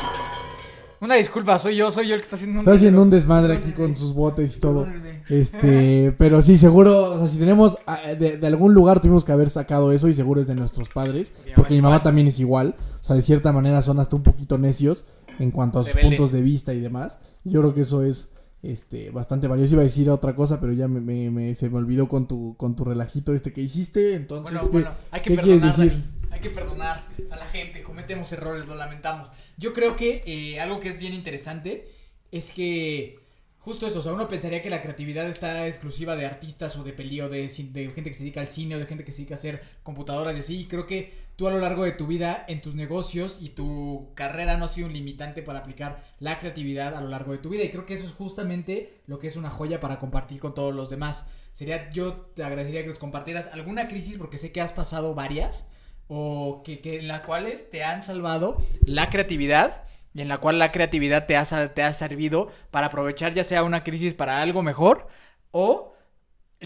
Una 1.03 1.17
disculpa, 1.17 1.59
soy 1.59 1.77
yo, 1.77 1.91
soy 1.91 2.07
yo 2.09 2.15
el 2.15 2.21
que 2.21 2.25
está 2.25 2.37
haciendo 2.37 2.55
un... 2.55 2.61
Está 2.61 2.73
haciendo 2.73 3.03
un 3.03 3.11
desmadre 3.11 3.55
aquí 3.57 3.73
con 3.73 3.97
sus 3.97 4.15
botes 4.15 4.57
y 4.57 4.61
todo. 4.61 4.87
Este, 5.29 6.13
pero 6.19 6.41
sí, 6.43 6.57
seguro, 6.57 7.15
o 7.15 7.19
sea, 7.19 7.27
si 7.27 7.39
tenemos, 7.39 7.77
ah, 7.87 8.01
de, 8.19 8.37
de 8.37 8.47
algún 8.47 8.73
lugar 8.73 9.01
tuvimos 9.01 9.25
que 9.25 9.33
haber 9.33 9.51
sacado 9.51 9.91
eso 9.93 10.09
y 10.09 10.15
seguro 10.15 10.41
es 10.41 10.47
de 10.47 10.55
nuestros 10.55 10.89
padres, 10.89 11.33
porque 11.57 11.75
mi 11.75 11.83
mamá 11.83 12.01
también 12.01 12.29
es 12.29 12.39
igual, 12.41 12.77
o 13.01 13.05
sea, 13.05 13.17
de 13.17 13.23
cierta 13.23 13.53
manera 13.53 13.83
son 13.83 13.99
hasta 13.99 14.15
un 14.17 14.23
poquito 14.23 14.59
necios 14.59 15.05
en 15.39 15.51
cuanto 15.51 15.81
a 15.81 15.83
sus 15.83 15.95
Rebeldes. 15.95 16.19
puntos 16.19 16.33
de 16.33 16.41
vista 16.43 16.73
y 16.73 16.81
demás. 16.81 17.19
Yo 17.45 17.61
creo 17.61 17.75
que 17.75 17.81
eso 17.81 18.03
es 18.05 18.31
este 18.63 19.11
bastante 19.11 19.49
valioso. 19.49 19.75
Iba 19.75 19.81
a 19.81 19.85
decir 19.85 20.09
otra 20.09 20.37
cosa, 20.37 20.61
pero 20.61 20.73
ya 20.73 20.87
me, 20.87 21.01
me- 21.01 21.31
me- 21.33 21.55
se 21.57 21.69
me 21.69 21.79
olvidó 21.79 22.07
con 22.07 22.29
tu 22.29 22.55
con 22.57 22.77
tu 22.77 22.85
relajito 22.85 23.35
este 23.35 23.53
que 23.53 23.61
hiciste, 23.61 24.15
entonces 24.15 24.53
Bueno, 24.53 24.61
¿qué- 24.67 24.73
bueno, 24.73 24.91
hay 25.11 25.21
que 25.23 25.31
¿qué 25.35 25.43
quieres 25.43 25.63
perdonar, 25.63 25.77
decir? 25.77 25.93
Dani. 25.93 26.23
Hay 26.31 26.41
que 26.41 26.51
perdonar 26.51 27.05
a 27.31 27.37
la 27.37 27.45
gente, 27.47 27.82
cometemos 28.03 28.33
errores, 28.33 28.67
lo 28.67 28.75
lamentamos. 28.75 29.31
Yo 29.57 29.73
creo 29.73 29.95
que 29.95 30.25
eh, 30.27 30.61
algo 30.61 30.81
que 30.81 30.89
es 30.89 30.99
bien 30.99 31.15
interesante 31.15 31.89
es 32.33 32.51
que 32.51 33.21
justo 33.59 33.87
eso, 33.87 34.01
o 34.01 34.03
sea, 34.03 34.13
uno 34.13 34.27
pensaría 34.27 34.61
que 34.61 34.71
la 34.71 34.81
creatividad 34.81 35.29
está 35.29 35.69
exclusiva 35.69 36.17
de 36.17 36.27
artistas 36.27 36.77
o 36.77 36.83
de 36.83 36.93
peli 36.93 37.21
de, 37.21 37.29
de 37.29 37.91
gente 37.91 38.11
que 38.11 38.15
se 38.15 38.25
dedica 38.25 38.41
al 38.41 38.49
cine 38.49 38.75
o 38.75 38.79
de 38.81 38.87
gente 38.87 39.05
que 39.05 39.13
se 39.13 39.19
dedica 39.19 39.37
a 39.37 39.39
hacer 39.39 39.63
computadoras 39.85 40.37
y 40.37 40.41
así. 40.41 40.61
Y 40.63 40.67
creo 40.67 40.85
que 40.85 41.13
tú 41.37 41.47
a 41.47 41.53
lo 41.53 41.61
largo 41.61 41.85
de 41.85 41.93
tu 41.93 42.09
vida, 42.09 42.45
en 42.49 42.61
tus 42.61 42.75
negocios 42.75 43.37
y 43.41 43.51
tu 43.51 44.11
carrera 44.15 44.57
no 44.57 44.65
ha 44.65 44.69
sido 44.69 44.89
un 44.89 44.93
limitante 44.93 45.43
para 45.43 45.61
aplicar 45.61 46.03
la 46.19 46.41
creatividad 46.41 46.97
a 46.97 47.01
lo 47.01 47.09
largo 47.09 47.31
de 47.31 47.39
tu 47.39 47.51
vida. 47.51 47.63
Y 47.63 47.71
creo 47.71 47.87
que 47.87 47.95
eso 47.95 48.05
es 48.05 48.13
justamente 48.13 49.01
lo 49.07 49.21
que 49.21 49.29
es 49.29 49.37
una 49.37 49.51
joya 49.51 49.79
para 49.79 50.01
compartir 50.01 50.41
con 50.41 50.55
todos 50.55 50.75
los 50.75 50.91
demás. 50.91 51.25
Sería, 51.53 51.89
yo 51.91 52.15
te 52.35 52.43
agradecería 52.43 52.83
que 52.83 52.89
nos 52.89 52.99
compartieras 52.99 53.51
alguna 53.53 53.87
crisis, 53.87 54.17
porque 54.17 54.39
sé 54.39 54.51
que 54.51 54.61
has 54.61 54.73
pasado 54.73 55.15
varias, 55.15 55.65
o 56.09 56.63
que, 56.65 56.81
que 56.81 56.99
en 56.99 57.09
las 57.09 57.21
cuales 57.21 57.71
te 57.71 57.85
han 57.85 58.03
salvado 58.03 58.57
la 58.85 59.11
creatividad 59.11 59.85
y 60.15 60.21
en 60.21 60.29
la 60.29 60.39
cual 60.39 60.59
la 60.59 60.71
creatividad 60.71 61.27
te 61.27 61.37
ha, 61.37 61.45
te 61.75 61.83
ha 61.83 61.93
servido 61.93 62.51
para 62.71 62.89
aprovechar 62.89 63.35
ya 63.35 63.45
sea 63.45 63.65
una 63.65 63.83
crisis 63.83 64.15
para 64.15 64.43
algo 64.43 64.63
mejor 64.63 65.09
o 65.51 65.95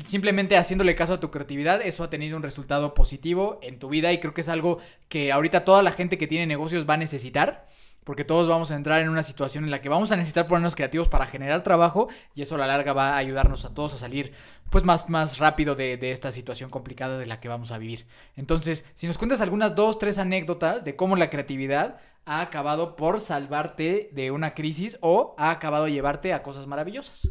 simplemente 0.05 0.57
haciéndole 0.57 0.95
caso 0.95 1.15
a 1.15 1.21
tu 1.21 1.31
creatividad, 1.31 1.81
eso 1.81 2.05
ha 2.05 2.11
tenido 2.11 2.37
un 2.37 2.43
resultado 2.43 2.95
positivo 2.95 3.59
en 3.63 3.79
tu 3.79 3.89
vida 3.89 4.13
y 4.13 4.21
creo 4.21 4.35
que 4.35 4.43
es 4.43 4.49
algo 4.49 4.79
que 5.09 5.33
ahorita 5.33 5.65
toda 5.65 5.83
la 5.83 5.91
gente 5.91 6.19
que 6.19 6.27
tiene 6.27 6.47
negocios 6.47 6.89
va 6.89 6.95
a 6.95 6.99
necesitar. 6.99 7.67
Porque 8.07 8.25
todos 8.25 8.47
vamos 8.49 8.71
a 8.71 8.77
entrar 8.77 9.01
en 9.01 9.09
una 9.09 9.25
situación 9.25 9.65
en 9.65 9.73
la 9.73 9.81
que 9.81 9.89
vamos 9.89 10.13
a 10.13 10.17
necesitar 10.17 10.47
ponernos 10.47 10.77
creativos 10.77 11.09
para 11.09 11.27
generar 11.27 11.65
trabajo 11.65 12.07
y 12.37 12.43
eso 12.43 12.55
a 12.55 12.59
la 12.59 12.69
larga 12.69 12.93
va 12.93 13.11
a 13.11 13.17
ayudarnos 13.17 13.65
a 13.65 13.75
todos 13.75 13.95
a 13.95 13.99
salir 13.99 14.33
pues 14.71 14.85
más, 14.85 15.09
más 15.09 15.39
rápido 15.39 15.75
de, 15.75 15.99
esta 16.13 16.31
situación 16.31 16.71
complicada 16.71 17.19
de 17.19 17.27
la 17.27 17.41
que 17.41 17.49
vamos 17.49 17.73
a 17.73 17.79
vivir. 17.79 18.07
Entonces, 18.37 18.87
si 18.95 19.09
nos 19.09 19.19
cuentas 19.19 19.41
algunas 19.41 19.75
dos, 19.75 19.99
tres 19.99 20.19
anécdotas 20.19 20.85
de 20.85 20.95
cómo 20.95 21.17
la 21.17 21.31
creatividad 21.31 21.99
ha 22.27 22.43
acabado 22.43 22.95
por 22.95 23.19
salvarte 23.19 24.09
de 24.13 24.31
una 24.31 24.55
crisis 24.55 24.99
o 25.01 25.35
ha 25.37 25.51
acabado 25.51 25.89
llevarte 25.89 26.33
a 26.33 26.45
cosas 26.45 26.69
maravillosas. 26.69 27.29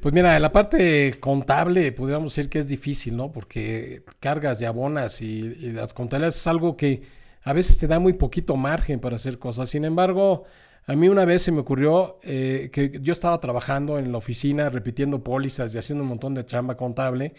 Pues 0.00 0.14
mira, 0.14 0.40
la 0.40 0.50
parte 0.50 1.20
contable, 1.20 1.92
podríamos 1.92 2.34
decir 2.34 2.48
que 2.48 2.58
es 2.58 2.68
difícil, 2.68 3.18
¿no? 3.18 3.32
Porque 3.32 4.02
cargas 4.18 4.62
y 4.62 4.64
abonas 4.64 5.20
y, 5.20 5.40
y 5.40 5.72
las 5.72 5.92
contabilidades 5.92 6.36
es 6.36 6.46
algo 6.46 6.74
que 6.74 7.15
a 7.46 7.52
veces 7.52 7.78
te 7.78 7.86
da 7.86 8.00
muy 8.00 8.14
poquito 8.14 8.56
margen 8.56 8.98
para 8.98 9.14
hacer 9.14 9.38
cosas. 9.38 9.70
Sin 9.70 9.84
embargo, 9.84 10.42
a 10.84 10.96
mí 10.96 11.08
una 11.08 11.24
vez 11.24 11.42
se 11.42 11.52
me 11.52 11.60
ocurrió 11.60 12.18
eh, 12.24 12.70
que 12.72 12.98
yo 13.00 13.12
estaba 13.12 13.38
trabajando 13.38 14.00
en 14.00 14.10
la 14.10 14.18
oficina 14.18 14.68
repitiendo 14.68 15.22
pólizas 15.22 15.72
y 15.72 15.78
haciendo 15.78 16.02
un 16.02 16.08
montón 16.08 16.34
de 16.34 16.44
chamba 16.44 16.76
contable, 16.76 17.34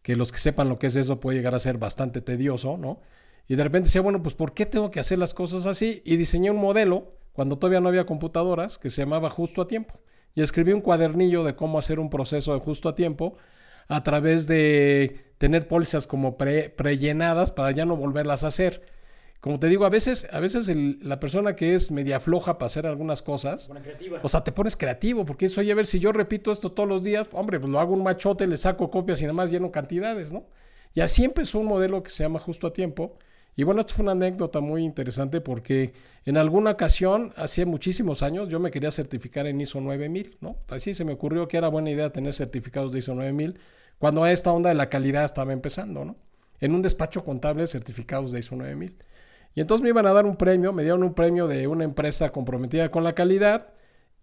que 0.00 0.14
los 0.14 0.30
que 0.30 0.38
sepan 0.38 0.68
lo 0.68 0.78
que 0.78 0.86
es 0.86 0.94
eso 0.94 1.18
puede 1.18 1.38
llegar 1.38 1.56
a 1.56 1.58
ser 1.58 1.76
bastante 1.76 2.20
tedioso, 2.20 2.76
¿no? 2.78 3.00
Y 3.48 3.56
de 3.56 3.64
repente 3.64 3.88
decía, 3.88 4.00
bueno, 4.00 4.22
pues 4.22 4.36
¿por 4.36 4.54
qué 4.54 4.64
tengo 4.64 4.92
que 4.92 5.00
hacer 5.00 5.18
las 5.18 5.34
cosas 5.34 5.66
así? 5.66 6.02
Y 6.04 6.16
diseñé 6.16 6.52
un 6.52 6.58
modelo 6.58 7.08
cuando 7.32 7.58
todavía 7.58 7.80
no 7.80 7.88
había 7.88 8.06
computadoras 8.06 8.78
que 8.78 8.90
se 8.90 9.02
llamaba 9.02 9.28
Justo 9.28 9.62
a 9.62 9.66
Tiempo 9.66 9.98
y 10.36 10.40
escribí 10.40 10.72
un 10.72 10.82
cuadernillo 10.82 11.42
de 11.42 11.56
cómo 11.56 11.80
hacer 11.80 11.98
un 11.98 12.10
proceso 12.10 12.54
de 12.54 12.60
justo 12.60 12.88
a 12.88 12.94
tiempo 12.94 13.36
a 13.88 14.04
través 14.04 14.46
de 14.46 15.32
tener 15.38 15.66
pólizas 15.66 16.06
como 16.06 16.38
pre, 16.38 16.70
prellenadas 16.70 17.50
para 17.50 17.72
ya 17.72 17.84
no 17.86 17.96
volverlas 17.96 18.44
a 18.44 18.48
hacer. 18.48 18.97
Como 19.40 19.60
te 19.60 19.68
digo, 19.68 19.84
a 19.84 19.88
veces, 19.90 20.26
a 20.32 20.40
veces 20.40 20.68
el- 20.68 20.98
la 21.00 21.20
persona 21.20 21.54
que 21.54 21.74
es 21.74 21.90
media 21.92 22.18
floja 22.18 22.58
para 22.58 22.66
hacer 22.66 22.86
algunas 22.86 23.22
cosas, 23.22 23.68
o 24.24 24.28
sea, 24.28 24.42
te 24.42 24.50
pones 24.50 24.76
creativo, 24.76 25.24
porque 25.24 25.46
eso, 25.46 25.60
oye, 25.60 25.70
a 25.70 25.76
ver, 25.76 25.86
si 25.86 26.00
yo 26.00 26.10
repito 26.12 26.50
esto 26.50 26.72
todos 26.72 26.88
los 26.88 27.04
días, 27.04 27.28
hombre, 27.32 27.60
pues 27.60 27.70
lo 27.70 27.78
hago 27.78 27.94
un 27.94 28.02
machote, 28.02 28.46
le 28.48 28.56
saco 28.56 28.90
copias 28.90 29.20
y 29.20 29.24
nada 29.24 29.34
más 29.34 29.50
lleno 29.50 29.70
cantidades, 29.70 30.32
¿no? 30.32 30.46
Y 30.94 31.00
así 31.02 31.24
empezó 31.24 31.60
un 31.60 31.66
modelo 31.66 32.02
que 32.02 32.10
se 32.10 32.24
llama 32.24 32.40
Justo 32.40 32.66
a 32.66 32.72
Tiempo. 32.72 33.16
Y 33.54 33.62
bueno, 33.64 33.80
esto 33.80 33.94
fue 33.94 34.04
una 34.04 34.12
anécdota 34.12 34.60
muy 34.60 34.82
interesante 34.84 35.40
porque 35.40 35.92
en 36.24 36.36
alguna 36.36 36.70
ocasión, 36.72 37.32
hace 37.36 37.64
muchísimos 37.66 38.22
años, 38.22 38.48
yo 38.48 38.58
me 38.60 38.70
quería 38.70 38.90
certificar 38.90 39.46
en 39.46 39.60
ISO 39.60 39.80
9000, 39.80 40.36
¿no? 40.40 40.56
Así 40.68 40.94
se 40.94 41.04
me 41.04 41.12
ocurrió 41.12 41.46
que 41.48 41.56
era 41.58 41.68
buena 41.68 41.90
idea 41.90 42.10
tener 42.10 42.34
certificados 42.34 42.92
de 42.92 43.00
ISO 43.00 43.14
9000 43.14 43.58
cuando 43.98 44.26
esta 44.26 44.52
onda 44.52 44.68
de 44.70 44.74
la 44.76 44.88
calidad 44.88 45.24
estaba 45.24 45.52
empezando, 45.52 46.04
¿no? 46.04 46.16
En 46.60 46.74
un 46.74 46.82
despacho 46.82 47.22
contable 47.24 47.66
certificados 47.66 48.30
de 48.32 48.40
ISO 48.40 48.54
9000. 48.56 48.96
Y 49.58 49.60
entonces 49.60 49.82
me 49.82 49.88
iban 49.88 50.06
a 50.06 50.12
dar 50.12 50.24
un 50.24 50.36
premio, 50.36 50.72
me 50.72 50.84
dieron 50.84 51.02
un 51.02 51.14
premio 51.14 51.48
de 51.48 51.66
una 51.66 51.82
empresa 51.82 52.30
comprometida 52.30 52.92
con 52.92 53.02
la 53.02 53.16
calidad 53.16 53.72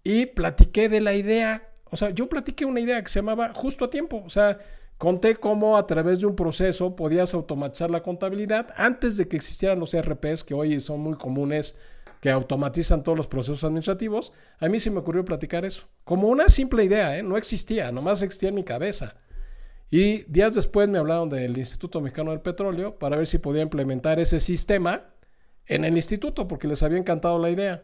y 0.01 0.27
platiqué 0.27 0.87
de 0.87 1.01
la 1.01 1.13
idea. 1.13 1.73
O 1.91 1.97
sea, 1.97 2.11
yo 2.11 2.29
platiqué 2.29 2.63
una 2.63 2.79
idea 2.79 3.03
que 3.03 3.09
se 3.09 3.19
llamaba 3.19 3.51
justo 3.53 3.83
a 3.83 3.89
tiempo. 3.89 4.23
O 4.25 4.29
sea, 4.29 4.59
conté 4.97 5.35
cómo 5.35 5.75
a 5.75 5.85
través 5.87 6.21
de 6.21 6.27
un 6.27 6.37
proceso 6.37 6.95
podías 6.95 7.33
automatizar 7.33 7.91
la 7.91 8.01
contabilidad 8.01 8.69
antes 8.77 9.17
de 9.17 9.27
que 9.27 9.35
existieran 9.35 9.77
los 9.77 9.93
ERPs 9.93 10.45
que 10.45 10.53
hoy 10.53 10.79
son 10.79 11.01
muy 11.01 11.15
comunes 11.15 11.75
que 12.21 12.29
automatizan 12.29 13.03
todos 13.03 13.17
los 13.17 13.27
procesos 13.27 13.65
administrativos. 13.65 14.31
A 14.59 14.69
mí 14.69 14.79
se 14.79 14.89
me 14.89 14.99
ocurrió 14.99 15.25
platicar 15.25 15.65
eso. 15.65 15.89
Como 16.05 16.29
una 16.29 16.47
simple 16.47 16.85
idea, 16.85 17.17
¿eh? 17.17 17.23
no 17.23 17.35
existía, 17.35 17.91
nomás 17.91 18.21
existía 18.21 18.47
en 18.47 18.55
mi 18.55 18.63
cabeza. 18.63 19.17
Y 19.91 20.23
días 20.31 20.55
después 20.55 20.87
me 20.87 20.97
hablaron 20.97 21.27
del 21.27 21.57
Instituto 21.57 21.99
Mexicano 21.99 22.31
del 22.31 22.39
Petróleo 22.39 22.97
para 22.97 23.17
ver 23.17 23.27
si 23.27 23.37
podía 23.37 23.63
implementar 23.63 24.17
ese 24.21 24.39
sistema 24.39 25.09
en 25.67 25.85
el 25.85 25.95
instituto 25.95 26.47
porque 26.47 26.67
les 26.67 26.83
había 26.83 26.97
encantado 26.97 27.39
la 27.39 27.49
idea. 27.49 27.83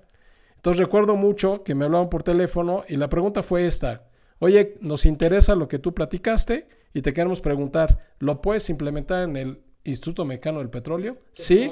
Entonces 0.55 0.79
recuerdo 0.79 1.15
mucho 1.15 1.63
que 1.63 1.75
me 1.75 1.85
hablaban 1.85 2.09
por 2.09 2.23
teléfono 2.23 2.83
y 2.87 2.97
la 2.97 3.09
pregunta 3.09 3.41
fue 3.41 3.65
esta. 3.65 4.07
Oye, 4.39 4.77
nos 4.81 5.05
interesa 5.05 5.55
lo 5.55 5.67
que 5.67 5.79
tú 5.79 5.93
platicaste 5.93 6.67
y 6.93 7.01
te 7.01 7.13
queremos 7.13 7.41
preguntar, 7.41 7.99
¿lo 8.19 8.41
puedes 8.41 8.69
implementar 8.69 9.23
en 9.23 9.37
el 9.37 9.61
Instituto 9.83 10.25
Mexicano 10.25 10.59
del 10.59 10.69
Petróleo? 10.69 11.17
Sí 11.31 11.71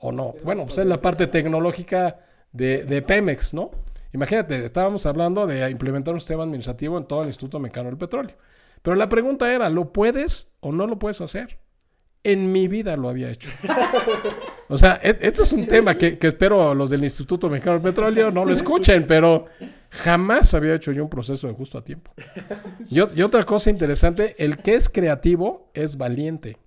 o 0.00 0.12
no. 0.12 0.34
Bueno, 0.44 0.64
pues 0.64 0.78
es 0.78 0.86
la 0.86 1.00
parte 1.00 1.26
tecnológica 1.26 2.20
de, 2.52 2.84
de 2.84 3.02
Pemex, 3.02 3.54
¿no? 3.54 3.70
Imagínate, 4.14 4.64
estábamos 4.64 5.06
hablando 5.06 5.46
de 5.46 5.68
implementar 5.70 6.12
un 6.12 6.20
sistema 6.20 6.42
administrativo 6.42 6.98
en 6.98 7.04
todo 7.04 7.22
el 7.22 7.28
Instituto 7.28 7.58
Mexicano 7.58 7.88
del 7.88 7.98
Petróleo. 7.98 8.36
Pero 8.82 8.96
la 8.96 9.08
pregunta 9.08 9.52
era, 9.52 9.68
¿lo 9.70 9.92
puedes 9.92 10.54
o 10.60 10.72
no 10.72 10.86
lo 10.86 10.98
puedes 10.98 11.20
hacer? 11.20 11.58
En 12.24 12.52
mi 12.52 12.68
vida 12.68 12.96
lo 12.96 13.08
había 13.08 13.30
hecho. 13.30 13.50
O 14.68 14.78
sea, 14.78 15.00
e- 15.02 15.18
esto 15.20 15.42
es 15.42 15.52
un 15.52 15.66
tema 15.66 15.96
que, 15.96 16.18
que 16.18 16.28
espero 16.28 16.74
los 16.74 16.88
del 16.90 17.02
Instituto 17.02 17.48
Mexicano 17.50 17.74
del 17.78 17.82
Petróleo 17.92 18.30
no 18.30 18.44
lo 18.44 18.52
escuchen, 18.52 19.06
pero 19.06 19.46
jamás 19.90 20.54
había 20.54 20.74
hecho 20.74 20.92
yo 20.92 21.02
un 21.02 21.10
proceso 21.10 21.48
de 21.48 21.54
justo 21.54 21.78
a 21.78 21.84
tiempo. 21.84 22.12
Y, 22.88 22.98
y 22.98 23.22
otra 23.22 23.42
cosa 23.44 23.70
interesante, 23.70 24.36
el 24.38 24.58
que 24.58 24.74
es 24.74 24.88
creativo 24.88 25.70
es 25.74 25.96
valiente. 25.96 26.58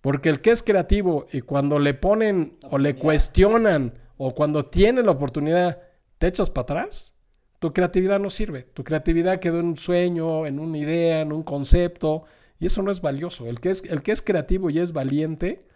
Porque 0.00 0.30
el 0.30 0.40
que 0.40 0.50
es 0.50 0.62
creativo 0.62 1.26
y 1.32 1.42
cuando 1.42 1.78
le 1.78 1.94
ponen 1.94 2.56
o 2.70 2.78
le 2.78 2.96
cuestionan 2.96 3.92
o 4.16 4.34
cuando 4.34 4.66
tiene 4.66 5.02
la 5.02 5.12
oportunidad, 5.12 5.78
te 6.18 6.26
echas 6.26 6.50
para 6.50 6.62
atrás, 6.80 7.14
tu 7.60 7.72
creatividad 7.72 8.18
no 8.18 8.30
sirve. 8.30 8.62
Tu 8.62 8.82
creatividad 8.82 9.38
quedó 9.38 9.60
en 9.60 9.66
un 9.66 9.76
sueño, 9.76 10.44
en 10.46 10.58
una 10.58 10.78
idea, 10.78 11.20
en 11.20 11.32
un 11.32 11.44
concepto, 11.44 12.24
y 12.62 12.66
eso 12.66 12.80
no 12.80 12.92
es 12.92 13.00
valioso. 13.00 13.48
El 13.48 13.58
que 13.58 13.70
es, 13.70 13.82
el 13.90 14.02
que 14.02 14.12
es 14.12 14.22
creativo 14.22 14.70
y 14.70 14.78
es 14.78 14.92
valiente, 14.92 15.66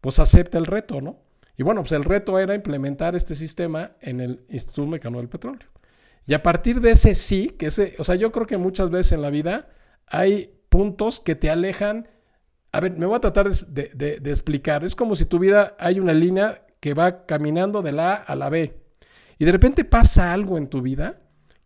pues 0.00 0.18
acepta 0.18 0.56
el 0.56 0.64
reto, 0.64 1.02
¿no? 1.02 1.18
Y 1.58 1.62
bueno, 1.62 1.82
pues 1.82 1.92
el 1.92 2.02
reto 2.02 2.38
era 2.38 2.54
implementar 2.54 3.14
este 3.14 3.34
sistema 3.34 3.92
en 4.00 4.22
el 4.22 4.46
Instituto 4.48 4.86
Mexicano 4.86 5.18
del 5.18 5.28
Petróleo. 5.28 5.68
Y 6.26 6.32
a 6.32 6.42
partir 6.42 6.80
de 6.80 6.92
ese 6.92 7.14
sí, 7.14 7.48
que 7.58 7.66
ese, 7.66 7.94
o 7.98 8.04
sea, 8.04 8.14
yo 8.14 8.32
creo 8.32 8.46
que 8.46 8.56
muchas 8.56 8.88
veces 8.88 9.12
en 9.12 9.20
la 9.20 9.28
vida 9.28 9.68
hay 10.06 10.54
puntos 10.70 11.20
que 11.20 11.34
te 11.34 11.50
alejan. 11.50 12.08
A 12.72 12.80
ver, 12.80 12.96
me 12.96 13.04
voy 13.04 13.16
a 13.16 13.20
tratar 13.20 13.50
de, 13.50 14.18
de- 14.18 14.30
explicar. 14.30 14.82
Es 14.82 14.94
como 14.96 15.16
si 15.16 15.26
tu 15.26 15.38
vida 15.38 15.76
hay 15.78 16.00
una 16.00 16.14
línea 16.14 16.64
que 16.80 16.94
va 16.94 17.26
caminando 17.26 17.82
de 17.82 17.92
la 17.92 18.14
A 18.14 18.14
a 18.14 18.34
la 18.34 18.48
B. 18.48 18.80
Y 19.38 19.44
de 19.44 19.52
repente 19.52 19.84
pasa 19.84 20.32
algo 20.32 20.56
en 20.56 20.68
tu 20.68 20.80
vida 20.80 21.20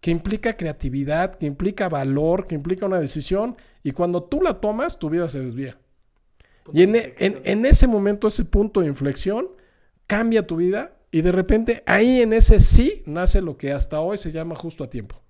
que 0.05 0.11
implica 0.11 0.53
creatividad, 0.55 1.37
que 1.37 1.47
implica 1.47 1.89
valor, 1.89 2.47
que 2.47 2.55
implica 2.55 2.85
una 2.85 3.01
decisión. 3.01 3.57
Y 3.83 3.93
cuando 3.93 4.23
tú 4.23 4.43
la 4.43 4.61
tomas, 4.61 4.99
tu 4.99 5.09
vida 5.09 5.31
se 5.31 5.41
desvía. 5.41 5.79
Y 6.75 6.83
en, 6.83 6.95
e- 6.95 7.15
en- 7.17 7.41
en 7.43 7.65
ese 7.65 7.87
momento, 7.87 8.29
ese 8.29 8.45
punto 8.45 8.83
de 8.83 8.87
inflexión, 8.87 9.49
cambia 10.07 10.47
tu 10.47 10.57
vida 10.57 10.93
y 11.11 11.23
de 11.23 11.33
repente 11.33 11.83
ahí 11.87 12.21
en 12.21 12.35
ese 12.35 12.61
sí 12.61 13.03
nace 13.07 13.41
lo 13.41 13.57
que 13.57 13.73
hasta 13.73 14.01
hoy 14.01 14.19
se 14.19 14.31
llama 14.31 14.55
justo 14.55 14.85
a 14.85 14.91
tiempo. 14.91 15.23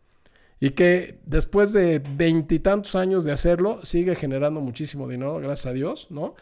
Y 0.59 0.71
que 0.71 1.21
después 1.25 1.73
de 1.73 2.03
veintitantos 2.17 2.97
años 2.97 3.25
de 3.25 3.31
hacerlo, 3.31 3.79
sigue 3.85 4.17
generando 4.17 4.61
muchísimo 4.61 5.07
dinero, 5.09 5.39
gracias 5.39 5.67
a 5.67 5.73
Dios, 5.73 6.09
¿no? 6.11 6.35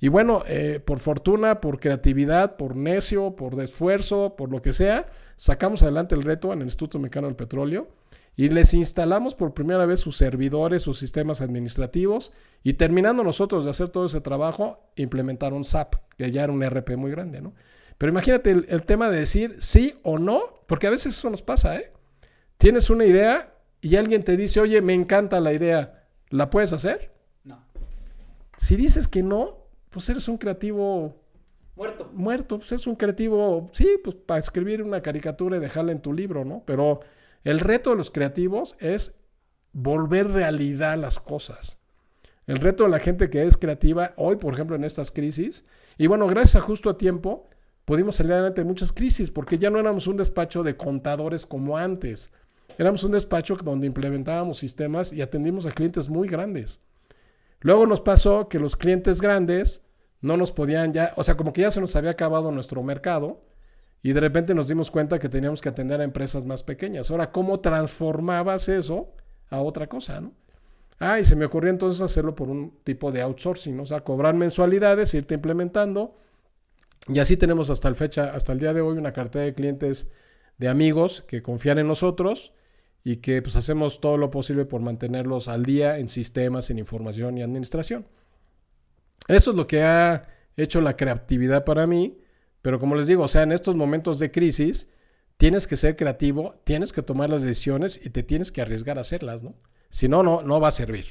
Y 0.00 0.08
bueno, 0.08 0.42
eh, 0.46 0.80
por 0.84 0.98
fortuna, 0.98 1.60
por 1.60 1.78
creatividad, 1.78 2.56
por 2.56 2.74
necio, 2.74 3.36
por 3.36 3.60
esfuerzo, 3.60 4.34
por 4.34 4.50
lo 4.50 4.62
que 4.62 4.72
sea, 4.72 5.06
sacamos 5.36 5.82
adelante 5.82 6.14
el 6.14 6.22
reto 6.22 6.52
en 6.52 6.60
el 6.60 6.66
Instituto 6.66 6.98
Mexicano 6.98 7.26
del 7.26 7.36
Petróleo 7.36 7.88
y 8.34 8.48
les 8.48 8.72
instalamos 8.72 9.34
por 9.34 9.52
primera 9.52 9.84
vez 9.84 10.00
sus 10.00 10.16
servidores, 10.16 10.82
sus 10.82 10.98
sistemas 10.98 11.42
administrativos 11.42 12.32
y 12.62 12.74
terminando 12.74 13.22
nosotros 13.22 13.64
de 13.64 13.70
hacer 13.72 13.90
todo 13.90 14.06
ese 14.06 14.22
trabajo, 14.22 14.80
implementaron 14.96 15.64
SAP, 15.64 15.96
que 16.16 16.30
ya 16.30 16.44
era 16.44 16.52
un 16.52 16.64
RP 16.64 16.96
muy 16.96 17.10
grande, 17.10 17.42
¿no? 17.42 17.52
Pero 17.98 18.10
imagínate 18.10 18.52
el, 18.52 18.64
el 18.70 18.84
tema 18.84 19.10
de 19.10 19.18
decir 19.18 19.56
sí 19.58 19.98
o 20.02 20.18
no, 20.18 20.40
porque 20.66 20.86
a 20.86 20.90
veces 20.90 21.18
eso 21.18 21.28
nos 21.28 21.42
pasa, 21.42 21.76
¿eh? 21.76 21.92
Tienes 22.56 22.88
una 22.88 23.04
idea 23.04 23.54
y 23.82 23.96
alguien 23.96 24.24
te 24.24 24.38
dice, 24.38 24.60
oye, 24.60 24.80
me 24.80 24.94
encanta 24.94 25.40
la 25.40 25.52
idea, 25.52 26.06
¿la 26.30 26.48
puedes 26.48 26.72
hacer? 26.72 27.12
No. 27.44 27.62
Si 28.56 28.76
dices 28.76 29.06
que 29.06 29.22
no, 29.22 29.59
pues 29.90 30.08
eres 30.08 30.28
un 30.28 30.38
creativo 30.38 31.14
Muerto. 31.76 32.10
muerto, 32.12 32.58
pues 32.58 32.72
es 32.72 32.86
un 32.86 32.94
creativo, 32.94 33.70
sí, 33.72 33.88
pues 34.02 34.16
para 34.16 34.38
escribir 34.38 34.82
una 34.82 35.00
caricatura 35.00 35.56
y 35.56 35.60
dejarla 35.60 35.92
en 35.92 36.02
tu 36.02 36.12
libro, 36.12 36.44
¿no? 36.44 36.62
Pero 36.66 37.00
el 37.42 37.60
reto 37.60 37.90
de 37.90 37.96
los 37.96 38.10
creativos 38.10 38.76
es 38.80 39.20
volver 39.72 40.30
realidad 40.30 40.98
las 40.98 41.18
cosas. 41.20 41.78
El 42.46 42.56
reto 42.56 42.84
de 42.84 42.90
la 42.90 42.98
gente 42.98 43.30
que 43.30 43.44
es 43.44 43.56
creativa, 43.56 44.12
hoy, 44.16 44.36
por 44.36 44.52
ejemplo, 44.52 44.76
en 44.76 44.84
estas 44.84 45.10
crisis, 45.10 45.64
y 45.96 46.06
bueno, 46.06 46.26
gracias 46.26 46.62
a 46.62 46.66
justo 46.66 46.90
a 46.90 46.98
tiempo, 46.98 47.48
pudimos 47.84 48.16
salir 48.16 48.32
adelante 48.32 48.60
de 48.62 48.66
muchas 48.66 48.92
crisis, 48.92 49.30
porque 49.30 49.58
ya 49.58 49.70
no 49.70 49.78
éramos 49.78 50.06
un 50.06 50.16
despacho 50.16 50.62
de 50.62 50.76
contadores 50.76 51.46
como 51.46 51.78
antes. 51.78 52.30
Éramos 52.78 53.04
un 53.04 53.12
despacho 53.12 53.56
donde 53.56 53.86
implementábamos 53.86 54.58
sistemas 54.58 55.12
y 55.12 55.22
atendimos 55.22 55.66
a 55.66 55.70
clientes 55.70 56.08
muy 56.08 56.28
grandes. 56.28 56.80
Luego 57.60 57.86
nos 57.86 58.00
pasó 58.00 58.48
que 58.48 58.58
los 58.58 58.76
clientes 58.76 59.20
grandes 59.20 59.82
no 60.20 60.36
nos 60.36 60.52
podían 60.52 60.92
ya, 60.92 61.12
o 61.16 61.24
sea, 61.24 61.36
como 61.36 61.52
que 61.52 61.62
ya 61.62 61.70
se 61.70 61.80
nos 61.80 61.96
había 61.96 62.10
acabado 62.10 62.50
nuestro 62.52 62.82
mercado 62.82 63.42
y 64.02 64.12
de 64.12 64.20
repente 64.20 64.54
nos 64.54 64.68
dimos 64.68 64.90
cuenta 64.90 65.18
que 65.18 65.28
teníamos 65.28 65.60
que 65.60 65.68
atender 65.68 66.00
a 66.00 66.04
empresas 66.04 66.44
más 66.44 66.62
pequeñas. 66.62 67.10
Ahora, 67.10 67.30
¿cómo 67.30 67.60
transformabas 67.60 68.68
eso 68.68 69.12
a 69.50 69.60
otra 69.60 69.88
cosa, 69.88 70.20
no? 70.20 70.32
Ah, 70.98 71.18
y 71.18 71.24
se 71.24 71.34
me 71.34 71.46
ocurrió 71.46 71.70
entonces 71.70 72.02
hacerlo 72.02 72.34
por 72.34 72.50
un 72.50 72.78
tipo 72.84 73.10
de 73.10 73.22
outsourcing, 73.22 73.78
o 73.80 73.86
sea, 73.86 74.00
cobrar 74.00 74.34
mensualidades, 74.34 75.14
irte 75.14 75.34
implementando. 75.34 76.14
Y 77.08 77.18
así 77.20 77.38
tenemos 77.38 77.70
hasta 77.70 77.88
el 77.88 77.94
fecha, 77.94 78.34
hasta 78.34 78.52
el 78.52 78.60
día 78.60 78.74
de 78.74 78.82
hoy, 78.82 78.98
una 78.98 79.12
cartera 79.14 79.46
de 79.46 79.54
clientes 79.54 80.08
de 80.58 80.68
amigos 80.68 81.24
que 81.26 81.42
confían 81.42 81.78
en 81.78 81.88
nosotros 81.88 82.52
y 83.02 83.16
que 83.16 83.40
pues 83.42 83.56
hacemos 83.56 84.00
todo 84.00 84.16
lo 84.16 84.30
posible 84.30 84.64
por 84.64 84.80
mantenerlos 84.80 85.48
al 85.48 85.64
día 85.64 85.98
en 85.98 86.08
sistemas, 86.08 86.70
en 86.70 86.78
información 86.78 87.38
y 87.38 87.42
administración. 87.42 88.06
Eso 89.28 89.50
es 89.50 89.56
lo 89.56 89.66
que 89.66 89.82
ha 89.82 90.28
hecho 90.56 90.80
la 90.80 90.96
creatividad 90.96 91.64
para 91.64 91.86
mí, 91.86 92.18
pero 92.62 92.78
como 92.78 92.94
les 92.94 93.06
digo, 93.06 93.24
o 93.24 93.28
sea, 93.28 93.42
en 93.42 93.52
estos 93.52 93.76
momentos 93.76 94.18
de 94.18 94.30
crisis 94.30 94.88
tienes 95.36 95.66
que 95.66 95.76
ser 95.76 95.96
creativo, 95.96 96.60
tienes 96.64 96.92
que 96.92 97.02
tomar 97.02 97.30
las 97.30 97.42
decisiones 97.42 98.00
y 98.04 98.10
te 98.10 98.22
tienes 98.22 98.52
que 98.52 98.60
arriesgar 98.60 98.98
a 98.98 99.02
hacerlas, 99.02 99.42
¿no? 99.42 99.54
Si 99.88 100.08
no, 100.08 100.22
no, 100.22 100.42
no 100.42 100.60
va 100.60 100.68
a 100.68 100.72
servir. 100.72 101.06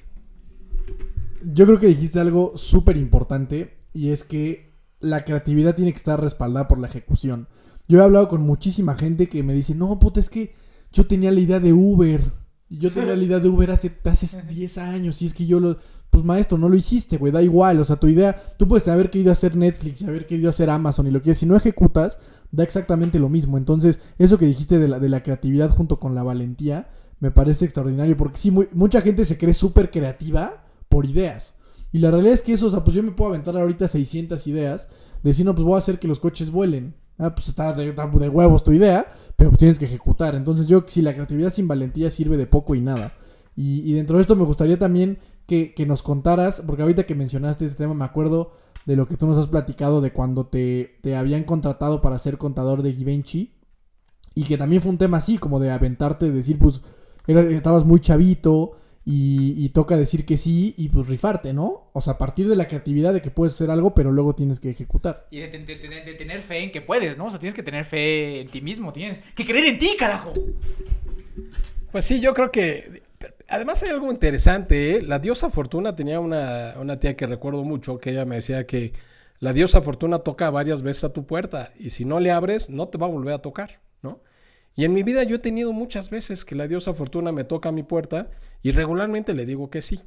Yo 1.42 1.66
creo 1.66 1.80
que 1.80 1.88
dijiste 1.88 2.20
algo 2.20 2.56
súper 2.56 2.98
importante 2.98 3.78
y 3.94 4.12
es 4.12 4.24
que 4.24 4.74
la 5.00 5.24
creatividad 5.24 5.76
tiene 5.76 5.92
que 5.92 5.98
estar 5.98 6.22
respaldada 6.22 6.68
por 6.68 6.80
la 6.80 6.88
ejecución. 6.88 7.48
Yo 7.88 8.00
he 8.00 8.04
hablado 8.04 8.28
con 8.28 8.42
muchísima 8.42 8.96
gente 8.96 9.28
que 9.28 9.42
me 9.42 9.54
dice, 9.54 9.74
no, 9.74 9.98
puta, 9.98 10.20
es 10.20 10.30
que 10.30 10.54
yo 10.92 11.06
tenía 11.06 11.32
la 11.32 11.40
idea 11.40 11.60
de 11.60 11.74
Uber. 11.74 12.22
Y 12.70 12.78
yo 12.78 12.92
tenía 12.92 13.16
la 13.16 13.24
idea 13.24 13.40
de 13.40 13.50
Uber 13.50 13.72
hace, 13.72 13.92
hace 14.06 14.42
10 14.50 14.78
años 14.78 15.22
y 15.22 15.26
es 15.26 15.34
que 15.34 15.46
yo 15.46 15.60
lo... 15.60 15.78
Pues 16.12 16.24
maestro, 16.26 16.58
no 16.58 16.70
lo 16.70 16.76
hiciste, 16.76 17.18
güey, 17.18 17.32
da 17.32 17.42
igual. 17.44 17.80
O 17.80 17.84
sea, 17.84 17.96
tu 17.98 18.08
idea, 18.08 18.36
tú 18.58 18.68
puedes 18.68 18.88
haber 18.88 19.12
querido 19.12 19.32
hacer 19.32 19.56
Netflix 19.56 20.02
y 20.02 20.06
haber 20.06 20.26
querido 20.26 20.50
hacer 20.50 20.68
Amazon 20.72 21.06
y 21.06 21.12
lo 21.12 21.22
que 21.22 21.36
si 21.36 21.46
no 21.46 21.56
ejecutas, 21.56 22.18
da 22.52 22.64
exactamente 22.64 23.20
lo 23.20 23.30
mismo. 23.30 23.60
Entonces, 23.60 24.00
eso 24.18 24.40
que 24.40 24.48
dijiste 24.48 24.80
de 24.80 24.88
la, 24.88 24.98
de 25.00 25.08
la 25.08 25.22
creatividad 25.22 25.70
junto 25.70 26.00
con 26.00 26.16
la 26.16 26.24
valentía, 26.24 26.90
me 27.20 27.30
parece 27.30 27.66
extraordinario. 27.66 28.18
Porque 28.18 28.40
sí, 28.40 28.50
muy- 28.50 28.70
mucha 28.74 29.02
gente 29.02 29.24
se 29.24 29.38
cree 29.38 29.54
súper 29.54 29.92
creativa 29.92 30.64
por 30.90 31.06
ideas. 31.06 31.54
Y 31.92 32.00
la 32.00 32.10
realidad 32.10 32.34
es 32.34 32.42
que 32.42 32.54
eso, 32.54 32.66
o 32.66 32.70
sea, 32.72 32.84
pues 32.84 32.96
yo 32.96 33.04
me 33.04 33.12
puedo 33.12 33.30
aventar 33.30 33.56
ahorita 33.56 33.88
600 33.88 34.48
ideas. 34.48 34.90
Decir, 35.22 35.46
no, 35.46 35.54
pues 35.54 35.64
voy 35.64 35.76
a 35.76 35.78
hacer 35.78 36.00
que 36.00 36.08
los 36.08 36.20
coches 36.20 36.50
vuelen. 36.50 36.96
Ah, 37.20 37.36
pues 37.36 37.50
está 37.50 37.74
de, 37.74 37.92
huevos 38.30 38.64
tu 38.64 38.72
idea, 38.72 39.06
pero 39.36 39.52
tienes 39.52 39.78
que 39.78 39.86
ejecutar. 39.86 40.36
Entonces 40.36 40.68
yo, 40.68 40.86
si 40.88 41.02
la 41.02 41.14
creatividad 41.14 41.52
sin 41.52 41.68
valentía 41.68 42.10
sirve 42.10 42.38
de 42.38 42.48
poco 42.48 42.76
y 42.76 42.82
nada. 42.82 43.14
Y, 43.56 43.92
dentro 43.92 44.16
de 44.16 44.22
esto 44.22 44.38
me 44.38 44.46
gustaría 44.46 44.80
también 44.80 45.20
que, 45.46 45.74
nos 45.86 46.02
contaras, 46.02 46.64
porque 46.66 46.82
ahorita 46.82 47.04
que 47.04 47.16
mencionaste 47.16 47.66
este 47.66 47.84
tema, 47.84 47.94
me 47.94 48.06
acuerdo 48.06 48.54
de 48.86 48.96
lo 48.96 49.06
que 49.06 49.18
tú 49.18 49.28
nos 49.28 49.38
has 49.38 49.48
platicado 49.48 50.00
de 50.00 50.14
cuando 50.14 50.48
te, 50.48 50.98
te 51.02 51.18
habían 51.18 51.44
contratado 51.44 52.00
para 52.00 52.18
ser 52.20 52.38
contador 52.38 52.84
de 52.84 52.94
Givenchy. 52.94 53.54
Y 54.34 54.44
que 54.44 54.58
también 54.58 54.82
fue 54.82 54.92
un 54.92 54.98
tema 54.98 55.18
así, 55.18 55.38
como 55.38 55.60
de 55.60 55.72
aventarte, 55.72 56.28
de 56.28 56.32
decir, 56.32 56.58
pues, 56.58 56.82
era- 57.28 57.42
estabas 57.42 57.84
muy 57.84 58.00
chavito 58.00 58.78
y, 59.06 59.54
y 59.58 59.70
toca 59.70 59.98
decir 59.98 60.26
que 60.26 60.38
sí 60.38 60.76
y 60.78 60.90
pues 60.90 61.08
rifarte, 61.08 61.54
¿no? 61.54 61.90
O 61.94 62.02
sea, 62.02 62.14
a 62.14 62.18
partir 62.18 62.48
de 62.48 62.56
la 62.56 62.68
creatividad 62.68 63.14
de 63.14 63.22
que 63.22 63.32
puedes 63.32 63.56
hacer 63.56 63.72
algo, 63.72 63.94
pero 63.94 64.12
luego 64.12 64.36
tienes 64.36 64.60
que 64.60 64.70
ejecutar. 64.70 65.28
Y 65.32 65.40
de, 65.40 65.48
de- 65.48 65.66
de- 65.66 65.76
de- 65.90 66.02
de 66.06 66.14
tener 66.14 66.42
fe 66.42 66.60
en 66.60 66.72
que 66.72 66.82
puedes, 66.82 67.18
¿no? 67.18 67.26
O 67.26 67.30
sea, 67.32 67.40
tienes 67.40 67.56
que 67.56 67.64
tener 67.64 67.86
fe 67.86 68.42
en 68.42 68.50
ti 68.50 68.62
mismo, 68.62 68.94
tienes 68.94 69.20
que 69.36 69.46
creer 69.46 69.66
en 69.66 69.80
ti, 69.80 69.92
carajo. 69.98 70.34
Pues 71.92 72.06
sí, 72.06 72.20
yo 72.20 72.34
creo 72.34 72.52
que. 72.52 73.04
Además, 73.48 73.82
hay 73.84 73.90
algo 73.90 74.12
interesante. 74.12 74.98
¿eh? 74.98 75.02
La 75.02 75.18
diosa 75.20 75.50
Fortuna 75.50 75.96
tenía 75.96 76.20
una, 76.20 76.76
una 76.80 77.00
tía 77.00 77.16
que 77.16 77.26
recuerdo 77.26 77.64
mucho 77.64 77.98
que 78.00 78.12
ella 78.12 78.26
me 78.26 78.36
decía 78.36 78.68
que 78.68 78.94
la 79.40 79.54
diosa 79.54 79.82
Fortuna 79.82 80.20
toca 80.20 80.50
varias 80.52 80.84
veces 80.84 81.06
a 81.06 81.14
tu 81.14 81.26
puerta 81.26 81.72
y 81.80 81.90
si 81.90 82.06
no 82.06 82.20
le 82.20 82.32
abres, 82.32 82.70
no 82.70 82.90
te 82.90 82.98
va 83.00 83.08
a 83.08 83.10
volver 83.10 83.34
a 83.34 83.40
tocar, 83.42 83.80
¿no? 84.04 84.20
Y 84.76 84.86
en 84.86 84.94
mi 84.94 85.04
vida 85.04 85.24
yo 85.24 85.36
he 85.36 85.40
tenido 85.40 85.74
muchas 85.74 86.10
veces 86.10 86.46
que 86.46 86.56
la 86.56 86.68
diosa 86.68 86.94
Fortuna 86.94 87.32
me 87.32 87.44
toca 87.44 87.70
a 87.70 87.72
mi 87.72 87.84
puerta 87.84 88.30
y 88.62 88.72
regularmente 88.72 89.34
le 89.34 89.46
digo 89.46 89.70
que 89.70 89.82
sí. 89.82 90.00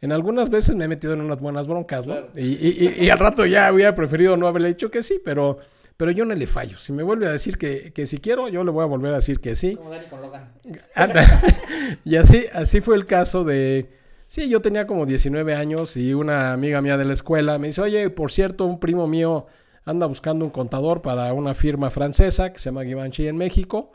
En 0.00 0.12
algunas 0.12 0.50
veces 0.50 0.74
me 0.76 0.84
he 0.84 0.88
metido 0.88 1.14
en 1.14 1.20
unas 1.22 1.40
buenas 1.40 1.66
broncas, 1.66 2.06
¿no? 2.06 2.14
Y, 2.36 2.42
y- 2.42 2.94
y- 3.00 3.04
y 3.06 3.10
al 3.10 3.18
rato 3.18 3.46
ya 3.46 3.72
hubiera 3.72 3.94
preferido 3.94 4.36
no 4.36 4.46
haberle 4.46 4.68
dicho 4.68 4.90
que 4.90 5.02
sí, 5.02 5.20
pero, 5.24 5.58
pero 5.96 6.10
yo 6.10 6.24
no 6.24 6.34
le 6.34 6.46
fallo. 6.46 6.78
Si 6.78 6.92
me 6.92 7.02
vuelve 7.02 7.26
a 7.26 7.32
decir 7.32 7.56
que, 7.58 7.92
que 7.92 8.04
si 8.06 8.18
quiero, 8.18 8.48
yo 8.48 8.62
le 8.64 8.70
voy 8.70 8.82
a 8.82 8.86
volver 8.86 9.12
a 9.12 9.16
decir 9.16 9.40
que 9.40 9.56
sí. 9.56 9.76
Como 9.76 9.90
Dani 9.90 10.06
con 10.08 10.20
Logan. 10.20 10.52
Y 12.04 12.16
así, 12.16 12.44
así 12.52 12.80
fue 12.80 12.96
el 12.96 13.06
caso 13.06 13.44
de... 13.44 13.88
Sí, 14.26 14.48
yo 14.48 14.60
tenía 14.60 14.86
como 14.86 15.06
19 15.06 15.54
años 15.54 15.96
y 15.96 16.12
una 16.12 16.52
amiga 16.52 16.80
mía 16.82 16.96
de 16.96 17.04
la 17.04 17.12
escuela 17.12 17.58
me 17.58 17.68
dice, 17.68 17.80
oye, 17.82 18.10
por 18.10 18.32
cierto, 18.32 18.64
un 18.66 18.80
primo 18.80 19.06
mío 19.06 19.46
anda 19.84 20.06
buscando 20.06 20.44
un 20.44 20.50
contador 20.50 21.02
para 21.02 21.32
una 21.32 21.54
firma 21.54 21.90
francesa 21.90 22.52
que 22.52 22.58
se 22.58 22.66
llama 22.66 22.84
Givenchy 22.84 23.28
en 23.28 23.36
México 23.36 23.92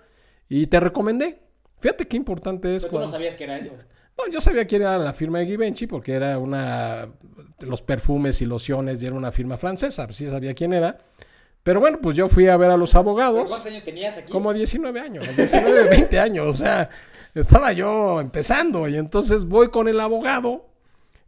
y 0.47 0.67
te 0.67 0.79
recomendé. 0.79 1.39
Fíjate 1.79 2.07
qué 2.07 2.17
importante 2.17 2.75
es 2.75 2.85
cuando... 2.85 3.09
sabías 3.09 3.35
que 3.35 3.45
era 3.45 3.57
eso. 3.57 3.71
Bueno, 4.17 4.33
yo 4.33 4.41
sabía 4.41 4.67
que 4.67 4.75
era 4.75 4.97
la 4.97 5.13
firma 5.13 5.39
de 5.39 5.45
Givenchy 5.45 5.87
porque 5.87 6.13
era 6.13 6.37
una... 6.37 7.07
Los 7.61 7.81
perfumes 7.81 8.41
y 8.41 8.45
lociones 8.45 9.01
y 9.01 9.05
era 9.05 9.15
una 9.15 9.31
firma 9.31 9.57
francesa, 9.57 10.05
pues 10.05 10.17
sí 10.17 10.25
sabía 10.25 10.53
quién 10.53 10.73
era. 10.73 10.97
Pero 11.63 11.79
bueno, 11.79 11.99
pues 12.01 12.15
yo 12.15 12.27
fui 12.27 12.47
a 12.47 12.57
ver 12.57 12.71
a 12.71 12.77
los 12.77 12.95
abogados. 12.95 13.51
años 13.65 13.83
tenías 13.83 14.17
aquí? 14.17 14.31
Como 14.31 14.53
19 14.53 14.99
años, 14.99 15.35
19, 15.35 15.89
20 15.89 16.19
años, 16.21 16.47
o 16.47 16.53
sea, 16.53 16.89
estaba 17.35 17.73
yo 17.73 18.21
empezando 18.21 18.87
y 18.87 18.95
entonces 18.95 19.45
voy 19.45 19.69
con 19.69 19.87
el 19.87 19.99
abogado, 19.99 20.69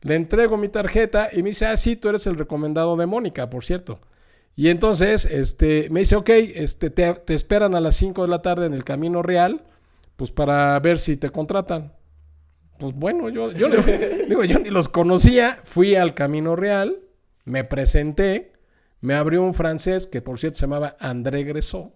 le 0.01 0.15
entrego 0.15 0.57
mi 0.57 0.69
tarjeta 0.69 1.29
y 1.31 1.43
me 1.43 1.49
dice, 1.49 1.65
ah, 1.65 1.75
sí, 1.75 1.95
tú 1.95 2.09
eres 2.09 2.25
el 2.27 2.37
recomendado 2.37 2.95
de 2.95 3.05
Mónica, 3.05 3.49
por 3.49 3.65
cierto. 3.65 3.99
Y 4.55 4.69
entonces, 4.69 5.25
este, 5.25 5.87
me 5.89 6.01
dice, 6.01 6.15
ok, 6.15 6.29
este, 6.29 6.89
te, 6.89 7.13
te 7.13 7.33
esperan 7.33 7.73
a 7.75 7.79
las 7.81 7.95
5 7.95 8.23
de 8.23 8.27
la 8.27 8.41
tarde 8.41 8.65
en 8.65 8.73
el 8.73 8.83
Camino 8.83 9.21
Real, 9.23 9.63
pues 10.17 10.29
para 10.31 10.77
ver 10.79 10.99
si 10.99 11.17
te 11.17 11.29
contratan. 11.29 11.93
Pues 12.77 12.93
bueno, 12.93 13.29
yo, 13.29 13.51
yo, 13.51 13.67
le- 13.69 14.25
digo, 14.29 14.43
yo 14.43 14.59
ni 14.59 14.69
los 14.69 14.89
conocía, 14.89 15.57
fui 15.63 15.95
al 15.95 16.13
Camino 16.13 16.55
Real, 16.55 16.99
me 17.45 17.63
presenté, 17.63 18.51
me 18.99 19.15
abrió 19.15 19.41
un 19.41 19.53
francés 19.53 20.05
que 20.05 20.21
por 20.21 20.37
cierto 20.39 20.57
se 20.59 20.61
llamaba 20.65 20.95
André 20.99 21.43
Gresó. 21.43 21.93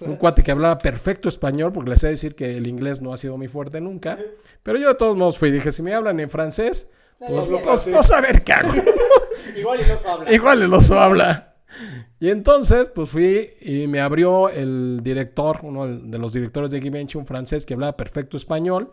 Un 0.00 0.16
cuate 0.16 0.42
que 0.42 0.50
hablaba 0.50 0.78
perfecto 0.78 1.28
español, 1.28 1.72
porque 1.72 1.90
les 1.90 2.00
sé 2.00 2.08
decir 2.08 2.34
que 2.34 2.56
el 2.56 2.66
inglés 2.66 3.00
no 3.00 3.12
ha 3.12 3.16
sido 3.16 3.36
muy 3.38 3.48
fuerte 3.48 3.80
nunca. 3.80 4.18
Pero 4.62 4.78
yo 4.78 4.88
de 4.88 4.94
todos 4.96 5.16
modos 5.16 5.38
fui, 5.38 5.50
dije, 5.50 5.72
si 5.72 5.82
me 5.82 5.94
hablan 5.94 6.20
en 6.20 6.28
francés, 6.28 6.88
pues, 7.18 7.48
pues, 7.64 7.88
pues, 7.90 8.10
a 8.12 8.20
ver 8.20 8.44
qué 8.44 8.52
hago. 8.52 8.74
Igual 9.56 9.80
no 9.88 9.98
se 9.98 10.08
habla. 10.08 10.32
Igual 10.32 10.62
el 10.62 10.74
oso 10.74 11.00
habla. 11.00 11.55
Y 12.20 12.30
entonces, 12.30 12.90
pues 12.94 13.10
fui 13.10 13.50
y 13.60 13.86
me 13.86 14.00
abrió 14.00 14.48
el 14.48 15.00
director, 15.02 15.60
uno 15.62 15.86
de 15.86 16.18
los 16.18 16.32
directores 16.32 16.70
de 16.70 16.80
Givenchy, 16.80 17.18
un 17.18 17.26
francés 17.26 17.66
que 17.66 17.74
hablaba 17.74 17.96
perfecto 17.96 18.36
español. 18.36 18.90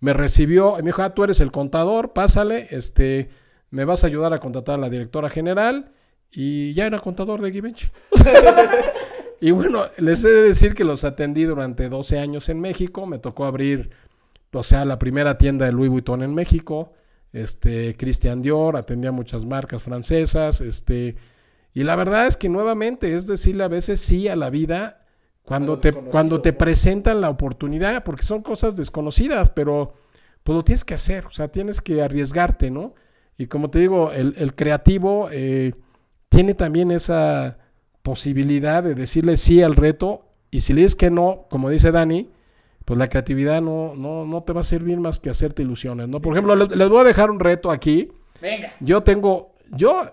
Me 0.00 0.12
recibió 0.12 0.78
y 0.78 0.82
me 0.82 0.88
dijo, 0.88 1.02
ah, 1.02 1.14
tú 1.14 1.24
eres 1.24 1.40
el 1.40 1.52
contador, 1.52 2.12
pásale, 2.12 2.66
este, 2.70 3.30
me 3.70 3.84
vas 3.84 4.04
a 4.04 4.08
ayudar 4.08 4.32
a 4.32 4.38
contratar 4.38 4.76
a 4.76 4.78
la 4.78 4.90
directora 4.90 5.30
general. 5.30 5.92
Y 6.30 6.74
ya 6.74 6.86
era 6.86 6.98
contador 6.98 7.40
de 7.40 7.52
Givenchy. 7.52 7.86
y 9.40 9.52
bueno, 9.52 9.86
les 9.96 10.24
he 10.24 10.28
de 10.28 10.42
decir 10.42 10.74
que 10.74 10.84
los 10.84 11.04
atendí 11.04 11.44
durante 11.44 11.88
12 11.88 12.18
años 12.18 12.48
en 12.48 12.60
México. 12.60 13.06
Me 13.06 13.18
tocó 13.18 13.44
abrir, 13.44 13.90
o 14.52 14.62
sea, 14.62 14.84
la 14.84 14.98
primera 14.98 15.38
tienda 15.38 15.66
de 15.66 15.72
Louis 15.72 15.90
Vuitton 15.90 16.22
en 16.22 16.34
México. 16.34 16.92
Este, 17.32 17.94
Christian 17.96 18.42
Dior, 18.42 18.76
atendía 18.76 19.12
muchas 19.12 19.44
marcas 19.44 19.82
francesas, 19.82 20.60
este, 20.60 21.16
y 21.76 21.84
la 21.84 21.94
verdad 21.94 22.26
es 22.26 22.38
que 22.38 22.48
nuevamente 22.48 23.14
es 23.14 23.26
decirle 23.26 23.62
a 23.62 23.68
veces 23.68 24.00
sí 24.00 24.28
a 24.28 24.34
la 24.34 24.48
vida 24.48 25.04
cuando 25.42 25.78
te, 25.78 25.92
cuando 25.92 26.40
te 26.40 26.54
presentan 26.54 27.20
la 27.20 27.28
oportunidad, 27.28 28.02
porque 28.02 28.22
son 28.22 28.40
cosas 28.40 28.78
desconocidas, 28.78 29.50
pero 29.50 29.92
pues 30.42 30.56
lo 30.56 30.64
tienes 30.64 30.86
que 30.86 30.94
hacer, 30.94 31.26
o 31.26 31.30
sea, 31.30 31.48
tienes 31.48 31.82
que 31.82 32.00
arriesgarte, 32.00 32.70
¿no? 32.70 32.94
Y 33.36 33.48
como 33.48 33.68
te 33.68 33.78
digo, 33.78 34.10
el, 34.10 34.34
el 34.38 34.54
creativo 34.54 35.28
eh, 35.30 35.74
tiene 36.30 36.54
también 36.54 36.90
esa 36.90 37.58
posibilidad 38.02 38.82
de 38.82 38.94
decirle 38.94 39.36
sí 39.36 39.60
al 39.60 39.76
reto, 39.76 40.24
y 40.50 40.62
si 40.62 40.72
le 40.72 40.80
dices 40.80 40.96
que 40.96 41.10
no, 41.10 41.44
como 41.50 41.68
dice 41.68 41.92
Dani, 41.92 42.30
pues 42.86 42.98
la 42.98 43.10
creatividad 43.10 43.60
no, 43.60 43.94
no, 43.94 44.24
no 44.24 44.44
te 44.44 44.54
va 44.54 44.60
a 44.60 44.64
servir 44.64 44.98
más 44.98 45.20
que 45.20 45.28
hacerte 45.28 45.60
ilusiones, 45.60 46.08
¿no? 46.08 46.22
Por 46.22 46.32
ejemplo, 46.32 46.56
les, 46.56 46.74
les 46.74 46.88
voy 46.88 47.00
a 47.00 47.04
dejar 47.04 47.30
un 47.30 47.38
reto 47.38 47.70
aquí. 47.70 48.12
Venga. 48.40 48.72
Yo 48.80 49.02
tengo, 49.02 49.52
yo 49.72 50.04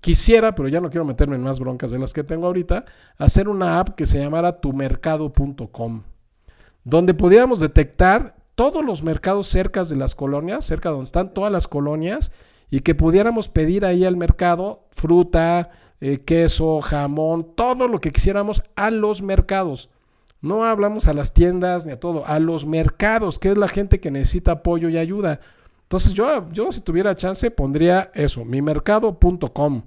quisiera, 0.00 0.54
pero 0.54 0.68
ya 0.68 0.80
no 0.80 0.90
quiero 0.90 1.04
meterme 1.04 1.36
en 1.36 1.42
más 1.42 1.60
broncas 1.60 1.90
de 1.90 1.98
las 1.98 2.12
que 2.12 2.24
tengo 2.24 2.46
ahorita, 2.46 2.84
hacer 3.16 3.48
una 3.48 3.80
app 3.80 3.90
que 3.90 4.06
se 4.06 4.18
llamara 4.18 4.60
tumercado.com, 4.60 6.02
donde 6.84 7.14
pudiéramos 7.14 7.60
detectar 7.60 8.36
todos 8.54 8.84
los 8.84 9.02
mercados 9.02 9.46
cerca 9.46 9.84
de 9.84 9.96
las 9.96 10.14
colonias, 10.14 10.64
cerca 10.64 10.90
donde 10.90 11.04
están 11.04 11.32
todas 11.32 11.52
las 11.52 11.68
colonias, 11.68 12.32
y 12.70 12.80
que 12.80 12.94
pudiéramos 12.94 13.48
pedir 13.48 13.84
ahí 13.84 14.04
al 14.04 14.16
mercado 14.16 14.86
fruta, 14.90 15.70
eh, 16.00 16.18
queso, 16.18 16.80
jamón, 16.80 17.54
todo 17.54 17.88
lo 17.88 18.00
que 18.00 18.12
quisiéramos 18.12 18.62
a 18.76 18.90
los 18.90 19.22
mercados. 19.22 19.90
No 20.40 20.64
hablamos 20.64 21.08
a 21.08 21.14
las 21.14 21.34
tiendas 21.34 21.86
ni 21.86 21.92
a 21.92 22.00
todo, 22.00 22.26
a 22.26 22.38
los 22.38 22.66
mercados, 22.66 23.38
que 23.38 23.50
es 23.50 23.58
la 23.58 23.68
gente 23.68 24.00
que 24.00 24.10
necesita 24.10 24.52
apoyo 24.52 24.88
y 24.88 24.98
ayuda. 24.98 25.40
Entonces 25.88 26.12
yo, 26.12 26.50
yo 26.52 26.70
si 26.70 26.82
tuviera 26.82 27.14
chance 27.16 27.50
pondría 27.50 28.10
eso, 28.12 28.44
mimercado.com, 28.44 29.82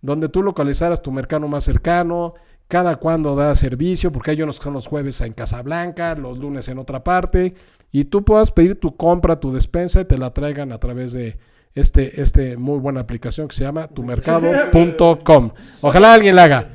donde 0.00 0.28
tú 0.28 0.44
localizaras 0.44 1.02
tu 1.02 1.10
mercado 1.10 1.48
más 1.48 1.64
cercano, 1.64 2.34
cada 2.68 2.94
cuando 2.94 3.34
da 3.34 3.52
servicio, 3.56 4.12
porque 4.12 4.30
hay 4.30 4.42
unos 4.42 4.60
que 4.60 4.64
son 4.64 4.74
los 4.74 4.86
jueves 4.86 5.20
en 5.22 5.32
Casablanca, 5.32 6.14
los 6.14 6.38
lunes 6.38 6.68
en 6.68 6.78
otra 6.78 7.02
parte, 7.02 7.52
y 7.90 8.04
tú 8.04 8.24
puedas 8.24 8.52
pedir 8.52 8.78
tu 8.78 8.94
compra, 8.96 9.40
tu 9.40 9.52
despensa 9.52 10.02
y 10.02 10.04
te 10.04 10.18
la 10.18 10.32
traigan 10.32 10.72
a 10.72 10.78
través 10.78 11.12
de 11.12 11.36
este, 11.74 12.20
este 12.22 12.56
muy 12.56 12.78
buena 12.78 13.00
aplicación 13.00 13.48
que 13.48 13.56
se 13.56 13.64
llama 13.64 13.88
tumercado.com. 13.88 15.50
Ojalá 15.80 16.12
alguien 16.14 16.36
la 16.36 16.44
haga. 16.44 16.68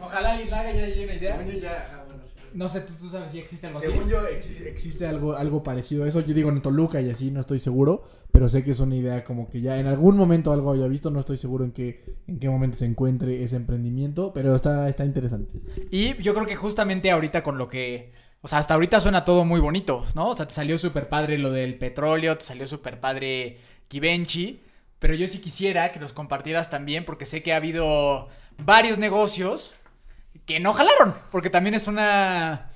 Ojalá 0.00 0.30
alguien 0.32 0.50
la 0.50 0.60
haga 0.60 0.72
ya 0.72 0.86
llegue 0.86 1.04
una 1.04 1.14
idea. 1.14 1.36
Según 1.38 1.52
yo 1.52 1.58
ya- 1.60 1.84
sí. 1.84 1.92
No 2.52 2.68
sé, 2.68 2.80
¿tú, 2.80 2.92
tú 2.94 3.08
sabes 3.08 3.30
si 3.30 3.38
existe 3.38 3.66
algo 3.68 3.78
así. 3.78 3.88
Según 3.88 4.08
yo 4.08 4.22
exi- 4.22 4.66
existe 4.66 5.06
algo, 5.06 5.34
algo 5.36 5.62
parecido 5.62 6.02
a 6.04 6.08
eso. 6.08 6.20
Yo 6.20 6.34
digo 6.34 6.48
en 6.50 6.60
Toluca 6.62 7.00
y 7.00 7.08
así, 7.08 7.30
no 7.30 7.40
estoy 7.40 7.60
seguro. 7.60 8.02
Pero 8.32 8.48
sé 8.48 8.64
que 8.64 8.72
es 8.72 8.80
una 8.80 8.96
idea 8.96 9.22
como 9.24 9.48
que 9.48 9.60
ya 9.60 9.78
en 9.78 9.86
algún 9.86 10.16
momento 10.16 10.52
algo 10.52 10.72
haya 10.72 10.88
visto. 10.88 11.10
No 11.10 11.20
estoy 11.20 11.36
seguro 11.36 11.64
en 11.64 11.70
qué, 11.72 12.02
en 12.26 12.38
qué 12.40 12.48
momento 12.48 12.76
se 12.78 12.86
encuentre 12.86 13.42
ese 13.44 13.56
emprendimiento. 13.56 14.32
Pero 14.32 14.54
está, 14.56 14.88
está 14.88 15.04
interesante. 15.04 15.60
Y 15.92 16.20
yo 16.22 16.34
creo 16.34 16.46
que 16.46 16.56
justamente 16.56 17.10
ahorita 17.10 17.42
con 17.42 17.56
lo 17.56 17.68
que. 17.68 18.12
O 18.42 18.48
sea, 18.48 18.58
hasta 18.58 18.74
ahorita 18.74 19.00
suena 19.00 19.24
todo 19.24 19.44
muy 19.44 19.60
bonito, 19.60 20.02
¿no? 20.14 20.28
O 20.30 20.34
sea, 20.34 20.48
te 20.48 20.54
salió 20.54 20.78
súper 20.78 21.08
padre 21.08 21.38
lo 21.38 21.50
del 21.52 21.76
petróleo, 21.78 22.36
te 22.38 22.44
salió 22.44 22.66
súper 22.66 22.98
padre 22.98 23.58
Givenchy. 23.90 24.62
Pero 24.98 25.14
yo 25.14 25.28
sí 25.28 25.38
quisiera 25.40 25.92
que 25.92 26.00
los 26.00 26.12
compartieras 26.12 26.68
también, 26.68 27.04
porque 27.04 27.26
sé 27.26 27.42
que 27.42 27.52
ha 27.52 27.56
habido 27.56 28.28
varios 28.58 28.98
negocios 28.98 29.72
que 30.50 30.58
no 30.58 30.74
jalaron. 30.74 31.14
Porque 31.30 31.48
también 31.48 31.74
es 31.74 31.86
una. 31.86 32.72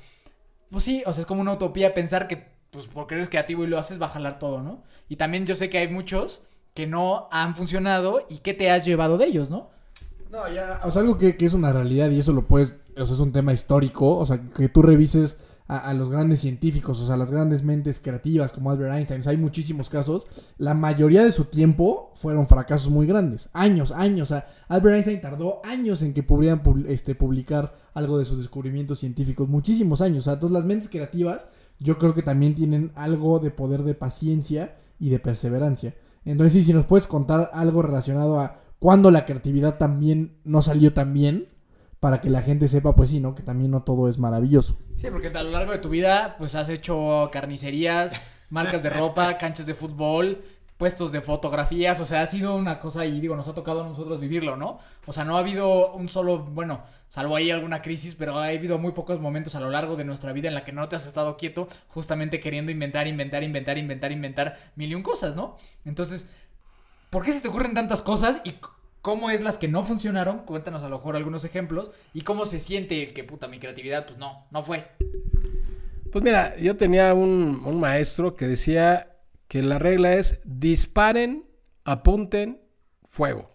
Pues 0.70 0.84
sí, 0.84 1.02
o 1.06 1.12
sea, 1.12 1.22
es 1.22 1.26
como 1.26 1.40
una 1.40 1.52
utopía 1.52 1.92
pensar 1.92 2.28
que, 2.28 2.46
pues, 2.70 2.87
porque 2.87 3.16
eres 3.16 3.28
creativo 3.28 3.64
y 3.64 3.66
lo 3.66 3.78
haces, 3.78 4.00
va 4.00 4.06
a 4.06 4.10
jalar 4.10 4.38
todo, 4.38 4.62
¿no? 4.62 4.84
Y 5.08 5.16
también 5.16 5.44
yo 5.44 5.56
sé 5.56 5.70
que 5.70 5.78
hay 5.78 5.88
muchos 5.88 6.42
que 6.72 6.87
no 6.87 7.28
han 7.32 7.56
funcionado 7.56 8.26
y 8.28 8.38
que 8.38 8.54
te 8.54 8.70
has 8.70 8.84
llevado 8.84 9.18
de 9.18 9.26
ellos, 9.26 9.50
¿no? 9.50 9.70
No, 10.30 10.48
ya, 10.48 10.80
o 10.84 10.90
sea, 10.90 11.02
algo 11.02 11.18
que, 11.18 11.37
que 11.37 11.46
es 11.46 11.52
una 11.52 11.72
realidad 11.72 12.10
y 12.10 12.20
eso 12.20 12.32
lo 12.32 12.42
puedes, 12.46 12.76
o 12.96 13.06
sea, 13.06 13.14
es 13.14 13.20
un 13.20 13.32
tema 13.32 13.52
histórico, 13.52 14.18
o 14.18 14.26
sea, 14.26 14.40
que 14.56 14.68
tú 14.68 14.82
revises 14.82 15.37
a, 15.66 15.94
los 15.94 16.11
grandes 16.11 16.40
científicos, 16.40 17.00
o 17.00 17.07
sea, 17.07 17.16
las 17.16 17.31
grandes 17.31 17.62
mentes 17.62 17.98
creativas 17.98 18.53
como 18.53 18.70
Albert 18.70 18.94
Einstein, 18.94 19.22
hay 19.27 19.38
muchísimos 19.38 19.88
casos, 19.88 20.27
la 20.59 20.74
mayoría 20.74 21.24
de 21.24 21.33
su 21.33 21.46
tiempo 21.46 22.12
fueron 22.14 22.46
fracasos 22.46 22.90
muy 22.90 23.07
grandes, 23.07 23.48
años, 23.55 23.90
años, 23.90 24.31
o 24.31 24.35
sea, 24.35 24.46
Albert 24.68 24.96
Einstein 24.96 25.22
tardó 25.22 25.62
años 25.64 26.03
en 26.03 26.12
que 26.12 26.22
pudieran 26.22 26.61
este, 26.87 27.14
publicar 27.14 27.74
algo 27.94 28.18
de 28.18 28.27
sus 28.27 28.38
descubrimientos 28.38 28.98
científicos, 28.98 29.48
muchísimos 29.48 30.03
años, 30.03 30.18
o 30.18 30.22
sea, 30.24 30.35
entonces 30.35 30.55
las 30.55 30.66
mentes 30.66 30.90
creativas 30.90 31.46
yo 31.79 31.96
creo 31.98 32.12
que 32.12 32.22
también 32.22 32.55
tienen 32.55 32.92
algo 32.94 33.38
de 33.38 33.50
poder 33.50 33.83
de 33.85 33.94
paciencia 33.94 34.77
y 34.98 35.11
de 35.11 35.18
perseverancia. 35.18 35.94
Entonces, 36.24 36.53
sí, 36.53 36.62
si 36.62 36.72
nos 36.72 36.87
puedes 36.87 37.07
contar 37.07 37.50
algo 37.53 37.83
relacionado 37.83 38.40
a 38.40 38.61
cuándo 38.79 39.11
la 39.11 39.24
creatividad 39.24 39.77
también 39.77 40.38
no 40.44 40.62
salió 40.62 40.92
tan 40.92 41.12
bien, 41.12 41.48
para 42.04 42.20
que 42.20 42.28
la 42.28 42.42
gente 42.42 42.68
sepa, 42.68 42.94
pues 42.94 43.08
sí, 43.08 43.18
¿no? 43.18 43.34
Que 43.34 43.42
también 43.42 43.70
no 43.70 43.82
todo 43.82 44.10
es 44.10 44.18
maravilloso. 44.18 44.76
Sí, 44.94 45.06
porque 45.10 45.28
a 45.28 45.42
lo 45.42 45.52
largo 45.52 45.72
de 45.72 45.78
tu 45.78 45.88
vida, 45.88 46.34
pues 46.36 46.54
has 46.54 46.68
hecho 46.68 47.30
carnicerías, 47.32 48.12
marcas 48.50 48.82
de 48.82 48.90
ropa, 48.90 49.38
canchas 49.38 49.64
de 49.64 49.72
fútbol, 49.72 50.44
puestos 50.76 51.12
de 51.12 51.22
fotografías, 51.22 51.98
o 52.00 52.04
sea, 52.04 52.20
ha 52.20 52.26
sido 52.26 52.56
una 52.56 52.78
cosa 52.78 53.06
y 53.06 53.22
digo, 53.22 53.36
nos 53.36 53.48
ha 53.48 53.54
tocado 53.54 53.82
a 53.82 53.86
nosotros 53.88 54.20
vivirlo, 54.20 54.54
¿no? 54.54 54.80
O 55.06 55.14
sea, 55.14 55.24
no 55.24 55.36
ha 55.36 55.38
habido 55.38 55.94
un 55.94 56.10
solo, 56.10 56.40
bueno, 56.40 56.82
salvo 57.08 57.36
ahí 57.36 57.50
alguna 57.50 57.80
crisis, 57.80 58.14
pero 58.14 58.38
ha 58.38 58.48
habido 58.48 58.78
muy 58.78 58.92
pocos 58.92 59.18
momentos 59.18 59.54
a 59.54 59.60
lo 59.60 59.70
largo 59.70 59.96
de 59.96 60.04
nuestra 60.04 60.34
vida 60.34 60.48
en 60.48 60.54
la 60.54 60.62
que 60.62 60.72
no 60.72 60.86
te 60.90 60.96
has 60.96 61.06
estado 61.06 61.38
quieto, 61.38 61.68
justamente 61.88 62.38
queriendo 62.38 62.70
inventar, 62.70 63.06
inventar, 63.06 63.42
inventar, 63.42 63.78
inventar, 63.78 64.12
inventar 64.12 64.58
mil 64.76 64.92
y 64.92 64.94
un 64.94 65.02
cosas, 65.02 65.36
¿no? 65.36 65.56
Entonces, 65.86 66.26
¿por 67.08 67.24
qué 67.24 67.32
se 67.32 67.40
te 67.40 67.48
ocurren 67.48 67.72
tantas 67.72 68.02
cosas 68.02 68.42
y 68.44 68.56
cómo 69.04 69.28
es 69.28 69.42
las 69.42 69.58
que 69.58 69.68
no 69.68 69.84
funcionaron? 69.84 70.46
Cuéntanos 70.46 70.82
a 70.82 70.88
lo 70.88 70.96
mejor 70.96 71.14
algunos 71.14 71.44
ejemplos 71.44 71.90
y 72.14 72.22
cómo 72.22 72.46
se 72.46 72.58
siente 72.58 73.02
el 73.02 73.12
que 73.12 73.22
puta 73.22 73.48
mi 73.48 73.58
creatividad, 73.58 74.06
pues 74.06 74.16
no, 74.16 74.46
no 74.50 74.64
fue. 74.64 74.86
Pues 76.10 76.24
mira, 76.24 76.56
yo 76.56 76.74
tenía 76.78 77.12
un, 77.12 77.60
un 77.66 77.78
maestro 77.78 78.34
que 78.34 78.46
decía 78.46 79.18
que 79.46 79.62
la 79.62 79.78
regla 79.78 80.14
es 80.14 80.40
disparen, 80.46 81.44
apunten, 81.84 82.62
fuego. 83.04 83.50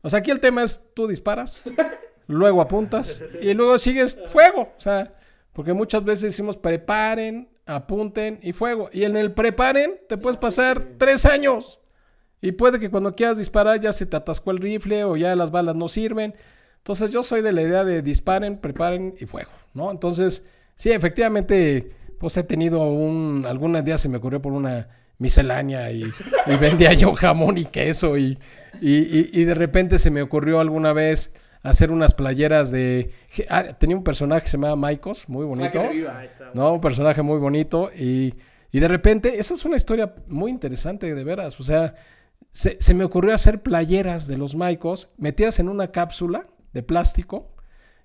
O 0.00 0.08
sea, 0.08 0.20
aquí 0.20 0.30
el 0.30 0.40
tema 0.40 0.62
es 0.62 0.94
tú 0.94 1.06
disparas, 1.06 1.60
luego 2.26 2.62
apuntas 2.62 3.22
y 3.42 3.52
luego 3.52 3.76
sigues 3.76 4.18
fuego. 4.28 4.72
O 4.78 4.80
sea, 4.80 5.14
porque 5.52 5.74
muchas 5.74 6.02
veces 6.04 6.22
decimos 6.22 6.56
preparen, 6.56 7.50
apunten 7.66 8.40
y 8.42 8.54
fuego. 8.54 8.88
Y 8.94 9.04
en 9.04 9.14
el 9.18 9.32
preparen 9.32 10.00
te 10.08 10.16
puedes 10.16 10.38
pasar 10.38 10.92
tres 10.96 11.26
años. 11.26 11.80
Y 12.40 12.52
puede 12.52 12.78
que 12.78 12.90
cuando 12.90 13.14
quieras 13.14 13.38
disparar 13.38 13.80
ya 13.80 13.92
se 13.92 14.06
te 14.06 14.16
atascó 14.16 14.50
el 14.52 14.58
rifle 14.58 15.04
o 15.04 15.16
ya 15.16 15.34
las 15.34 15.50
balas 15.50 15.74
no 15.74 15.88
sirven. 15.88 16.34
Entonces 16.78 17.10
yo 17.10 17.22
soy 17.22 17.42
de 17.42 17.52
la 17.52 17.62
idea 17.62 17.84
de 17.84 18.00
disparen, 18.02 18.58
preparen 18.58 19.14
y 19.20 19.26
fuego, 19.26 19.50
¿no? 19.74 19.90
Entonces, 19.90 20.44
sí, 20.74 20.90
efectivamente, 20.90 21.90
pues 22.18 22.36
he 22.36 22.44
tenido 22.44 22.80
un... 22.90 23.44
Algunos 23.46 23.84
días 23.84 24.00
se 24.00 24.08
me 24.08 24.18
ocurrió 24.18 24.40
por 24.40 24.52
una 24.52 24.88
miscelánea 25.18 25.90
y, 25.90 26.04
y 26.46 26.56
vendía 26.60 26.92
yo 26.94 27.12
jamón 27.14 27.58
y 27.58 27.64
queso 27.64 28.16
y, 28.16 28.38
y, 28.80 28.94
y- 28.98 29.30
y 29.32 29.44
de 29.44 29.54
repente 29.54 29.98
se 29.98 30.12
me 30.12 30.22
ocurrió 30.22 30.60
alguna 30.60 30.92
vez 30.92 31.34
hacer 31.62 31.90
unas 31.90 32.14
playeras 32.14 32.70
de... 32.70 33.10
ah, 33.50 33.64
tenía 33.78 33.96
un 33.96 34.04
personaje 34.04 34.42
que 34.42 34.48
se 34.48 34.56
llamaba 34.56 34.76
Maicos, 34.76 35.28
muy 35.28 35.44
bonito. 35.44 35.80
No, 36.54 36.72
un 36.74 36.80
personaje 36.80 37.20
muy 37.20 37.38
bonito 37.38 37.90
y, 37.92 38.32
y 38.70 38.78
de 38.78 38.86
repente, 38.86 39.40
eso 39.40 39.54
es 39.54 39.64
una 39.64 39.74
historia 39.76 40.14
muy 40.28 40.52
interesante, 40.52 41.12
de 41.12 41.24
veras. 41.24 41.58
O 41.58 41.64
sea, 41.64 41.96
se, 42.52 42.94
me 42.94 43.04
ocurrió 43.04 43.34
hacer 43.34 43.62
playeras 43.62 44.26
de 44.26 44.36
los 44.36 44.54
maicos 44.54 45.08
metidas 45.16 45.58
en 45.60 45.68
una 45.68 45.90
cápsula 45.90 46.46
de 46.72 46.82
plástico 46.82 47.54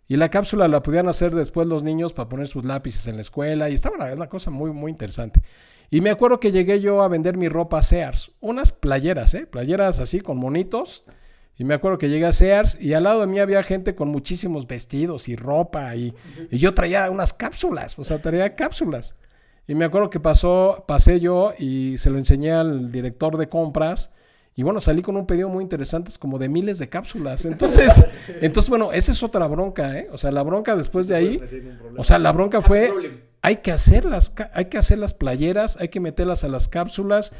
y 0.07 0.17
la 0.17 0.29
cápsula 0.29 0.67
la 0.67 0.83
podían 0.83 1.07
hacer 1.07 1.33
después 1.33 1.67
los 1.67 1.83
niños 1.83 2.13
para 2.13 2.29
poner 2.29 2.47
sus 2.47 2.65
lápices 2.65 3.07
en 3.07 3.15
la 3.15 3.21
escuela 3.21 3.69
y 3.69 3.73
estaba 3.73 3.95
una, 3.95 4.13
una 4.13 4.29
cosa 4.29 4.51
muy, 4.51 4.71
muy 4.71 4.91
interesante. 4.91 5.41
Y 5.89 6.01
me 6.01 6.09
acuerdo 6.09 6.39
que 6.39 6.51
llegué 6.51 6.79
yo 6.79 7.03
a 7.03 7.07
vender 7.07 7.37
mi 7.37 7.47
ropa 7.47 7.79
a 7.79 7.81
Sears, 7.83 8.31
unas 8.41 8.71
playeras, 8.71 9.33
¿eh? 9.33 9.45
Playeras 9.45 9.99
así 9.99 10.21
con 10.21 10.37
monitos. 10.37 11.03
Y 11.55 11.65
me 11.65 11.75
acuerdo 11.75 11.99
que 11.99 12.09
llegué 12.09 12.25
a 12.25 12.31
Sears 12.31 12.81
y 12.81 12.93
al 12.93 13.03
lado 13.03 13.21
de 13.21 13.27
mí 13.27 13.37
había 13.37 13.61
gente 13.61 13.93
con 13.93 14.09
muchísimos 14.09 14.65
vestidos 14.65 15.29
y 15.29 15.35
ropa 15.35 15.95
y, 15.95 16.15
y 16.49 16.57
yo 16.57 16.73
traía 16.73 17.11
unas 17.11 17.31
cápsulas, 17.31 17.97
o 17.99 18.03
sea, 18.03 18.19
traía 18.19 18.55
cápsulas. 18.55 19.15
Y 19.67 19.75
me 19.75 19.85
acuerdo 19.85 20.09
que 20.09 20.19
pasó, 20.19 20.83
pasé 20.87 21.19
yo 21.19 21.53
y 21.57 21.97
se 21.99 22.09
lo 22.09 22.17
enseñé 22.17 22.51
al 22.51 22.91
director 22.91 23.37
de 23.37 23.47
compras. 23.47 24.11
Y 24.55 24.63
bueno, 24.63 24.79
salí 24.79 25.01
con 25.01 25.17
un 25.17 25.25
pedido 25.25 25.49
muy 25.49 25.63
interesante, 25.63 26.09
es 26.09 26.17
como 26.17 26.37
de 26.37 26.47
miles 26.47 26.77
de 26.77 26.87
cápsulas. 26.87 27.45
Entonces, 27.53 28.07
entonces 28.41 28.69
bueno, 28.69 28.91
esa 28.91 29.11
es 29.11 29.23
otra 29.23 29.47
bronca, 29.47 29.97
¿eh? 29.97 30.07
O 30.11 30.17
sea, 30.17 30.31
la 30.31 30.43
bronca 30.43 30.75
después 30.75 31.07
de 31.07 31.15
ahí, 31.15 31.41
o 31.97 32.03
sea, 32.03 32.19
la 32.19 32.31
bronca 32.31 32.61
fue, 32.61 33.23
hay 33.41 33.57
que 33.57 33.71
hacer 33.71 34.05
las, 34.05 34.33
hay 34.53 34.65
que 34.65 34.77
hacer 34.77 34.99
las 34.99 35.13
playeras, 35.13 35.77
hay 35.79 35.87
que 35.87 35.99
meterlas 35.99 36.43
a 36.43 36.49
las 36.49 36.67
cápsulas. 36.67 37.33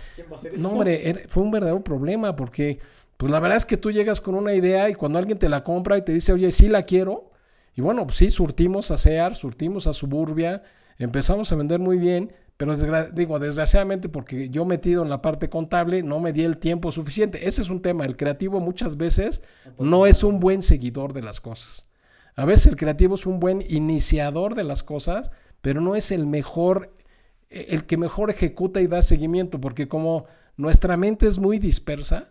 No, 0.58 0.70
hombre, 0.70 1.26
fue 1.28 1.44
un 1.44 1.52
verdadero 1.52 1.84
problema 1.84 2.36
porque, 2.36 2.80
pues 3.18 3.32
la 3.32 3.40
verdad 3.40 3.58
es 3.58 3.66
que 3.66 3.78
tú 3.78 3.92
llegas 3.92 4.20
con 4.20 4.36
una 4.36 4.54
idea 4.54 4.90
y 4.90 4.96
cuando 4.96 5.20
alguien 5.20 5.38
te 5.38 5.50
la 5.50 5.64
compra 5.64 5.98
y 5.98 6.02
te 6.02 6.14
dice, 6.14 6.34
oye, 6.34 6.52
sí 6.52 6.68
la 6.68 6.84
quiero, 6.84 7.32
y 7.76 7.82
bueno, 7.82 8.04
pues 8.04 8.18
sí, 8.18 8.30
surtimos 8.30 8.92
a 8.92 8.98
Sears, 8.98 9.40
surtimos 9.40 9.88
a 9.88 9.94
Suburbia, 9.94 10.64
empezamos 10.98 11.52
a 11.52 11.56
vender 11.56 11.80
muy 11.80 11.98
bien, 11.98 12.32
pero 12.58 12.76
desgra- 12.78 13.10
digo, 13.12 13.40
desgraciadamente 13.40 14.10
porque 14.10 14.50
yo 14.50 14.64
metido 14.66 15.04
en 15.04 15.10
la 15.10 15.22
parte 15.22 15.50
contable 15.50 16.04
no 16.04 16.20
me 16.20 16.34
di 16.34 16.44
el 16.44 16.58
tiempo 16.58 16.92
suficiente. 16.92 17.48
Ese 17.48 17.62
es 17.62 17.70
un 17.70 17.82
tema, 17.82 18.06
el 18.06 18.16
creativo 18.16 18.60
muchas 18.60 18.96
veces 18.98 19.42
no 19.80 20.06
es 20.06 20.24
un 20.24 20.40
buen 20.40 20.62
seguidor 20.62 21.14
de 21.14 21.22
las 21.24 21.42
cosas. 21.42 21.88
A 22.36 22.46
veces 22.46 22.68
el 22.68 22.76
creativo 22.78 23.16
es 23.16 23.26
un 23.26 23.40
buen 23.40 23.64
iniciador 23.68 24.56
de 24.56 24.64
las 24.64 24.84
cosas, 24.84 25.32
pero 25.62 25.82
no 25.82 25.96
es 25.96 26.12
el 26.12 26.26
mejor, 26.26 26.94
eh, 27.50 27.68
el 27.70 27.86
que 27.86 27.98
mejor 27.98 28.30
ejecuta 28.30 28.82
y 28.82 28.88
da 28.88 29.02
seguimiento, 29.02 29.60
porque 29.62 29.88
como 29.88 30.26
nuestra 30.58 30.98
mente 30.98 31.28
es 31.28 31.40
muy 31.40 31.60
dispersa, 31.60 32.30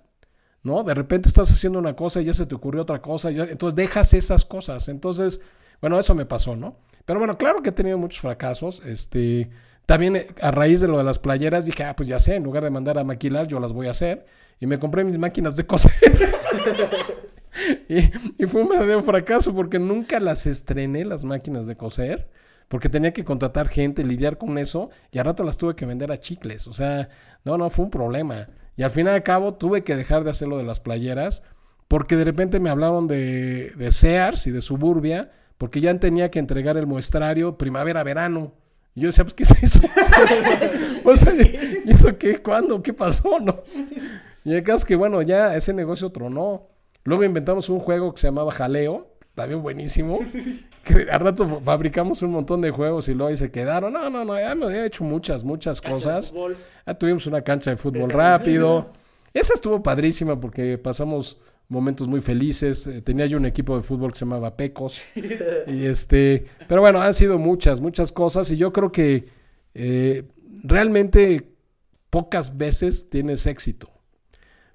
¿no? 0.63 0.85
De 0.85 0.95
repente 0.95 1.29
estás 1.29 1.51
haciendo 1.51 1.79
una 1.79 1.97
cosa 1.97 2.21
y 2.21 2.25
ya 2.27 2.35
se 2.35 2.47
te 2.47 2.55
ocurrió 2.55 2.83
otra 2.83 3.01
cosa, 3.03 3.31
ya- 3.31 3.45
entonces 3.45 3.75
dejas 3.77 4.15
esas 4.15 4.45
cosas. 4.45 4.89
Entonces, 4.89 5.41
bueno, 5.81 5.99
eso 5.99 6.15
me 6.15 6.25
pasó, 6.27 6.55
¿no? 6.57 6.77
Pero 7.05 7.19
bueno, 7.19 7.37
claro 7.37 7.63
que 7.63 7.71
he 7.71 7.73
tenido 7.73 7.99
muchos 7.99 8.21
fracasos. 8.21 8.81
Este, 8.87 9.51
también 9.87 10.17
eh, 10.17 10.27
a 10.41 10.51
raíz 10.51 10.81
de 10.81 10.89
lo 10.89 10.99
de 10.99 11.05
las 11.05 11.19
playeras 11.19 11.67
dije, 11.67 11.85
ah, 11.85 11.97
pues 11.97 12.09
ya 12.09 12.19
sé, 12.19 12.37
en 12.37 12.45
lugar 12.45 12.65
de 12.65 12.71
mandar 12.71 12.99
a 12.99 13.05
maquilar, 13.05 13.47
yo 13.47 13.61
las 13.61 13.73
voy 13.73 13.89
a 13.89 13.93
hacer. 13.93 14.27
Y 14.61 14.67
me 14.67 14.79
compré 14.79 15.05
mis 15.05 15.19
máquinas 15.19 15.57
de 15.57 15.67
coser. 15.67 15.93
y, 17.89 18.47
fue 18.47 18.63
un 18.63 18.69
verdadero 18.69 19.03
fracaso 19.03 19.55
porque 19.55 19.79
nunca 19.79 20.21
las 20.21 20.47
estrené, 20.47 21.05
las 21.05 21.25
máquinas 21.25 21.67
de 21.67 21.77
coser. 21.77 22.29
Porque 22.69 22.89
tenía 22.89 23.13
que 23.13 23.25
contratar 23.25 23.69
gente, 23.69 24.05
lidiar 24.05 24.39
con 24.39 24.57
eso, 24.57 24.89
y 25.11 25.19
al 25.19 25.27
rato 25.27 25.45
las 25.45 25.59
tuve 25.59 25.75
que 25.75 25.85
vender 25.85 26.11
a 26.11 26.19
chicles. 26.19 26.67
O 26.67 26.73
sea, 26.73 27.09
no, 27.45 27.59
no, 27.59 27.69
fue 27.69 27.85
un 27.85 27.91
problema. 27.91 28.49
Y 28.77 28.83
al 28.83 28.91
final 28.91 29.13
de 29.13 29.23
cabo 29.23 29.55
tuve 29.55 29.85
que 29.85 29.95
dejar 29.95 30.25
de 30.25 30.31
hacer 30.31 30.49
lo 30.49 30.57
de 30.57 30.65
las 30.65 30.81
playeras, 30.81 31.43
porque 31.87 32.17
de 32.17 32.25
repente 32.25 32.61
me 32.61 32.71
hablaron 32.71 33.09
de, 33.09 33.73
de 33.77 33.93
Sears 33.93 34.47
y 34.47 34.53
de 34.53 34.63
Suburbia, 34.63 35.33
porque 35.59 35.81
ya 35.81 35.95
tenía 35.99 36.31
que 36.31 36.39
entregar 36.39 36.79
el 36.79 36.87
muestrario 36.87 37.59
primavera-verano. 37.59 38.55
Y 38.95 39.01
yo 39.03 39.07
decía, 39.09 39.25
pues, 39.25 39.35
¿qué 39.35 39.43
es 39.45 39.63
eso? 39.63 39.81
o 41.05 41.17
sea, 41.17 41.33
¿y 41.85 41.91
eso 41.91 42.17
qué? 42.19 42.39
¿Cuándo? 42.43 42.83
¿Qué 42.83 42.93
pasó? 42.93 43.39
¿No? 43.41 43.63
Y 44.45 44.53
el 44.55 44.63
caso 44.63 44.79
es 44.79 44.85
que, 44.85 44.97
bueno, 44.97 45.23
ya 45.23 45.57
ese 45.57 45.73
negocio 45.73 46.11
tronó. 46.11 46.69
Luego 47.05 47.25
inventamos 47.25 47.69
un 47.69 47.79
juego 47.81 48.13
que 48.13 48.21
se 48.21 48.29
llamaba 48.29 48.53
Jaleo, 48.53 49.09
también 49.35 49.63
buenísimo. 49.63 50.21
Que 50.85 51.11
al 51.11 51.21
rato 51.21 51.47
fa- 51.47 51.61
fabricamos 51.61 52.23
un 52.23 52.31
montón 52.33 52.61
de 52.61 52.71
juegos 52.71 53.09
y 53.09 53.15
luego 53.15 53.31
ahí 53.31 53.37
se 53.37 53.51
quedaron. 53.51 53.93
No, 53.93 54.11
no, 54.11 54.25
no, 54.25 54.39
ya 54.39 54.55
me 54.55 54.67
he 54.67 54.85
hecho 54.87 55.03
muchas, 55.05 55.43
muchas 55.43 55.81
cosas. 55.81 56.33
Ah, 56.85 56.95
tuvimos 56.95 57.27
una 57.27 57.43
cancha 57.43 57.71
de 57.71 57.77
fútbol 57.77 58.11
rápido. 58.11 58.91
Esa 59.33 59.55
estuvo 59.55 59.83
padrísima 59.83 60.39
porque 60.39 60.77
pasamos 60.77 61.41
momentos 61.73 62.07
muy 62.07 62.21
felices. 62.21 62.87
Eh, 62.87 63.01
tenía 63.01 63.27
yo 63.27 63.39
un 63.39 63.47
equipo 63.47 63.75
de 63.75 63.83
fútbol 63.83 64.13
que 64.13 64.19
se 64.19 64.25
llamaba 64.25 64.57
Pecos. 64.57 65.07
y 65.67 65.87
este, 65.87 66.47
pero 66.69 66.83
bueno, 66.83 67.01
han 67.01 67.15
sido 67.15 67.39
muchas, 67.39 67.81
muchas 67.81 68.13
cosas 68.13 68.51
y 68.51 68.57
yo 68.57 68.73
creo 68.73 68.93
que 68.93 69.29
eh, 69.75 70.25
realmente 70.63 71.49
pocas 72.11 72.57
veces 72.57 73.09
tienes 73.11 73.47
éxito. 73.47 73.91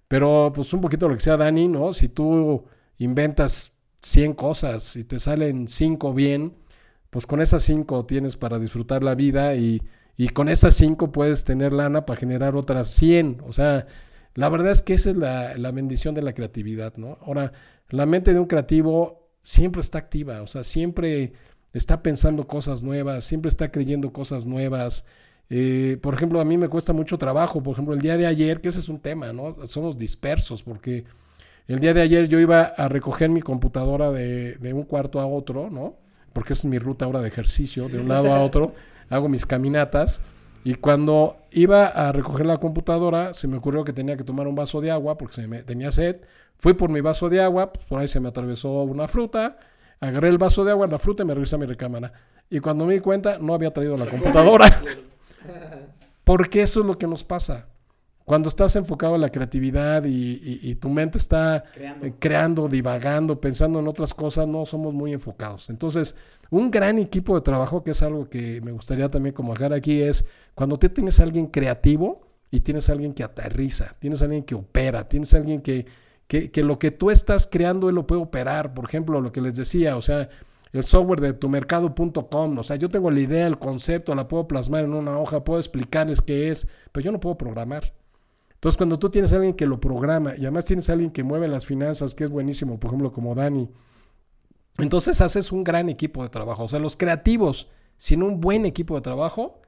Pero 0.08 0.52
pues 0.54 0.74
un 0.74 0.82
poquito 0.82 1.08
lo 1.08 1.16
que 1.16 1.22
sea 1.22 1.38
Dani, 1.38 1.68
¿no? 1.68 1.94
Si 1.94 2.10
tú 2.10 2.66
inventas 2.98 3.74
100 4.02 4.34
cosas 4.34 4.96
y 4.96 5.04
te 5.04 5.20
salen 5.20 5.68
5 5.68 6.14
bien, 6.14 6.54
pues 7.10 7.28
con 7.28 7.42
esas 7.42 7.62
5 7.64 8.06
tienes 8.06 8.38
para 8.38 8.58
disfrutar 8.58 9.04
la 9.04 9.16
vida 9.16 9.56
y, 9.56 9.84
y 10.16 10.30
con 10.30 10.50
esas 10.50 10.74
5 10.76 11.12
puedes 11.12 11.44
tener 11.44 11.74
lana 11.74 12.06
para 12.06 12.20
generar 12.20 12.56
otras 12.56 12.88
100. 12.88 13.44
O 13.46 13.54
sea, 13.54 13.86
la 14.38 14.50
verdad 14.50 14.72
es 14.72 14.82
que 14.82 14.94
esa 14.94 15.10
es 15.10 15.18
la, 15.18 15.58
la 15.58 15.72
bendición 15.72 16.16
de 16.16 16.22
la 16.22 16.34
creatividad, 16.34 16.96
¿no? 16.98 17.18
Ahora, 17.22 17.52
la 17.90 18.06
mente 18.06 18.34
de 18.34 18.40
un 18.40 18.46
creativo 18.46 19.30
siempre 19.42 19.82
está 19.82 19.98
activa, 19.98 20.42
o 20.42 20.48
sea, 20.48 20.64
siempre 20.64 21.34
está 21.74 22.02
pensando 22.04 22.48
cosas 22.48 22.84
nuevas, 22.84 23.26
siempre 23.26 23.50
está 23.50 23.72
creyendo 23.72 24.14
cosas 24.14 24.46
nuevas. 24.46 25.06
Eh, 25.50 25.98
por 26.02 26.14
ejemplo, 26.14 26.40
a 26.40 26.46
mí 26.46 26.58
me 26.58 26.70
cuesta 26.70 26.94
mucho 26.94 27.18
trabajo, 27.18 27.64
por 27.64 27.74
ejemplo, 27.74 27.94
el 27.94 28.02
día 28.02 28.16
de 28.16 28.28
ayer, 28.28 28.62
que 28.62 28.70
ese 28.70 28.80
es 28.80 28.90
un 28.90 29.00
tema, 29.00 29.34
¿no? 29.34 29.56
Somos 29.66 29.98
dispersos 29.98 30.64
porque 30.64 31.06
el 31.68 31.80
día 31.80 31.94
de 31.94 32.02
ayer 32.02 32.28
yo 32.28 32.40
iba 32.40 32.62
a 32.62 32.88
recoger 32.88 33.30
mi 33.30 33.42
computadora 33.42 34.12
de, 34.12 34.56
de 34.56 34.74
un 34.74 34.84
cuarto 34.84 35.20
a 35.20 35.26
otro, 35.26 35.70
¿no? 35.70 35.98
porque 36.38 36.54
esa 36.54 36.68
es 36.68 36.72
mi 36.72 36.78
ruta 36.78 37.06
ahora 37.06 37.20
de 37.20 37.30
ejercicio, 37.30 37.90
de 37.90 38.00
un 38.00 38.10
lado 38.10 38.32
a 38.32 38.42
otro, 38.42 38.76
hago 39.10 39.28
mis 39.28 39.48
caminatas. 39.48 40.22
Y 40.70 40.74
cuando 40.76 41.38
iba 41.52 41.86
a 41.88 42.12
recoger 42.12 42.46
la 42.46 42.58
computadora, 42.58 43.34
se 43.34 43.48
me 43.48 43.56
ocurrió 43.56 43.86
que 43.86 43.94
tenía 43.94 44.18
que 44.18 44.26
tomar 44.26 44.48
un 44.50 44.56
vaso 44.56 44.82
de 44.82 44.92
agua 44.92 45.18
porque 45.18 45.34
se 45.36 45.48
me, 45.48 45.64
tenía 45.64 45.94
sed. 45.94 46.20
Fui 46.58 46.74
por 46.74 46.90
mi 46.90 47.00
vaso 47.00 47.30
de 47.30 47.42
agua, 47.42 47.72
pues, 47.72 47.86
por 47.86 48.00
ahí 48.02 48.08
se 48.10 48.20
me 48.20 48.28
atravesó 48.28 48.84
una 48.84 49.08
fruta, 49.08 49.60
agarré 50.02 50.28
el 50.28 50.38
vaso 50.38 50.66
de 50.66 50.72
agua, 50.72 50.86
la 50.88 51.00
fruta 51.00 51.24
y 51.24 51.26
me 51.26 51.34
regresé 51.34 51.56
a 51.56 51.60
mi 51.60 51.68
recámara. 51.68 52.12
Y 52.50 52.60
cuando 52.60 52.86
me 52.86 52.96
di 52.96 53.00
cuenta, 53.00 53.38
no 53.38 53.54
había 53.54 53.72
traído 53.72 53.96
la 53.96 54.08
computadora. 54.08 54.82
Porque 56.24 56.62
eso 56.62 56.82
es 56.82 56.86
lo 56.86 56.98
que 56.98 57.08
nos 57.08 57.24
pasa. 57.24 57.68
Cuando 58.26 58.50
estás 58.50 58.76
enfocado 58.76 59.16
en 59.16 59.22
la 59.22 59.30
creatividad 59.30 60.04
y, 60.04 60.10
y- 60.44 60.60
y 60.62 60.76
tu 60.76 60.90
mente 60.90 61.18
está 61.18 61.64
Creando. 61.74 62.06
eh, 62.06 62.14
creando, 62.20 62.68
divagando, 62.68 63.40
pensando 63.40 63.80
en 63.80 63.88
otras 63.88 64.14
cosas, 64.14 64.46
no 64.50 64.66
somos 64.66 64.94
muy 64.94 65.14
enfocados. 65.14 65.70
Entonces, 65.70 66.14
un 66.50 66.72
gran 66.72 66.98
equipo 67.00 67.36
de 67.36 67.42
trabajo, 67.42 67.84
que 67.84 67.92
es 67.92 68.02
algo 68.02 68.30
que 68.30 68.62
me 68.62 68.72
gustaría 68.72 69.10
también 69.10 69.34
como 69.34 69.54
dejar 69.54 69.74
aquí, 69.74 70.02
es 70.02 70.26
cuando 70.56 70.78
tú 70.78 70.90
tienes 70.90 71.20
a 71.20 71.24
alguien 71.24 71.48
creativo 71.48 72.28
y 72.50 72.62
tienes 72.62 72.90
a 72.90 72.94
alguien 72.94 73.14
que 73.14 73.24
aterriza, 73.24 73.96
tienes 74.00 74.22
a 74.22 74.26
alguien 74.26 74.44
que 74.44 74.56
opera, 74.56 75.08
tienes 75.08 75.34
a 75.34 75.38
alguien 75.38 75.62
que, 75.62 75.86
que, 76.28 76.52
que 76.52 76.64
lo 76.64 76.80
que 76.80 76.92
tú 76.92 77.12
estás 77.12 77.48
creando, 77.48 77.90
él 77.90 77.96
lo 77.96 78.08
puede 78.08 78.22
operar. 78.22 78.74
Por 78.74 78.86
ejemplo, 78.86 79.22
lo 79.22 79.32
que 79.32 79.42
les 79.42 79.56
decía, 79.56 79.98
o 79.98 80.02
sea, 80.02 80.30
el 80.72 80.84
software 80.84 81.22
de 81.22 81.34
tumercado.com, 81.34 82.58
o 82.58 82.64
sea, 82.64 82.76
yo 82.76 82.90
tengo 82.90 83.12
la 83.12 83.20
idea, 83.20 83.48
el 83.48 83.58
concepto, 83.58 84.16
la 84.16 84.28
puedo 84.28 84.48
plasmar 84.48 84.84
en 84.84 84.94
una 84.94 85.18
hoja, 85.18 85.44
puedo 85.44 85.60
explicarles 85.60 86.22
qué 86.22 86.50
es, 86.50 86.68
pero 86.92 87.04
yo 87.04 87.12
no 87.12 87.20
puedo 87.20 87.38
programar. 87.38 87.94
Entonces, 88.54 88.78
cuando 88.78 88.98
tú 88.98 89.10
tienes 89.10 89.34
a 89.34 89.36
alguien 89.36 89.54
que 89.54 89.68
lo 89.68 89.80
programa 89.80 90.34
y 90.36 90.42
además 90.42 90.66
tienes 90.66 90.90
a 90.90 90.94
alguien 90.94 91.12
que 91.12 91.24
mueve 91.24 91.48
las 91.48 91.66
finanzas, 91.66 92.16
que 92.16 92.24
es 92.24 92.30
buenísimo, 92.30 92.80
por 92.80 92.90
ejemplo, 92.90 93.12
como 93.12 93.36
Dani, 93.36 93.70
entonces 94.78 95.22
haces 95.22 95.52
un 95.52 95.64
gran 95.64 95.90
equipo 95.90 96.24
de 96.24 96.30
trabajo. 96.30 96.64
O 96.64 96.68
sea, 96.68 96.80
los 96.80 96.96
creativos, 96.96 97.70
sin 97.98 98.24
un 98.24 98.40
buen 98.40 98.66
equipo 98.66 98.96
de 98.96 99.02
trabajo, 99.02 99.62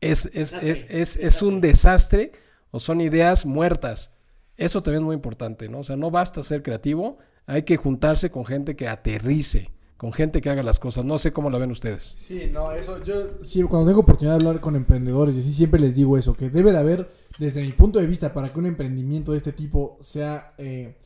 es, 0.00 0.30
es, 0.34 0.52
es, 0.52 0.86
es, 0.88 1.16
es 1.16 1.42
un 1.42 1.60
desastre 1.60 2.32
o 2.70 2.80
son 2.80 3.00
ideas 3.00 3.46
muertas. 3.46 4.12
Eso 4.56 4.82
también 4.82 5.02
es 5.02 5.06
muy 5.06 5.14
importante, 5.14 5.68
¿no? 5.68 5.80
O 5.80 5.84
sea, 5.84 5.96
no 5.96 6.10
basta 6.10 6.42
ser 6.42 6.62
creativo, 6.62 7.18
hay 7.46 7.62
que 7.62 7.76
juntarse 7.76 8.30
con 8.30 8.44
gente 8.44 8.74
que 8.74 8.88
aterrice, 8.88 9.70
con 9.96 10.12
gente 10.12 10.40
que 10.40 10.50
haga 10.50 10.62
las 10.62 10.78
cosas. 10.78 11.04
No 11.04 11.18
sé 11.18 11.32
cómo 11.32 11.50
lo 11.50 11.58
ven 11.58 11.70
ustedes. 11.70 12.16
Sí, 12.18 12.50
no, 12.52 12.72
eso 12.72 13.02
yo 13.04 13.42
sí, 13.42 13.62
cuando 13.62 13.88
tengo 13.88 14.00
oportunidad 14.00 14.38
de 14.38 14.46
hablar 14.46 14.60
con 14.60 14.76
emprendedores, 14.76 15.36
y 15.36 15.42
sí 15.42 15.52
siempre 15.52 15.80
les 15.80 15.94
digo 15.94 16.18
eso, 16.18 16.34
que 16.34 16.50
debe 16.50 16.72
de 16.72 16.78
haber, 16.78 17.10
desde 17.38 17.62
mi 17.62 17.72
punto 17.72 17.98
de 17.98 18.06
vista, 18.06 18.32
para 18.32 18.48
que 18.48 18.58
un 18.58 18.66
emprendimiento 18.66 19.32
de 19.32 19.38
este 19.38 19.52
tipo 19.52 19.98
sea 20.00 20.54
eh, 20.58 20.96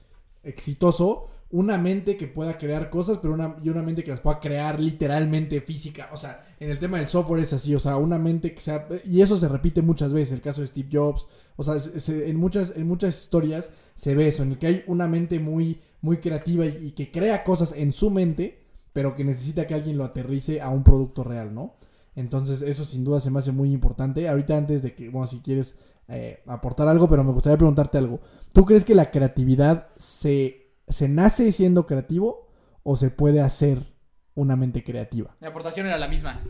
exitoso, 0.43 1.29
una 1.53 1.79
mente 1.79 2.17
que 2.17 2.29
pueda 2.29 2.57
crear 2.59 2.91
cosas, 2.91 3.19
pero 3.19 3.35
una, 3.35 3.57
y 3.63 3.69
una 3.71 3.83
mente 3.83 4.05
que 4.05 4.11
las 4.13 4.21
pueda 4.21 4.39
crear 4.39 4.79
literalmente 4.79 5.61
física. 5.61 6.09
O 6.13 6.17
sea, 6.17 6.43
en 6.61 6.71
el 6.71 6.79
tema 6.79 6.99
del 6.99 7.09
software 7.09 7.43
es 7.43 7.53
así, 7.53 7.75
o 7.75 7.81
sea, 7.81 7.97
una 7.97 8.19
mente 8.19 8.55
que 8.55 8.61
sea, 8.61 8.87
y 9.05 9.21
eso 9.21 9.37
se 9.37 9.49
repite 9.49 9.83
muchas 9.83 10.13
veces, 10.13 10.33
el 10.35 10.41
caso 10.41 10.61
de 10.61 10.69
Steve 10.69 10.89
Jobs, 10.93 11.27
o 11.57 11.65
sea, 11.65 11.79
se- 11.81 11.99
se- 11.99 12.29
en, 12.31 12.37
muchas, 12.37 12.73
en 12.77 12.87
muchas 12.87 13.19
historias 13.19 13.71
se 13.95 14.15
ve 14.15 14.29
eso, 14.29 14.43
en 14.45 14.53
el 14.53 14.59
que 14.59 14.67
hay 14.69 14.85
una 14.87 15.09
mente 15.09 15.41
muy, 15.41 15.81
muy 16.03 16.19
creativa 16.19 16.67
y, 16.67 16.77
y 16.87 16.91
que 16.93 17.11
crea 17.11 17.43
cosas 17.43 17.73
en 17.77 17.93
su 17.93 18.11
mente, 18.11 18.63
pero 18.93 19.15
que 19.15 19.25
necesita 19.25 19.67
que 19.67 19.75
alguien 19.75 19.99
lo 19.99 20.05
aterrice 20.05 20.61
a 20.61 20.69
un 20.71 20.85
producto 20.85 21.25
real, 21.25 21.53
¿no? 21.55 21.75
Entonces, 22.17 22.63
eso 22.63 22.85
sin 22.85 23.05
duda 23.05 23.21
se 23.21 23.31
me 23.31 23.39
hace 23.39 23.53
muy 23.53 23.73
importante. 23.73 24.29
Ahorita 24.29 24.57
antes 24.57 24.83
de 24.83 24.95
que, 24.95 25.09
bueno, 25.09 25.27
si 25.27 25.41
quieres 25.41 25.77
eh, 26.09 26.43
aportar 26.47 26.89
algo, 26.89 27.09
pero 27.09 27.23
me 27.23 27.33
gustaría 27.33 27.57
preguntarte 27.57 27.99
algo. 27.99 28.21
¿Tú 28.53 28.65
crees 28.65 28.85
que 28.85 28.97
la 28.97 29.11
creatividad 29.13 29.87
se, 29.97 30.60
se 30.91 31.09
nace 31.09 31.51
siendo 31.53 31.87
creativo 31.87 32.49
o 32.83 32.97
se 32.97 33.11
puede 33.11 33.41
hacer 33.41 33.95
una 34.35 34.57
mente 34.57 34.83
creativa? 34.83 35.37
Mi 35.41 35.47
aportación 35.47 35.87
era 35.87 35.99
la 35.99 36.09
misma. 36.09 36.41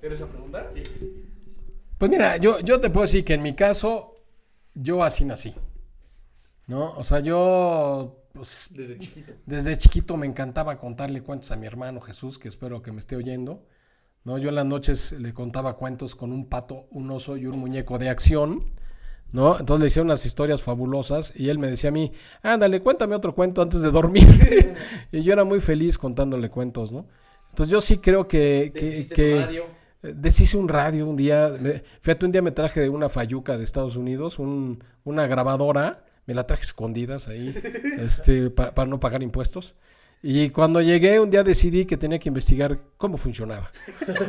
¿Tienes 0.00 0.20
esa 0.20 0.28
pregunta? 0.28 0.68
Sí. 0.72 0.82
Pues 1.98 2.10
mira, 2.10 2.36
yo, 2.36 2.60
yo 2.60 2.80
te 2.80 2.90
puedo 2.90 3.02
decir 3.02 3.24
que 3.24 3.34
en 3.34 3.42
mi 3.42 3.54
caso, 3.54 4.16
yo 4.74 5.02
así 5.02 5.24
nací. 5.24 5.54
¿No? 6.66 6.92
O 6.92 7.04
sea, 7.04 7.20
yo 7.20 8.24
pues, 8.32 8.70
Desde 8.72 8.98
chiquito. 8.98 9.32
desde 9.46 9.78
chiquito 9.78 10.16
me 10.16 10.26
encantaba 10.26 10.78
contarle 10.78 11.22
cuentos 11.22 11.50
a 11.52 11.56
mi 11.56 11.66
hermano 11.66 12.00
Jesús, 12.00 12.38
que 12.38 12.48
espero 12.48 12.82
que 12.82 12.90
me 12.92 13.00
esté 13.00 13.16
oyendo. 13.16 13.66
¿No? 14.24 14.38
Yo 14.38 14.48
en 14.48 14.54
las 14.54 14.64
noches 14.64 15.12
le 15.12 15.34
contaba 15.34 15.76
cuentos 15.76 16.14
con 16.14 16.32
un 16.32 16.48
pato, 16.48 16.86
un 16.90 17.10
oso 17.10 17.36
y 17.36 17.46
un 17.46 17.58
muñeco 17.58 17.98
de 17.98 18.08
acción. 18.08 18.72
¿No? 19.34 19.58
Entonces 19.58 19.80
le 19.80 19.86
hicieron 19.88 20.06
unas 20.06 20.24
historias 20.26 20.62
fabulosas 20.62 21.32
y 21.34 21.48
él 21.48 21.58
me 21.58 21.66
decía 21.66 21.88
a 21.90 21.92
mí, 21.92 22.12
ándale, 22.40 22.80
cuéntame 22.80 23.16
otro 23.16 23.34
cuento 23.34 23.62
antes 23.62 23.82
de 23.82 23.90
dormir. 23.90 24.76
y 25.12 25.24
yo 25.24 25.32
era 25.32 25.42
muy 25.42 25.58
feliz 25.58 25.98
contándole 25.98 26.48
cuentos, 26.50 26.92
¿no? 26.92 27.08
Entonces 27.50 27.72
yo 27.72 27.80
sí 27.80 27.98
creo 27.98 28.28
que... 28.28 28.70
que, 28.72 29.08
que 29.12 29.40
eh, 30.04 30.14
Deshice 30.14 30.56
un 30.56 30.68
radio 30.68 31.08
un 31.08 31.16
día. 31.16 31.52
me- 31.60 31.82
fíjate, 32.00 32.26
un 32.26 32.30
día 32.30 32.42
me 32.42 32.52
traje 32.52 32.80
de 32.80 32.88
una 32.88 33.08
fayuca 33.08 33.58
de 33.58 33.64
Estados 33.64 33.96
Unidos, 33.96 34.38
un- 34.38 34.84
una 35.02 35.26
grabadora. 35.26 36.04
Me 36.26 36.34
la 36.34 36.46
traje 36.46 36.62
escondidas 36.62 37.26
ahí, 37.26 37.52
este, 37.98 38.50
pa- 38.50 38.72
para 38.72 38.88
no 38.88 39.00
pagar 39.00 39.22
impuestos. 39.24 39.74
Y 40.22 40.50
cuando 40.50 40.80
llegué, 40.80 41.18
un 41.18 41.30
día 41.30 41.42
decidí 41.42 41.86
que 41.86 41.96
tenía 41.96 42.20
que 42.20 42.28
investigar 42.28 42.78
cómo 42.96 43.16
funcionaba. 43.16 43.72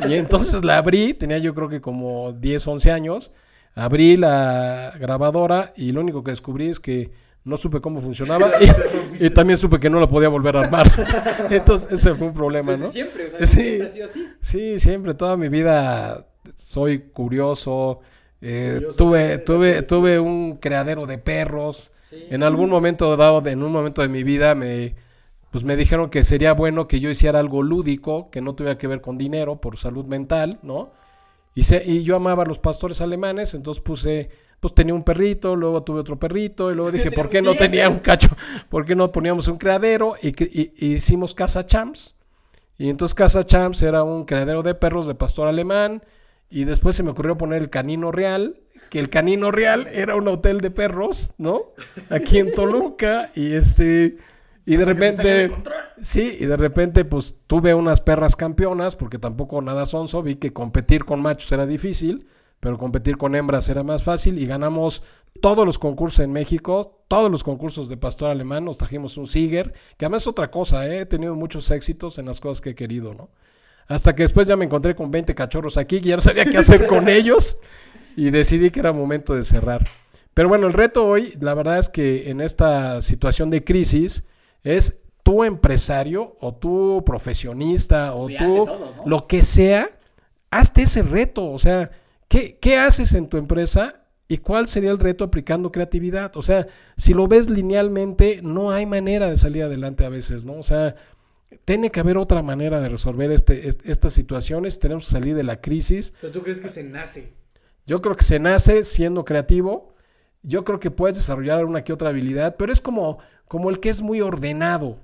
Y 0.08 0.14
entonces 0.14 0.64
la 0.64 0.78
abrí, 0.78 1.14
tenía 1.14 1.38
yo 1.38 1.54
creo 1.54 1.68
que 1.68 1.80
como 1.80 2.32
10, 2.32 2.66
11 2.66 2.90
años. 2.90 3.30
Abrí 3.76 4.16
la 4.16 4.92
grabadora 4.98 5.72
y 5.76 5.92
lo 5.92 6.00
único 6.00 6.24
que 6.24 6.32
descubrí 6.32 6.66
es 6.68 6.80
que 6.80 7.12
no 7.44 7.56
supe 7.56 7.80
cómo 7.80 8.00
funcionaba 8.00 8.50
y, 9.20 9.26
y 9.26 9.30
también 9.30 9.56
supe 9.58 9.78
que 9.78 9.88
no 9.88 10.00
la 10.00 10.08
podía 10.08 10.28
volver 10.28 10.56
a 10.56 10.60
armar. 10.62 10.90
Entonces 11.50 11.92
ese 11.92 12.14
fue 12.14 12.26
un 12.26 12.34
problema, 12.34 12.76
¿no? 12.76 12.90
siempre, 12.90 13.26
o 13.26 13.30
sea, 13.30 13.46
Sí. 13.46 13.60
siempre 13.62 13.86
ha 13.86 13.90
sido 13.90 14.06
así. 14.06 14.26
Sí, 14.40 14.80
siempre, 14.80 15.14
toda 15.14 15.36
mi 15.36 15.48
vida 15.48 16.26
soy 16.56 16.98
curioso. 17.12 18.00
eh, 18.40 18.72
Curioso, 18.74 18.96
tuve, 18.96 19.38
tuve, 19.38 19.82
tuve 19.82 20.18
un 20.18 20.56
criadero 20.56 21.06
de 21.06 21.18
perros. 21.18 21.92
En 22.30 22.42
algún 22.42 22.70
momento 22.70 23.14
dado, 23.16 23.46
en 23.46 23.62
un 23.62 23.70
momento 23.72 24.00
de 24.02 24.08
mi 24.08 24.22
vida, 24.22 24.54
me, 24.54 24.94
pues 25.50 25.64
me 25.64 25.76
dijeron 25.76 26.08
que 26.08 26.24
sería 26.24 26.52
bueno 26.54 26.88
que 26.88 26.98
yo 26.98 27.10
hiciera 27.10 27.40
algo 27.40 27.62
lúdico, 27.62 28.30
que 28.30 28.40
no 28.40 28.54
tuviera 28.54 28.78
que 28.78 28.86
ver 28.86 29.00
con 29.02 29.18
dinero, 29.18 29.60
por 29.60 29.76
salud 29.76 30.06
mental, 30.06 30.58
¿no? 30.62 30.92
Y, 31.56 31.64
se- 31.64 31.82
y 31.84 32.04
yo 32.04 32.14
amaba 32.14 32.44
a 32.44 32.46
los 32.46 32.60
pastores 32.60 33.00
alemanes, 33.00 33.54
entonces 33.54 33.82
puse, 33.82 34.30
pues 34.60 34.74
tenía 34.74 34.94
un 34.94 35.02
perrito, 35.02 35.56
luego 35.56 35.82
tuve 35.82 35.98
otro 36.00 36.16
perrito, 36.18 36.70
y 36.70 36.76
luego 36.76 36.92
dije, 36.92 37.10
¿por 37.10 37.28
qué 37.28 37.42
no 37.42 37.56
tenía 37.56 37.88
un 37.88 37.98
cacho? 37.98 38.28
¿Por 38.68 38.84
qué 38.86 38.94
no 38.94 39.10
poníamos 39.10 39.48
un 39.48 39.58
criadero? 39.58 40.14
Y, 40.22 40.32
cre- 40.32 40.50
y- 40.52 40.72
y 40.86 40.92
hicimos 40.92 41.34
Casa 41.34 41.66
Champs. 41.66 42.14
Y 42.78 42.88
entonces 42.90 43.14
Casa 43.16 43.44
Champs 43.44 43.82
era 43.82 44.04
un 44.04 44.24
criadero 44.26 44.62
de 44.62 44.74
perros 44.76 45.08
de 45.08 45.14
pastor 45.16 45.48
alemán. 45.48 46.04
Y 46.48 46.62
después 46.64 46.94
se 46.94 47.02
me 47.02 47.10
ocurrió 47.10 47.36
poner 47.36 47.60
el 47.60 47.70
Canino 47.70 48.12
Real, 48.12 48.60
que 48.90 49.00
el 49.00 49.08
Canino 49.10 49.50
Real 49.50 49.88
era 49.92 50.14
un 50.14 50.28
hotel 50.28 50.60
de 50.60 50.70
perros, 50.70 51.32
¿no? 51.38 51.72
Aquí 52.10 52.38
en 52.38 52.52
Toluca. 52.54 53.30
Y 53.34 53.54
este. 53.54 54.18
Y 54.66 54.76
de 54.76 54.84
repente. 54.84 55.50
Sí, 56.00 56.36
y 56.40 56.44
de 56.44 56.56
repente, 56.56 57.04
pues 57.04 57.36
tuve 57.46 57.72
unas 57.72 58.00
perras 58.00 58.34
campeonas, 58.36 58.96
porque 58.96 59.18
tampoco 59.18 59.62
nada 59.62 59.86
sonso. 59.86 60.22
Vi 60.22 60.34
que 60.34 60.52
competir 60.52 61.04
con 61.04 61.22
machos 61.22 61.50
era 61.52 61.66
difícil, 61.66 62.26
pero 62.58 62.76
competir 62.76 63.16
con 63.16 63.36
hembras 63.36 63.68
era 63.68 63.84
más 63.84 64.02
fácil. 64.02 64.38
Y 64.38 64.46
ganamos 64.46 65.04
todos 65.40 65.64
los 65.64 65.78
concursos 65.78 66.20
en 66.20 66.32
México, 66.32 67.04
todos 67.06 67.30
los 67.30 67.44
concursos 67.44 67.88
de 67.88 67.96
pastor 67.96 68.30
alemán. 68.30 68.64
Nos 68.64 68.76
trajimos 68.76 69.16
un 69.16 69.26
Siger, 69.26 69.72
que 69.96 70.04
además 70.04 70.24
es 70.24 70.28
otra 70.28 70.50
cosa, 70.50 70.86
¿eh? 70.88 71.00
he 71.00 71.06
tenido 71.06 71.36
muchos 71.36 71.70
éxitos 71.70 72.18
en 72.18 72.26
las 72.26 72.40
cosas 72.40 72.60
que 72.60 72.70
he 72.70 72.74
querido, 72.74 73.14
¿no? 73.14 73.30
Hasta 73.86 74.16
que 74.16 74.24
después 74.24 74.48
ya 74.48 74.56
me 74.56 74.64
encontré 74.64 74.96
con 74.96 75.12
20 75.12 75.32
cachorros 75.36 75.76
aquí, 75.76 76.00
que 76.00 76.08
ya 76.08 76.16
no 76.16 76.22
sabía 76.22 76.44
qué 76.44 76.58
hacer 76.58 76.88
con 76.88 77.08
ellos. 77.08 77.58
Y 78.16 78.30
decidí 78.30 78.70
que 78.70 78.80
era 78.80 78.92
momento 78.92 79.32
de 79.34 79.44
cerrar. 79.44 79.86
Pero 80.34 80.48
bueno, 80.48 80.66
el 80.66 80.72
reto 80.72 81.06
hoy, 81.06 81.34
la 81.40 81.54
verdad 81.54 81.78
es 81.78 81.88
que 81.88 82.30
en 82.30 82.40
esta 82.40 83.00
situación 83.00 83.48
de 83.48 83.62
crisis, 83.62 84.24
es 84.74 85.02
tu 85.22 85.42
empresario 85.44 86.36
o 86.40 86.54
tu 86.54 87.02
profesionista 87.04 88.14
o 88.14 88.28
tú, 88.28 88.64
todos, 88.64 88.96
¿no? 88.98 89.02
lo 89.06 89.26
que 89.26 89.42
sea, 89.42 89.90
hazte 90.50 90.82
ese 90.82 91.02
reto. 91.02 91.46
O 91.50 91.58
sea, 91.58 91.90
¿qué, 92.28 92.58
¿qué 92.60 92.76
haces 92.78 93.12
en 93.14 93.28
tu 93.28 93.36
empresa 93.36 94.02
y 94.28 94.38
cuál 94.38 94.68
sería 94.68 94.90
el 94.90 94.98
reto 94.98 95.24
aplicando 95.24 95.72
creatividad? 95.72 96.36
O 96.36 96.42
sea, 96.42 96.66
si 96.96 97.14
lo 97.14 97.26
ves 97.28 97.48
linealmente, 97.50 98.40
no 98.42 98.70
hay 98.70 98.86
manera 98.86 99.28
de 99.30 99.36
salir 99.36 99.62
adelante 99.64 100.04
a 100.04 100.08
veces, 100.08 100.44
¿no? 100.44 100.54
O 100.54 100.62
sea, 100.62 100.94
tiene 101.64 101.90
que 101.90 102.00
haber 102.00 102.18
otra 102.18 102.42
manera 102.42 102.80
de 102.80 102.88
resolver 102.88 103.30
este, 103.30 103.68
est- 103.68 103.86
estas 103.88 104.12
situaciones. 104.12 104.78
Tenemos 104.78 105.04
que 105.06 105.10
salir 105.12 105.34
de 105.34 105.44
la 105.44 105.60
crisis. 105.60 106.12
Pero 106.20 106.32
tú 106.32 106.42
crees 106.42 106.58
que 106.60 106.68
se 106.68 106.82
nace. 106.84 107.32
Yo 107.86 108.00
creo 108.02 108.16
que 108.16 108.24
se 108.24 108.38
nace 108.40 108.82
siendo 108.84 109.24
creativo. 109.24 109.94
Yo 110.46 110.62
creo 110.62 110.78
que 110.78 110.92
puedes 110.92 111.16
desarrollar 111.16 111.64
una 111.64 111.82
que 111.82 111.92
otra 111.92 112.10
habilidad, 112.10 112.54
pero 112.56 112.72
es 112.72 112.80
como, 112.80 113.18
como 113.48 113.68
el 113.68 113.80
que 113.80 113.88
es 113.88 114.00
muy 114.00 114.20
ordenado, 114.20 115.00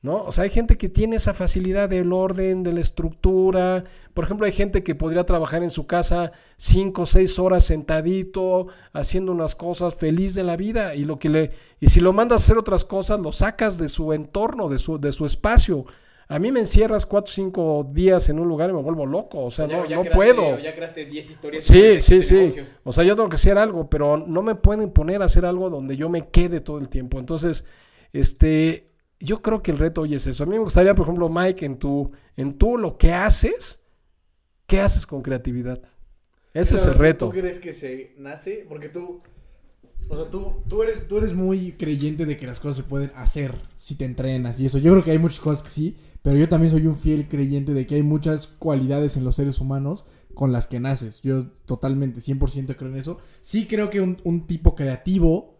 ¿no? 0.00 0.24
O 0.24 0.32
sea, 0.32 0.44
hay 0.44 0.50
gente 0.50 0.78
que 0.78 0.88
tiene 0.88 1.16
esa 1.16 1.34
facilidad 1.34 1.90
del 1.90 2.14
orden, 2.14 2.62
de 2.62 2.72
la 2.72 2.80
estructura. 2.80 3.84
Por 4.14 4.24
ejemplo, 4.24 4.46
hay 4.46 4.52
gente 4.52 4.82
que 4.82 4.94
podría 4.94 5.26
trabajar 5.26 5.62
en 5.62 5.68
su 5.68 5.86
casa 5.86 6.32
cinco 6.56 7.02
o 7.02 7.06
seis 7.06 7.38
horas 7.38 7.64
sentadito, 7.66 8.68
haciendo 8.94 9.32
unas 9.32 9.54
cosas, 9.54 9.96
feliz 9.96 10.34
de 10.34 10.44
la 10.44 10.56
vida. 10.56 10.94
Y 10.94 11.04
lo 11.04 11.18
que 11.18 11.28
le, 11.28 11.50
y 11.78 11.90
si 11.90 12.00
lo 12.00 12.14
mandas 12.14 12.40
a 12.40 12.44
hacer 12.46 12.56
otras 12.56 12.86
cosas, 12.86 13.20
lo 13.20 13.32
sacas 13.32 13.76
de 13.76 13.90
su 13.90 14.14
entorno, 14.14 14.70
de 14.70 14.78
su, 14.78 14.98
de 14.98 15.12
su 15.12 15.26
espacio. 15.26 15.84
A 16.32 16.38
mí 16.38 16.52
me 16.52 16.60
encierras 16.60 17.06
cuatro 17.06 17.30
o 17.30 17.34
cinco 17.34 17.90
días 17.92 18.28
en 18.28 18.38
un 18.38 18.46
lugar 18.48 18.70
y 18.70 18.72
me 18.72 18.80
vuelvo 18.82 19.04
loco. 19.04 19.44
O 19.44 19.50
sea, 19.50 19.66
Ya- 19.66 19.76
no, 19.78 19.86
ya 19.88 19.96
no 19.96 20.02
creaste- 20.02 20.14
puedo. 20.16 20.58
Ya 20.60 20.74
creaste 20.74 21.04
10 21.04 21.28
historias. 21.30 21.64
Sí, 21.64 21.80
de- 21.80 22.00
sí, 22.00 22.14
de 22.16 22.22
sí. 22.22 22.34
negocios. 22.34 22.68
O 22.84 22.92
sea, 22.92 23.04
yo 23.04 23.16
tengo 23.16 23.28
que 23.28 23.34
hacer 23.36 23.58
algo, 23.58 23.90
pero 23.90 24.16
no 24.16 24.40
me 24.42 24.54
pueden 24.54 24.90
poner 24.92 25.22
a 25.22 25.24
hacer 25.24 25.44
algo 25.44 25.68
donde 25.70 25.96
yo 25.96 26.08
me 26.08 26.28
quede 26.28 26.60
todo 26.60 26.78
el 26.78 26.88
tiempo. 26.88 27.18
Entonces, 27.18 27.64
este, 28.12 28.90
yo 29.18 29.42
creo 29.42 29.62
que 29.62 29.70
el 29.72 29.78
reto 29.78 30.02
hoy 30.02 30.14
es 30.14 30.26
eso. 30.26 30.44
A 30.44 30.46
mí 30.46 30.52
me 30.52 30.62
gustaría, 30.64 30.94
por 30.94 31.04
ejemplo, 31.04 31.28
Mike, 31.28 31.66
en 31.66 31.78
tu, 31.78 32.10
en 32.36 32.52
tú 32.56 32.78
lo 32.78 32.96
que 32.96 33.12
haces, 33.12 33.80
¿qué 34.66 34.80
haces 34.80 35.06
con 35.06 35.22
creatividad? 35.22 35.82
Ese 36.54 36.76
es 36.76 36.86
el 36.86 36.94
reto. 36.94 37.26
¿Tú 37.26 37.32
crees 37.32 37.60
que 37.60 37.72
se 37.72 38.14
nace? 38.18 38.64
Porque 38.68 38.88
tú. 38.88 39.20
O 40.08 40.16
sea, 40.16 40.28
tú, 40.30 40.62
tú, 40.68 40.82
eres, 40.82 41.06
tú 41.06 41.18
eres 41.18 41.32
muy 41.34 41.72
creyente 41.72 42.24
de 42.26 42.36
que 42.36 42.46
las 42.46 42.58
cosas 42.58 42.78
se 42.78 42.82
pueden 42.82 43.12
hacer 43.14 43.54
si 43.76 43.94
te 43.94 44.04
entrenas 44.04 44.58
y 44.58 44.66
eso. 44.66 44.78
Yo 44.78 44.90
creo 44.92 45.04
que 45.04 45.10
hay 45.12 45.18
muchas 45.18 45.38
cosas 45.38 45.62
que 45.62 45.70
sí, 45.70 45.96
pero 46.22 46.36
yo 46.36 46.48
también 46.48 46.70
soy 46.70 46.86
un 46.86 46.96
fiel 46.96 47.28
creyente 47.28 47.72
de 47.72 47.86
que 47.86 47.96
hay 47.96 48.02
muchas 48.02 48.46
cualidades 48.46 49.16
en 49.16 49.24
los 49.24 49.36
seres 49.36 49.60
humanos 49.60 50.04
con 50.34 50.52
las 50.52 50.66
que 50.66 50.80
naces. 50.80 51.22
Yo 51.22 51.48
totalmente, 51.64 52.20
100% 52.20 52.76
creo 52.76 52.90
en 52.90 52.98
eso. 52.98 53.18
Sí 53.40 53.66
creo 53.66 53.90
que 53.90 54.00
un, 54.00 54.18
un 54.24 54.46
tipo 54.46 54.74
creativo, 54.74 55.58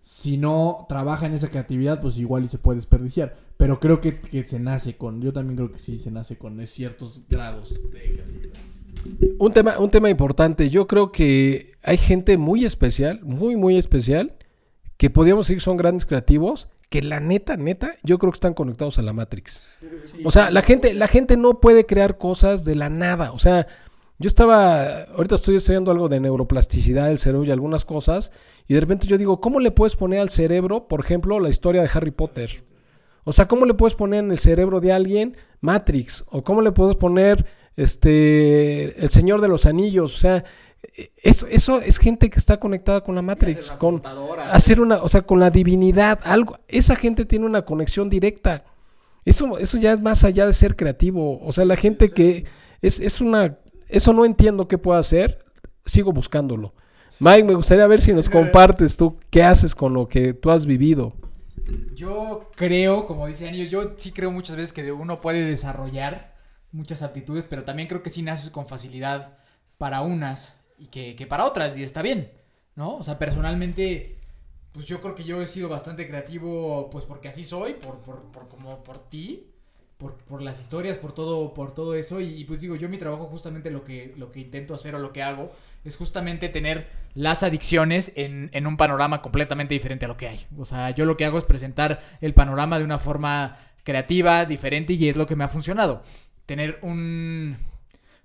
si 0.00 0.38
no 0.38 0.86
trabaja 0.88 1.26
en 1.26 1.34
esa 1.34 1.48
creatividad, 1.48 2.00
pues 2.00 2.18
igual 2.18 2.44
y 2.44 2.48
se 2.48 2.58
puede 2.58 2.76
desperdiciar. 2.76 3.36
Pero 3.56 3.80
creo 3.80 4.00
que, 4.00 4.20
que 4.20 4.44
se 4.44 4.58
nace 4.58 4.96
con, 4.96 5.20
yo 5.20 5.32
también 5.32 5.56
creo 5.56 5.70
que 5.70 5.78
sí 5.78 5.98
se 5.98 6.10
nace 6.10 6.38
con 6.38 6.64
ciertos 6.66 7.22
grados 7.28 7.80
de. 7.92 8.52
Un 9.38 9.52
tema, 9.52 9.78
un 9.78 9.90
tema 9.90 10.10
importante. 10.10 10.70
Yo 10.70 10.86
creo 10.86 11.12
que 11.12 11.72
hay 11.82 11.96
gente 11.96 12.36
muy 12.36 12.64
especial, 12.64 13.20
muy, 13.22 13.56
muy 13.56 13.76
especial, 13.76 14.34
que 14.96 15.10
podríamos 15.10 15.46
decir 15.46 15.60
son 15.60 15.76
grandes 15.76 16.04
creativos, 16.04 16.68
que 16.88 17.02
la 17.02 17.20
neta, 17.20 17.56
neta, 17.56 17.96
yo 18.02 18.18
creo 18.18 18.32
que 18.32 18.36
están 18.36 18.54
conectados 18.54 18.98
a 18.98 19.02
la 19.02 19.12
Matrix. 19.12 19.62
O 20.24 20.30
sea, 20.30 20.50
la 20.50 20.62
gente, 20.62 20.94
la 20.94 21.08
gente 21.08 21.36
no 21.36 21.60
puede 21.60 21.84
crear 21.84 22.16
cosas 22.16 22.64
de 22.64 22.74
la 22.74 22.88
nada. 22.88 23.32
O 23.32 23.38
sea, 23.38 23.66
yo 24.18 24.26
estaba, 24.26 25.02
ahorita 25.02 25.34
estoy 25.34 25.56
estudiando 25.56 25.90
algo 25.90 26.08
de 26.08 26.18
neuroplasticidad 26.18 27.08
del 27.08 27.18
cerebro 27.18 27.44
y 27.44 27.50
algunas 27.50 27.84
cosas, 27.84 28.32
y 28.66 28.74
de 28.74 28.80
repente 28.80 29.06
yo 29.06 29.18
digo, 29.18 29.40
¿cómo 29.40 29.60
le 29.60 29.70
puedes 29.70 29.96
poner 29.96 30.20
al 30.20 30.30
cerebro, 30.30 30.88
por 30.88 31.00
ejemplo, 31.00 31.38
la 31.40 31.50
historia 31.50 31.82
de 31.82 31.90
Harry 31.92 32.10
Potter? 32.10 32.64
O 33.24 33.32
sea, 33.32 33.46
¿cómo 33.46 33.66
le 33.66 33.74
puedes 33.74 33.94
poner 33.94 34.24
en 34.24 34.30
el 34.30 34.38
cerebro 34.38 34.80
de 34.80 34.92
alguien 34.92 35.36
Matrix? 35.60 36.24
¿O 36.28 36.42
cómo 36.42 36.62
le 36.62 36.72
puedes 36.72 36.96
poner 36.96 37.46
este 37.76 38.98
El 39.00 39.10
Señor 39.10 39.42
de 39.42 39.48
los 39.48 39.66
Anillos? 39.66 40.14
O 40.14 40.18
sea, 40.18 40.44
eso, 41.22 41.46
eso 41.46 41.80
es 41.80 41.98
gente 41.98 42.30
que 42.30 42.38
está 42.38 42.58
conectada 42.58 43.02
con 43.02 43.14
la 43.14 43.22
Matrix, 43.22 43.70
con 43.72 44.02
hacer 44.50 44.80
una, 44.80 44.96
o 44.96 45.08
sea, 45.08 45.22
con 45.22 45.40
la 45.40 45.50
divinidad, 45.50 46.20
algo. 46.24 46.58
Esa 46.68 46.96
gente 46.96 47.24
tiene 47.24 47.46
una 47.46 47.62
conexión 47.62 48.08
directa. 48.10 48.64
Eso, 49.24 49.58
eso 49.58 49.76
ya 49.78 49.92
es 49.92 50.00
más 50.00 50.24
allá 50.24 50.46
de 50.46 50.52
ser 50.52 50.76
creativo. 50.76 51.40
O 51.44 51.52
sea, 51.52 51.64
la 51.64 51.76
gente 51.76 52.10
que 52.10 52.46
es, 52.80 53.00
es 53.00 53.20
una, 53.20 53.58
eso 53.88 54.12
no 54.12 54.24
entiendo 54.24 54.68
qué 54.68 54.78
puedo 54.78 54.98
hacer. 54.98 55.44
Sigo 55.84 56.12
buscándolo. 56.12 56.74
Mike, 57.20 57.44
me 57.44 57.54
gustaría 57.54 57.86
ver 57.86 58.00
si 58.00 58.12
nos 58.12 58.28
compartes 58.30 58.96
tú 58.96 59.18
qué 59.30 59.42
haces 59.42 59.74
con 59.74 59.94
lo 59.94 60.08
que 60.08 60.32
tú 60.32 60.50
has 60.50 60.66
vivido. 60.66 61.14
Yo 61.94 62.50
creo, 62.54 63.06
como 63.06 63.26
dice 63.26 63.48
Anillo, 63.48 63.68
yo 63.68 63.94
sí 63.98 64.12
creo 64.12 64.30
muchas 64.30 64.56
veces 64.56 64.72
que 64.72 64.90
uno 64.92 65.20
puede 65.20 65.44
desarrollar 65.44 66.34
muchas 66.72 67.02
aptitudes, 67.02 67.44
pero 67.48 67.64
también 67.64 67.88
creo 67.88 68.02
que 68.02 68.10
sí 68.10 68.22
naces 68.22 68.50
con 68.50 68.66
facilidad 68.66 69.38
para 69.76 70.00
unas 70.00 70.57
y 70.78 70.86
que, 70.86 71.16
que 71.16 71.26
para 71.26 71.44
otras, 71.44 71.76
y 71.76 71.82
está 71.82 72.02
bien, 72.02 72.30
¿no? 72.76 72.96
O 72.96 73.02
sea, 73.02 73.18
personalmente, 73.18 74.16
pues 74.72 74.86
yo 74.86 75.00
creo 75.00 75.14
que 75.14 75.24
yo 75.24 75.42
he 75.42 75.46
sido 75.46 75.68
bastante 75.68 76.06
creativo, 76.06 76.88
pues 76.90 77.04
porque 77.04 77.28
así 77.28 77.44
soy, 77.44 77.74
por, 77.74 77.98
por, 77.98 78.22
por 78.30 78.48
como 78.48 78.82
por 78.84 78.98
ti, 79.08 79.50
por, 79.96 80.14
por 80.14 80.42
las 80.42 80.60
historias, 80.60 80.96
por 80.96 81.12
todo, 81.12 81.52
por 81.54 81.74
todo 81.74 81.94
eso, 81.94 82.20
y, 82.20 82.28
y 82.34 82.44
pues 82.44 82.60
digo, 82.60 82.76
yo 82.76 82.88
mi 82.88 82.98
trabajo 82.98 83.26
justamente 83.26 83.70
lo 83.70 83.82
que, 83.84 84.14
lo 84.16 84.30
que 84.30 84.40
intento 84.40 84.74
hacer 84.74 84.94
o 84.94 84.98
lo 85.00 85.12
que 85.12 85.22
hago 85.22 85.50
es 85.84 85.96
justamente 85.96 86.48
tener 86.48 86.88
las 87.14 87.42
adicciones 87.42 88.12
en, 88.14 88.50
en 88.52 88.66
un 88.66 88.76
panorama 88.76 89.22
completamente 89.22 89.74
diferente 89.74 90.04
a 90.04 90.08
lo 90.08 90.16
que 90.16 90.28
hay. 90.28 90.46
O 90.56 90.64
sea, 90.64 90.90
yo 90.90 91.04
lo 91.04 91.16
que 91.16 91.24
hago 91.24 91.38
es 91.38 91.44
presentar 91.44 92.00
el 92.20 92.34
panorama 92.34 92.78
de 92.78 92.84
una 92.84 92.98
forma 92.98 93.58
creativa, 93.82 94.44
diferente, 94.44 94.92
y 94.92 95.08
es 95.08 95.16
lo 95.16 95.26
que 95.26 95.34
me 95.34 95.44
ha 95.44 95.48
funcionado. 95.48 96.02
Tener 96.46 96.78
un, 96.82 97.56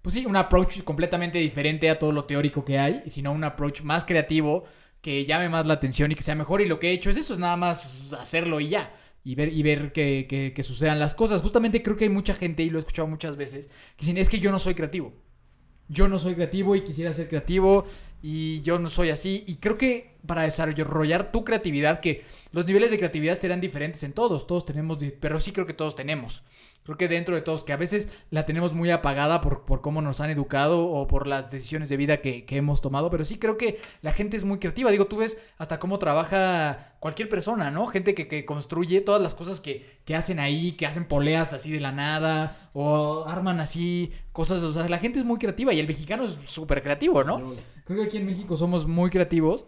pues 0.03 0.13
sí, 0.15 0.25
un 0.25 0.35
approach 0.35 0.83
completamente 0.83 1.39
diferente 1.39 1.89
a 1.89 1.97
todo 1.97 2.11
lo 2.11 2.25
teórico 2.25 2.65
que 2.65 2.77
hay, 2.77 3.03
sino 3.07 3.31
un 3.31 3.43
approach 3.43 3.81
más 3.81 4.05
creativo 4.05 4.65
que 5.01 5.25
llame 5.25 5.49
más 5.49 5.65
la 5.65 5.75
atención 5.75 6.11
y 6.11 6.15
que 6.15 6.21
sea 6.21 6.35
mejor. 6.35 6.61
Y 6.61 6.65
lo 6.65 6.77
que 6.77 6.89
he 6.89 6.91
hecho 6.91 7.09
es 7.09 7.17
eso, 7.17 7.33
es 7.33 7.39
nada 7.39 7.55
más 7.55 8.13
hacerlo 8.13 8.59
y 8.59 8.69
ya. 8.69 8.93
Y 9.23 9.35
ver, 9.35 9.53
y 9.53 9.63
ver 9.63 9.93
que, 9.93 10.27
que, 10.27 10.51
que 10.53 10.63
sucedan 10.63 10.99
las 10.99 11.15
cosas. 11.15 11.41
Justamente 11.41 11.81
creo 11.81 11.95
que 11.95 12.03
hay 12.03 12.09
mucha 12.09 12.35
gente, 12.35 12.63
y 12.63 12.69
lo 12.69 12.77
he 12.77 12.81
escuchado 12.81 13.07
muchas 13.07 13.37
veces, 13.37 13.67
que 13.95 14.01
dicen, 14.01 14.17
es 14.17 14.27
que 14.27 14.39
yo 14.39 14.51
no 14.51 14.59
soy 14.59 14.75
creativo. 14.75 15.13
Yo 15.87 16.07
no 16.09 16.19
soy 16.19 16.35
creativo 16.35 16.75
y 16.75 16.81
quisiera 16.81 17.13
ser 17.13 17.27
creativo 17.27 17.85
y 18.21 18.61
yo 18.61 18.79
no 18.79 18.89
soy 18.89 19.09
así. 19.09 19.43
Y 19.47 19.55
creo 19.55 19.77
que 19.77 20.17
para 20.25 20.43
desarrollar 20.43 21.31
tu 21.31 21.43
creatividad, 21.43 21.99
que 21.99 22.25
los 22.51 22.65
niveles 22.65 22.91
de 22.91 22.97
creatividad 22.97 23.37
serán 23.37 23.61
diferentes 23.61 24.03
en 24.03 24.13
todos, 24.13 24.47
todos 24.47 24.65
tenemos, 24.65 24.97
pero 25.19 25.39
sí 25.39 25.51
creo 25.51 25.65
que 25.65 25.73
todos 25.73 25.95
tenemos. 25.95 26.43
Creo 26.83 26.97
que 26.97 27.07
dentro 27.07 27.35
de 27.35 27.41
todos, 27.41 27.63
que 27.63 27.73
a 27.73 27.77
veces 27.77 28.09
la 28.29 28.45
tenemos 28.45 28.73
muy 28.73 28.91
apagada 28.91 29.39
por, 29.39 29.63
por 29.65 29.81
cómo 29.81 30.01
nos 30.01 30.19
han 30.19 30.29
educado 30.29 30.85
o 30.85 31.07
por 31.07 31.27
las 31.27 31.49
decisiones 31.49 31.87
de 31.89 31.97
vida 31.97 32.17
que, 32.17 32.45
que 32.45 32.57
hemos 32.57 32.81
tomado, 32.81 33.09
pero 33.09 33.23
sí 33.23 33.37
creo 33.37 33.57
que 33.57 33.79
la 34.01 34.11
gente 34.11 34.35
es 34.35 34.43
muy 34.43 34.59
creativa. 34.59 34.91
Digo, 34.91 35.05
tú 35.05 35.17
ves 35.17 35.37
hasta 35.57 35.79
cómo 35.79 35.97
trabaja 35.97 36.95
cualquier 36.99 37.29
persona, 37.29 37.71
¿no? 37.71 37.87
Gente 37.87 38.13
que, 38.13 38.27
que 38.27 38.45
construye 38.45 39.01
todas 39.01 39.21
las 39.21 39.33
cosas 39.33 39.61
que, 39.61 39.99
que 40.05 40.15
hacen 40.15 40.39
ahí, 40.39 40.73
que 40.73 40.85
hacen 40.85 41.05
poleas 41.05 41.53
así 41.53 41.71
de 41.71 41.79
la 41.79 41.91
nada 41.91 42.69
o 42.73 43.25
arman 43.27 43.59
así 43.61 44.11
cosas. 44.31 44.61
O 44.63 44.73
sea, 44.73 44.87
la 44.89 44.99
gente 44.99 45.19
es 45.19 45.25
muy 45.25 45.39
creativa 45.39 45.73
y 45.73 45.79
el 45.79 45.87
mexicano 45.87 46.25
es 46.25 46.37
súper 46.45 46.81
creativo, 46.83 47.23
¿no? 47.23 47.53
Creo 47.85 47.99
que 47.99 48.05
aquí 48.05 48.17
en 48.17 48.25
México 48.25 48.57
somos 48.57 48.87
muy 48.87 49.09
creativos 49.09 49.65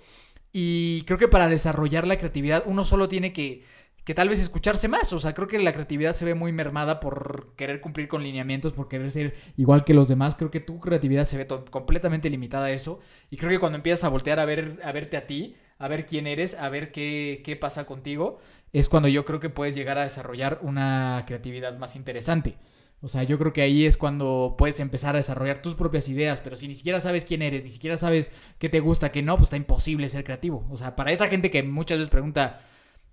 y 0.58 1.02
creo 1.02 1.18
que 1.18 1.28
para 1.28 1.50
desarrollar 1.50 2.08
la 2.08 2.18
creatividad 2.18 2.64
uno 2.66 2.86
solo 2.86 3.10
tiene 3.10 3.34
que, 3.34 3.66
que 4.06 4.14
tal 4.14 4.30
vez 4.30 4.40
escucharse 4.40 4.88
más. 4.88 5.12
O 5.12 5.20
sea, 5.20 5.34
creo 5.34 5.48
que 5.48 5.60
la 5.60 5.74
creatividad 5.74 6.16
se 6.16 6.26
ve 6.26 6.36
muy 6.36 6.52
mermada 6.54 7.00
por 7.00 7.54
querer 7.56 7.82
cumplir 7.82 8.08
con 8.08 8.24
lineamientos, 8.24 8.72
por 8.72 8.88
querer 8.88 9.12
ser 9.12 9.36
igual 9.58 9.84
que 9.84 9.94
los 9.94 10.08
demás. 10.08 10.36
Creo 10.36 10.52
que 10.52 10.60
tu 10.60 10.80
creatividad 10.80 11.26
se 11.26 11.38
ve 11.38 11.48
completamente 11.70 12.30
limitada 12.30 12.68
a 12.68 12.72
eso. 12.72 13.00
Y 13.32 13.38
creo 13.38 13.50
que 13.50 13.60
cuando 13.60 13.78
empiezas 13.78 14.06
a 14.06 14.10
voltear 14.10 14.40
a 14.40 14.46
ver 14.46 14.80
a 14.84 14.92
verte 14.92 15.18
a 15.18 15.28
ti, 15.28 15.56
a 15.80 15.88
ver 15.88 16.06
quién 16.06 16.28
eres, 16.28 16.54
a 16.54 16.70
ver 16.70 16.92
qué, 16.92 17.42
qué 17.44 17.56
pasa 17.56 17.86
contigo, 17.86 18.40
es 18.72 18.90
cuando 18.90 19.10
yo 19.10 19.26
creo 19.26 19.40
que 19.40 19.50
puedes 19.50 19.76
llegar 19.76 19.98
a 19.98 20.04
desarrollar 20.04 20.60
una 20.62 21.24
creatividad 21.26 21.78
más 21.78 21.96
interesante. 21.96 22.58
O 23.02 23.08
sea, 23.08 23.24
yo 23.24 23.38
creo 23.38 23.54
que 23.54 23.62
ahí 23.62 23.86
es 23.86 23.98
cuando 23.98 24.56
puedes 24.58 24.80
empezar 24.80 25.16
a 25.16 25.20
desarrollar 25.20 25.62
tus 25.62 25.76
propias 25.76 26.08
ideas, 26.10 26.40
pero 26.44 26.56
si 26.56 26.68
ni 26.68 26.76
siquiera 26.76 27.00
sabes 27.00 27.26
quién 27.26 27.42
eres, 27.42 27.64
ni 27.64 27.70
siquiera 27.70 27.98
sabes 27.98 28.32
qué 28.58 28.70
te 28.70 28.80
gusta, 28.80 29.12
qué 29.12 29.22
no, 29.22 29.36
pues 29.36 29.48
está 29.48 29.58
imposible 29.58 30.10
ser 30.10 30.24
creativo. 30.24 30.66
O 30.70 30.78
sea, 30.78 30.96
para 30.96 31.12
esa 31.12 31.28
gente 31.28 31.52
que 31.52 31.62
muchas 31.64 31.98
veces 31.98 32.10
pregunta, 32.10 32.62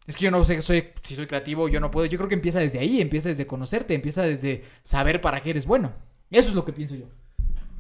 es 0.06 0.16
que 0.16 0.24
yo 0.24 0.30
no 0.30 0.44
sé 0.44 0.60
soy, 0.62 0.84
si 1.02 1.14
soy 1.14 1.26
creativo, 1.26 1.68
yo 1.68 1.80
no 1.80 1.90
puedo, 1.90 2.06
yo 2.06 2.18
creo 2.18 2.28
que 2.28 2.34
empieza 2.34 2.58
desde 2.60 2.78
ahí, 2.78 3.00
empieza 3.00 3.28
desde 3.28 3.46
conocerte, 3.46 3.94
empieza 3.94 4.22
desde 4.22 4.62
saber 4.82 5.20
para 5.20 5.40
qué 5.40 5.50
eres 5.50 5.66
bueno. 5.66 5.92
Eso 6.30 6.48
es 6.48 6.54
lo 6.54 6.64
que 6.64 6.72
pienso 6.72 6.94
yo. 6.96 7.06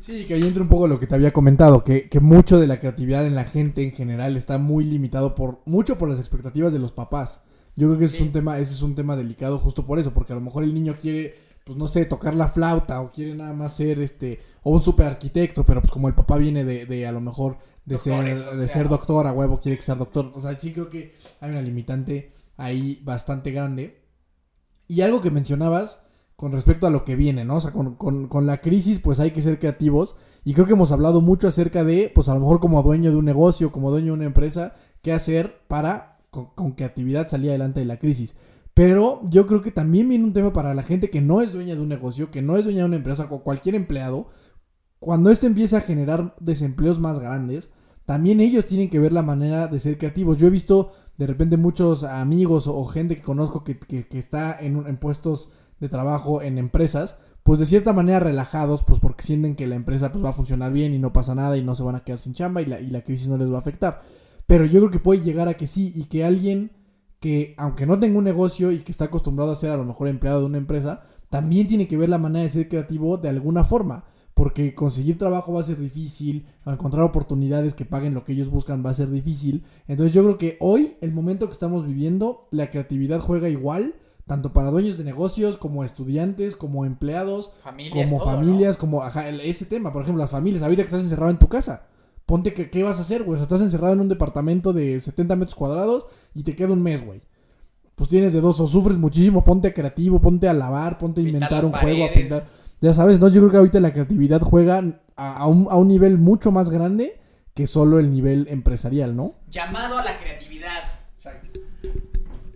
Sí, 0.00 0.24
que 0.24 0.34
ahí 0.34 0.42
entra 0.42 0.62
un 0.62 0.68
poco 0.68 0.88
lo 0.88 0.98
que 0.98 1.06
te 1.06 1.14
había 1.14 1.32
comentado, 1.32 1.84
que, 1.84 2.08
que 2.08 2.18
mucho 2.18 2.58
de 2.58 2.66
la 2.66 2.80
creatividad 2.80 3.24
en 3.24 3.36
la 3.36 3.44
gente 3.44 3.84
en 3.84 3.92
general 3.92 4.36
está 4.36 4.58
muy 4.58 4.84
limitado 4.84 5.34
por 5.36 5.60
mucho 5.64 5.96
por 5.96 6.08
las 6.08 6.18
expectativas 6.18 6.72
de 6.72 6.80
los 6.80 6.90
papás. 6.92 7.42
Yo 7.76 7.86
creo 7.88 7.98
que 7.98 8.06
ese 8.06 8.16
Sí. 8.16 8.16
es 8.16 8.20
un 8.20 8.32
tema, 8.32 8.58
ese 8.58 8.72
es 8.74 8.82
un 8.82 8.94
tema 8.96 9.14
delicado 9.16 9.58
justo 9.58 9.86
por 9.86 9.98
eso, 10.00 10.12
porque 10.12 10.32
a 10.32 10.36
lo 10.36 10.42
mejor 10.42 10.64
el 10.64 10.74
niño 10.74 10.94
quiere, 11.00 11.36
pues 11.64 11.78
no 11.78 11.86
sé, 11.86 12.04
tocar 12.04 12.34
la 12.34 12.48
flauta 12.48 13.00
o 13.00 13.12
quiere 13.12 13.34
nada 13.34 13.52
más 13.52 13.76
ser 13.76 14.00
este 14.00 14.40
o 14.64 14.72
un 14.72 14.82
super 14.82 15.06
arquitecto, 15.06 15.64
pero 15.64 15.80
pues 15.80 15.92
como 15.92 16.08
el 16.08 16.14
papá 16.14 16.36
viene 16.36 16.64
de, 16.64 16.84
de 16.86 17.06
a 17.06 17.12
lo 17.12 17.20
mejor 17.20 17.58
de 17.84 17.96
Doctores, 17.96 18.40
ser 18.40 18.56
de 18.56 18.68
ser 18.68 18.88
doctor 18.88 19.26
a 19.26 19.32
huevo 19.32 19.60
quiere 19.60 19.76
que 19.76 19.82
sea 19.84 19.94
doctor. 19.96 20.30
O 20.34 20.40
sea, 20.40 20.54
sí 20.56 20.72
creo 20.72 20.88
que 20.88 21.12
hay 21.40 21.50
una 21.50 21.62
limitante 21.62 22.32
ahí 22.56 23.00
bastante 23.04 23.50
grande. 23.50 24.02
Y 24.88 25.00
algo 25.00 25.20
que 25.22 25.30
mencionabas 25.30 26.02
con 26.36 26.52
respecto 26.52 26.86
a 26.86 26.90
lo 26.90 27.04
que 27.04 27.16
viene, 27.16 27.44
¿no? 27.44 27.56
O 27.56 27.60
sea, 27.60 27.72
con, 27.72 27.94
con- 27.96 28.28
con 28.28 28.46
la 28.46 28.60
crisis, 28.60 28.98
pues 28.98 29.20
hay 29.20 29.30
que 29.30 29.42
ser 29.42 29.58
creativos. 29.58 30.16
Y 30.44 30.54
creo 30.54 30.66
que 30.66 30.72
hemos 30.72 30.92
hablado 30.92 31.20
mucho 31.20 31.46
acerca 31.48 31.84
de, 31.84 32.10
pues 32.14 32.28
a 32.28 32.34
lo 32.34 32.40
mejor 32.40 32.60
como 32.60 32.82
dueño 32.82 33.10
de 33.10 33.16
un 33.16 33.24
negocio, 33.24 33.70
como 33.72 33.90
dueño 33.90 34.06
de 34.06 34.12
una 34.12 34.24
empresa, 34.24 34.74
qué 35.02 35.12
hacer 35.12 35.60
para, 35.68 36.18
con, 36.30 36.46
con 36.54 36.72
creatividad, 36.72 37.28
salir 37.28 37.50
adelante 37.50 37.80
de 37.80 37.86
la 37.86 37.98
crisis. 37.98 38.34
Pero 38.74 39.20
yo 39.28 39.46
creo 39.46 39.60
que 39.60 39.70
también 39.70 40.08
viene 40.08 40.24
un 40.24 40.32
tema 40.32 40.52
para 40.52 40.74
la 40.74 40.82
gente 40.82 41.10
que 41.10 41.20
no 41.20 41.42
es 41.42 41.52
dueña 41.52 41.74
de 41.74 41.80
un 41.80 41.88
negocio, 41.88 42.30
que 42.30 42.42
no 42.42 42.56
es 42.56 42.64
dueña 42.64 42.80
de 42.80 42.86
una 42.86 42.96
empresa, 42.96 43.28
o 43.30 43.42
cualquier 43.42 43.74
empleado. 43.74 44.28
Cuando 45.02 45.30
esto 45.30 45.46
empieza 45.48 45.78
a 45.78 45.80
generar 45.80 46.34
desempleos 46.38 47.00
más 47.00 47.18
grandes, 47.18 47.70
también 48.04 48.38
ellos 48.40 48.66
tienen 48.66 48.88
que 48.88 49.00
ver 49.00 49.12
la 49.12 49.22
manera 49.22 49.66
de 49.66 49.80
ser 49.80 49.98
creativos. 49.98 50.38
Yo 50.38 50.46
he 50.46 50.50
visto 50.50 50.92
de 51.18 51.26
repente 51.26 51.56
muchos 51.56 52.04
amigos 52.04 52.68
o, 52.68 52.84
gente 52.86 53.16
que 53.16 53.22
conozco 53.22 53.64
que, 53.64 53.78
que- 53.78 54.04
que 54.04 54.18
está 54.18 54.56
en, 54.60 54.86
en 54.86 54.96
puestos 54.98 55.48
de 55.80 55.88
trabajo 55.88 56.40
en 56.40 56.56
empresas, 56.56 57.16
pues 57.42 57.58
de 57.58 57.66
cierta 57.66 57.92
manera 57.92 58.20
relajados, 58.20 58.84
pues 58.84 59.00
porque 59.00 59.24
sienten 59.24 59.56
que 59.56 59.66
la 59.66 59.74
empresa 59.74 60.12
pues 60.12 60.24
va 60.24 60.28
a 60.28 60.32
funcionar 60.32 60.72
bien 60.72 60.94
y 60.94 61.00
no 61.00 61.12
pasa 61.12 61.34
nada 61.34 61.56
y 61.56 61.64
no 61.64 61.74
se 61.74 61.82
van 61.82 61.96
a 61.96 62.04
quedar 62.04 62.20
sin 62.20 62.34
chamba 62.34 62.62
y 62.62 62.66
la, 62.66 62.80
y 62.80 62.88
la 62.90 63.02
crisis 63.02 63.26
no 63.28 63.36
les 63.36 63.50
va 63.50 63.56
a 63.56 63.60
afectar. 63.60 64.02
Pero 64.46 64.64
yo 64.66 64.78
creo 64.78 64.90
que 64.92 65.00
puede 65.00 65.22
llegar 65.22 65.48
a 65.48 65.54
que 65.54 65.66
sí 65.66 65.92
y 65.96 66.04
que 66.04 66.24
alguien 66.24 66.70
que 67.18 67.54
aunque 67.58 67.86
no 67.86 67.98
tenga 67.98 68.18
un 68.18 68.24
negocio 68.24 68.70
y 68.72 68.78
que 68.80 68.92
está 68.92 69.06
acostumbrado 69.06 69.50
a 69.52 69.56
ser 69.56 69.70
a 69.70 69.76
lo 69.76 69.84
mejor 69.84 70.06
empleado 70.08 70.40
de 70.40 70.46
una 70.46 70.58
empresa, 70.58 71.02
también 71.30 71.66
tiene 71.66 71.88
que 71.88 71.96
ver 71.96 72.08
la 72.08 72.18
manera 72.18 72.42
de 72.44 72.48
ser 72.48 72.68
creativo 72.68 73.16
de 73.16 73.28
alguna 73.28 73.64
forma. 73.64 74.04
Porque 74.34 74.74
conseguir 74.74 75.18
trabajo 75.18 75.52
va 75.52 75.60
a 75.60 75.64
ser 75.64 75.78
difícil, 75.78 76.46
encontrar 76.66 77.04
oportunidades 77.04 77.74
que 77.74 77.84
paguen 77.84 78.14
lo 78.14 78.24
que 78.24 78.32
ellos 78.32 78.48
buscan 78.48 78.84
va 78.84 78.90
a 78.90 78.94
ser 78.94 79.10
difícil. 79.10 79.64
Entonces 79.88 80.14
yo 80.14 80.22
creo 80.22 80.38
que 80.38 80.56
hoy, 80.60 80.96
el 81.02 81.12
momento 81.12 81.46
que 81.46 81.52
estamos 81.52 81.86
viviendo, 81.86 82.48
la 82.50 82.70
creatividad 82.70 83.20
juega 83.20 83.50
igual, 83.50 83.94
tanto 84.26 84.52
para 84.52 84.70
dueños 84.70 84.96
de 84.96 85.04
negocios, 85.04 85.56
como 85.56 85.84
estudiantes, 85.84 86.56
como 86.56 86.84
empleados, 86.86 87.50
Familias, 87.62 87.92
como 87.92 88.18
todo, 88.18 88.30
¿no? 88.30 88.38
familias, 88.38 88.76
como 88.76 89.02
ajá, 89.02 89.28
ese 89.28 89.66
tema, 89.66 89.92
por 89.92 90.02
ejemplo, 90.02 90.20
las 90.20 90.30
familias, 90.30 90.62
ahorita 90.62 90.82
que 90.82 90.86
estás 90.86 91.02
encerrado 91.02 91.30
en 91.30 91.38
tu 91.38 91.48
casa, 91.48 91.86
ponte 92.24 92.54
que, 92.54 92.70
¿qué 92.70 92.82
vas 92.82 92.98
a 92.98 93.02
hacer, 93.02 93.24
güey? 93.24 93.34
O 93.34 93.36
sea, 93.36 93.42
estás 93.42 93.60
encerrado 93.60 93.92
en 93.92 94.00
un 94.00 94.08
departamento 94.08 94.72
de 94.72 94.98
70 94.98 95.36
metros 95.36 95.54
cuadrados 95.54 96.06
y 96.34 96.42
te 96.42 96.56
queda 96.56 96.72
un 96.72 96.82
mes, 96.82 97.04
güey. 97.04 97.20
Pues 97.94 98.08
tienes 98.08 98.32
de 98.32 98.40
dos, 98.40 98.58
o 98.58 98.66
sufres 98.66 98.96
muchísimo, 98.96 99.44
ponte 99.44 99.74
creativo, 99.74 100.20
ponte 100.20 100.48
a 100.48 100.54
lavar, 100.54 100.96
ponte 100.96 101.20
a 101.20 101.24
inventar 101.24 101.64
un 101.66 101.72
juego, 101.72 102.06
a 102.06 102.12
pintar. 102.12 102.46
Ya 102.82 102.92
sabes, 102.92 103.18
¿no? 103.20 103.28
Yo 103.28 103.40
creo 103.40 103.50
que 103.50 103.56
ahorita 103.56 103.80
la 103.80 103.92
creatividad 103.92 104.40
juega 104.42 104.82
a, 105.16 105.36
a 105.36 105.46
un, 105.46 105.66
a 105.70 105.76
un 105.76 105.88
nivel 105.88 106.18
mucho 106.18 106.50
más 106.50 106.68
grande 106.68 107.18
que 107.54 107.66
solo 107.66 107.98
el 107.98 108.10
nivel 108.10 108.46
empresarial, 108.50 109.14
¿no? 109.16 109.36
Llamado 109.50 109.96
a 109.98 110.04
la 110.04 110.16
creatividad. 110.16 110.82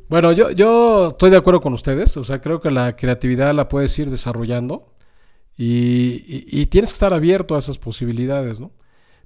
Bueno, 0.09 0.33
yo, 0.33 0.51
yo 0.51 1.09
estoy 1.09 1.31
de 1.31 1.37
acuerdo 1.37 1.61
con 1.61 1.73
ustedes. 1.75 2.17
O 2.17 2.25
sea, 2.25 2.41
creo 2.41 2.61
que 2.61 2.71
la 2.71 2.95
creatividad 2.97 3.55
la 3.55 3.69
puedes 3.69 3.99
ir 3.99 4.11
desarrollando 4.11 4.93
y, 5.57 6.23
y- 6.27 6.47
y 6.61 6.67
tienes 6.67 6.91
que 6.91 6.97
estar 6.97 7.13
abierto 7.15 7.57
a 7.57 7.59
esas 7.59 7.79
posibilidades, 7.79 8.61
¿no? 8.61 8.73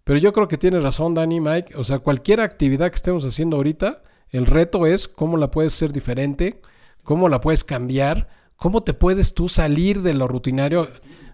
Pero 0.04 0.18
yo 0.18 0.32
creo 0.32 0.48
que 0.48 0.56
tiene 0.58 0.80
razón 0.80 1.14
Dani, 1.14 1.40
Mike. 1.40 1.74
O 1.76 1.84
sea, 1.84 1.98
cualquier 1.98 2.40
actividad 2.40 2.88
que 2.90 2.96
estemos 2.96 3.24
haciendo 3.24 3.56
ahorita, 3.56 4.02
el 4.30 4.46
reto 4.46 4.86
es 4.86 5.06
cómo 5.08 5.36
la 5.36 5.50
puedes 5.50 5.72
ser 5.74 5.92
diferente, 5.92 6.60
cómo 7.04 7.28
la 7.28 7.40
puedes 7.40 7.62
cambiar, 7.64 8.28
cómo 8.60 8.82
te 8.82 8.94
puedes 8.94 9.34
tú 9.34 9.48
salir 9.48 10.02
de 10.02 10.14
lo 10.14 10.28
rutinario. 10.28 10.88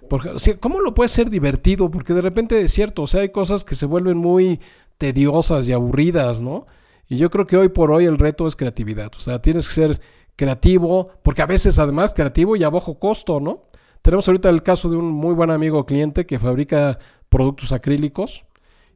Porque, 0.09 0.31
¿Cómo 0.61 0.81
lo 0.81 0.95
puedes 0.95 1.11
ser 1.12 1.29
divertido? 1.31 1.91
Porque 1.91 2.14
de 2.14 2.20
repente 2.22 2.61
es 2.61 2.72
cierto, 2.72 3.03
o 3.03 3.07
sea, 3.07 3.22
hay 3.22 3.31
cosas 3.31 3.64
que 3.64 3.74
se 3.74 3.87
vuelven 3.87 4.16
muy 4.16 4.61
tediosas 4.99 5.68
y 5.68 5.72
aburridas, 5.72 6.41
¿no? 6.41 6.66
Y 7.09 7.16
yo 7.18 7.29
creo 7.31 7.47
que 7.47 7.57
hoy 7.57 7.68
por 7.68 7.91
hoy 7.91 8.05
el 8.05 8.16
reto 8.18 8.47
es 8.47 8.57
creatividad. 8.57 9.11
O 9.16 9.18
sea, 9.20 9.43
tienes 9.43 9.68
que 9.68 9.74
ser 9.74 10.01
creativo, 10.37 11.11
porque 11.22 11.43
a 11.43 11.47
veces 11.47 11.79
además 11.79 12.12
creativo 12.14 12.57
y 12.57 12.62
a 12.64 12.70
bajo 12.70 12.99
costo, 12.99 13.41
¿no? 13.41 13.64
Tenemos 14.03 14.29
ahorita 14.29 14.49
el 14.49 14.62
caso 14.62 14.89
de 14.89 14.97
un 14.97 15.07
muy 15.11 15.35
buen 15.35 15.51
amigo 15.51 15.85
cliente 15.87 16.27
que 16.27 16.39
fabrica 16.39 16.99
productos 17.29 17.72
acrílicos 17.72 18.45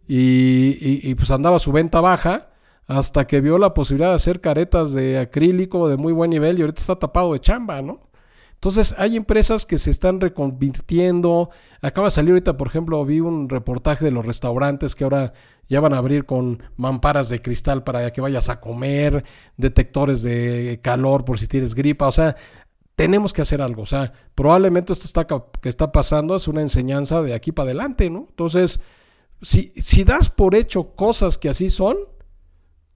y- 0.07 1.01
y, 1.11 1.15
pues 1.15 1.31
andaba 1.31 1.59
su 1.59 1.73
venta 1.73 2.01
baja 2.01 2.51
hasta 2.87 3.27
que 3.27 3.41
vio 3.41 3.59
la 3.59 3.75
posibilidad 3.75 4.11
de 4.11 4.17
hacer 4.17 4.41
caretas 4.41 4.93
de 4.93 5.19
acrílico 5.19 5.89
de 5.89 5.97
muy 5.97 6.13
buen 6.13 6.31
nivel 6.31 6.59
y 6.59 6.63
ahorita 6.63 6.81
está 6.81 6.97
tapado 6.99 7.33
de 7.33 7.41
chamba, 7.41 7.83
¿no? 7.83 8.10
Entonces 8.61 8.95
hay 8.99 9.17
empresas 9.17 9.65
que 9.65 9.79
se 9.79 9.91
están 9.91 10.21
reconvirtiendo. 10.21 11.49
Acaba 11.81 12.09
de 12.09 12.11
salir 12.11 12.33
ahorita, 12.33 12.59
por 12.59 12.69
ejemplo, 12.69 13.03
vi 13.07 13.21
un 13.21 13.49
reportaje 13.49 14.05
de 14.05 14.11
los 14.11 14.27
restaurantes 14.27 14.95
que 14.95 15.05
ahora 15.05 15.33
ya 15.71 15.81
van 15.81 15.95
a 15.95 15.99
abrir 15.99 16.27
con 16.27 16.63
mamparas 16.77 17.31
de 17.31 17.41
cristal 17.41 17.85
para 17.85 18.13
que 18.13 18.21
vayas 18.21 18.51
a 18.51 18.61
comer, 18.61 19.25
detectores 19.57 20.21
de 20.21 20.79
calor 20.83 21.25
por 21.25 21.39
si 21.39 21.47
tienes 21.47 21.75
gripa. 21.75 22.07
O 22.07 22.13
sea, 22.13 22.37
tenemos 22.97 23.33
que 23.33 23.41
hacer 23.41 23.63
algo. 23.63 23.81
O 23.81 23.87
sea, 23.87 24.13
probablemente 24.35 24.93
esto 24.93 25.07
está, 25.07 25.27
que 25.27 25.71
está 25.71 25.91
pasando 25.91 26.37
es 26.37 26.47
una 26.47 26.61
enseñanza 26.61 27.23
de 27.23 27.33
aquí 27.33 27.53
para 27.53 27.69
adelante, 27.69 28.11
¿no? 28.11 28.27
Entonces, 28.29 28.79
si, 29.41 29.73
si 29.79 30.05
das 30.05 30.29
por 30.29 30.55
hecho 30.55 30.95
cosas 30.97 31.39
que 31.39 31.49
así 31.49 31.71
son, 31.71 31.97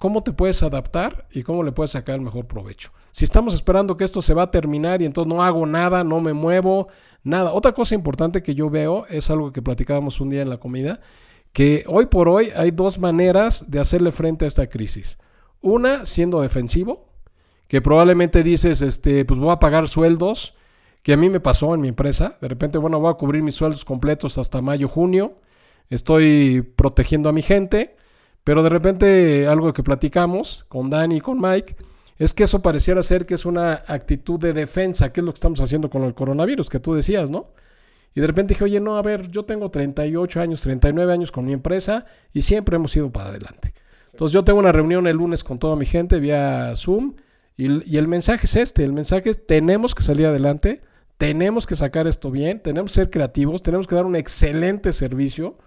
¿cómo 0.05 0.23
te 0.23 0.35
puedes 0.35 0.63
adaptar 0.63 1.27
y 1.33 1.43
cómo 1.45 1.63
le 1.63 1.73
puedes 1.73 1.93
sacar 1.93 2.17
el 2.17 2.21
mejor 2.21 2.47
provecho? 2.47 2.91
Si 3.11 3.25
estamos 3.25 3.55
esperando 3.55 3.97
que 3.97 4.05
esto 4.05 4.21
se 4.21 4.35
va 4.35 4.43
a 4.43 4.51
terminar 4.51 5.01
y 5.01 5.07
entonces 5.07 5.33
no 5.33 5.43
hago 5.43 5.65
nada, 5.65 6.05
no 6.05 6.21
me 6.21 6.35
muevo, 6.35 6.89
nada. 7.23 7.55
Otra 7.55 7.73
cosa 7.73 7.95
importante 7.95 8.43
que 8.43 8.55
yo 8.55 8.69
veo 8.69 9.07
es 9.07 9.31
algo 9.31 9.51
que 9.51 9.63
platicábamos 9.63 10.21
un 10.21 10.29
día 10.29 10.43
en 10.43 10.51
la 10.51 10.59
comida, 10.59 11.01
que 11.55 11.85
hoy 11.89 12.05
por 12.05 12.29
hoy 12.29 12.51
hay 12.55 12.71
dos 12.71 12.99
maneras 12.99 13.71
de 13.71 13.81
hacerle 13.81 14.13
frente 14.13 14.45
a 14.45 14.49
esta 14.49 14.67
crisis. 14.67 15.17
Una, 15.63 16.05
siendo 16.05 16.43
defensivo, 16.43 17.07
que 17.67 17.81
probablemente 17.81 18.43
dices, 18.43 18.83
este, 18.83 19.25
pues 19.25 19.41
voy 19.41 19.53
a 19.53 19.59
pagar 19.59 19.89
sueldos, 19.89 20.55
que 21.03 21.15
a 21.15 21.17
mí 21.17 21.31
me 21.31 21.41
pasó 21.41 21.75
en 21.75 21.81
mi 21.81 21.89
empresa. 21.89 22.37
De 22.43 22.49
repente, 22.49 22.77
bueno, 22.77 23.01
voy 23.01 23.11
a 23.11 23.15
cubrir 23.15 23.43
mis 23.43 23.55
sueldos 23.55 23.87
completos 23.87 24.37
hasta 24.37 24.61
mayo, 24.61 24.87
junio. 24.87 25.39
Estoy 25.89 26.61
protegiendo 26.61 27.31
a 27.31 27.33
mi 27.33 27.41
gente, 27.41 27.97
pero 28.45 28.63
de 28.63 28.69
repente 28.69 29.47
algo 29.47 29.73
que 29.73 29.83
platicamos 29.83 30.65
con 30.69 30.91
Dani 30.91 31.17
y 31.17 31.21
con 31.21 31.41
Mike 31.41 31.77
es 32.19 32.33
que 32.33 32.45
eso 32.45 32.63
pareciera 32.63 33.03
ser 33.03 33.27
que 33.27 33.35
es 33.35 33.45
una 33.45 33.83
actitud 33.89 34.39
de 34.39 34.53
defensa, 34.53 35.13
que 35.13 35.21
es 35.21 35.25
lo 35.25 35.33
que 35.33 35.39
estamos 35.39 35.61
haciendo 35.61 35.91
con 35.91 36.05
el 36.05 36.15
coronavirus, 36.15 36.69
que 36.69 36.79
tú 36.79 36.95
decías, 36.95 37.31
¿no? 37.31 37.51
Y 38.15 38.21
de 38.21 38.27
repente 38.29 38.55
dije, 38.55 38.65
oye, 38.65 38.79
no, 38.79 38.97
a 38.97 39.03
ver, 39.03 39.29
yo 39.31 39.45
tengo 39.45 39.71
38 39.71 40.41
años, 40.41 40.61
39 40.61 41.13
años 41.13 41.33
con 41.33 41.45
mi 41.45 41.53
empresa 41.53 42.07
y 42.33 42.43
siempre 42.43 42.77
hemos 42.77 42.95
ido 42.95 43.11
para 43.11 43.31
adelante. 43.31 43.75
Entonces 44.13 44.33
yo 44.33 44.45
tengo 44.45 44.61
una 44.61 44.71
reunión 44.71 45.09
el 45.09 45.17
lunes 45.17 45.43
con 45.43 45.59
toda 45.59 45.75
mi 45.75 45.87
gente 45.87 46.21
vía 46.21 46.73
Zoom 46.77 47.17
y, 47.57 47.93
y 47.93 47.97
el 47.97 48.07
mensaje 48.07 48.47
es 48.47 48.55
este, 48.55 48.85
el 48.85 48.93
mensaje 48.93 49.31
es 49.31 49.45
tenemos 49.45 49.97
que 49.97 50.05
salir 50.05 50.27
adelante, 50.27 50.83
tenemos 51.19 51.67
que 51.67 51.75
sacar 51.75 52.07
esto 52.07 52.31
bien, 52.31 52.61
tenemos 52.61 52.93
que 52.93 52.95
ser 52.97 53.11
creativos, 53.11 53.63
tenemos 53.63 53.89
que 53.89 53.97
dar 53.97 54.05
un 54.05 54.15
excelente 54.15 54.93
servicio. 54.93 55.59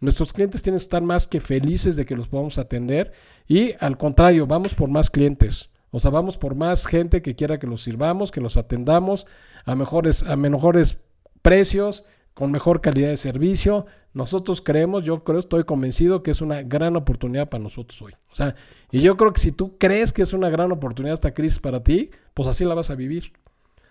Nuestros 0.00 0.32
clientes 0.32 0.62
tienen 0.62 0.78
que 0.78 0.82
estar 0.82 1.02
más 1.02 1.26
que 1.26 1.40
felices 1.40 1.96
de 1.96 2.04
que 2.04 2.16
los 2.16 2.28
podamos 2.28 2.58
atender 2.58 3.12
y 3.46 3.72
al 3.80 3.96
contrario, 3.96 4.46
vamos 4.46 4.74
por 4.74 4.90
más 4.90 5.10
clientes. 5.10 5.70
O 5.90 6.00
sea, 6.00 6.10
vamos 6.10 6.36
por 6.36 6.54
más 6.54 6.86
gente 6.86 7.22
que 7.22 7.34
quiera 7.34 7.58
que 7.58 7.66
los 7.66 7.82
sirvamos, 7.82 8.30
que 8.30 8.40
los 8.40 8.56
atendamos 8.56 9.26
a 9.64 9.74
mejores, 9.74 10.22
a 10.24 10.36
mejores 10.36 10.98
precios, 11.40 12.04
con 12.34 12.50
mejor 12.50 12.82
calidad 12.82 13.08
de 13.08 13.16
servicio. 13.16 13.86
Nosotros 14.12 14.60
creemos, 14.60 15.04
yo 15.04 15.24
creo, 15.24 15.38
estoy 15.38 15.64
convencido 15.64 16.22
que 16.22 16.32
es 16.32 16.42
una 16.42 16.62
gran 16.62 16.96
oportunidad 16.96 17.48
para 17.48 17.62
nosotros 17.62 18.00
hoy. 18.02 18.12
O 18.30 18.34
sea, 18.34 18.54
y 18.90 19.00
yo 19.00 19.16
creo 19.16 19.32
que 19.32 19.40
si 19.40 19.52
tú 19.52 19.78
crees 19.78 20.12
que 20.12 20.20
es 20.20 20.34
una 20.34 20.50
gran 20.50 20.70
oportunidad 20.70 21.14
esta 21.14 21.32
crisis 21.32 21.60
para 21.60 21.82
ti, 21.82 22.10
pues 22.34 22.46
así 22.46 22.66
la 22.66 22.74
vas 22.74 22.90
a 22.90 22.94
vivir. 22.94 23.32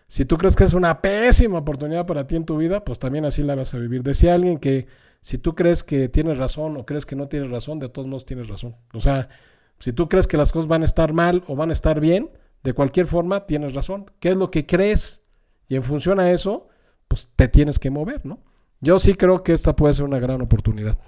Si 0.08 0.26
tú 0.26 0.38
crees 0.38 0.56
que 0.56 0.64
es 0.64 0.74
una 0.74 1.02
pésima 1.02 1.58
oportunidad 1.58 2.06
para 2.06 2.28
ti 2.28 2.36
en 2.36 2.46
tu 2.46 2.58
vida, 2.58 2.86
pues 2.86 3.00
también 3.00 3.26
así 3.26 3.42
la 3.42 3.56
vas 3.56 3.74
a 3.74 3.80
vivir. 3.80 4.04
Decía 4.04 4.36
alguien 4.36 4.60
que 4.60 4.86
si 5.26 5.40
tú 5.40 5.56
crees 5.56 5.84
que 5.84 6.08
tienes 6.08 6.38
razón 6.38 6.78
o 6.78 6.86
crees 6.86 7.04
que 7.04 7.16
no 7.16 7.28
tienes 7.28 7.50
razón, 7.50 7.80
de 7.80 7.90
todos 7.90 8.08
modos 8.08 8.28
tienes 8.28 8.48
razón. 8.48 8.76
O 8.94 9.02
sea, 9.02 9.28
si 9.80 9.92
tú 9.92 10.08
crees 10.08 10.28
que 10.28 10.38
las 10.38 10.52
cosas 10.52 10.68
van 10.68 10.84
a 10.84 10.86
estar 10.86 11.14
mal 11.14 11.44
o 11.48 11.56
van 11.56 11.72
a 11.72 11.74
estar 11.74 12.00
bien, 12.00 12.30
de 12.62 12.74
cualquier 12.74 13.08
forma 13.08 13.48
tienes 13.48 13.74
razón. 13.74 14.06
¿Qué 14.20 14.30
es 14.30 14.36
lo 14.36 14.52
que 14.52 14.68
crees? 14.68 15.24
Y 15.68 15.78
en 15.78 15.82
función 15.82 16.20
a 16.20 16.30
eso, 16.30 16.68
pues 17.08 17.28
te 17.36 17.48
tienes 17.48 17.80
que 17.80 17.90
mover, 17.90 18.24
¿no? 18.24 18.38
Yo 18.82 19.00
sí 19.00 19.16
creo 19.16 19.42
que 19.42 19.54
esta 19.54 19.76
puede 19.76 19.96
ser 19.96 20.06
una 20.06 20.20
gran 20.20 20.44
oportunidad. 20.44 21.00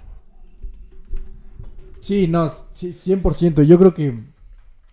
Sí, 2.00 2.26
no, 2.26 2.48
sí, 2.48 2.88
100%. 2.88 3.62
Yo 3.62 3.78
creo 3.78 3.94
que 3.94 4.20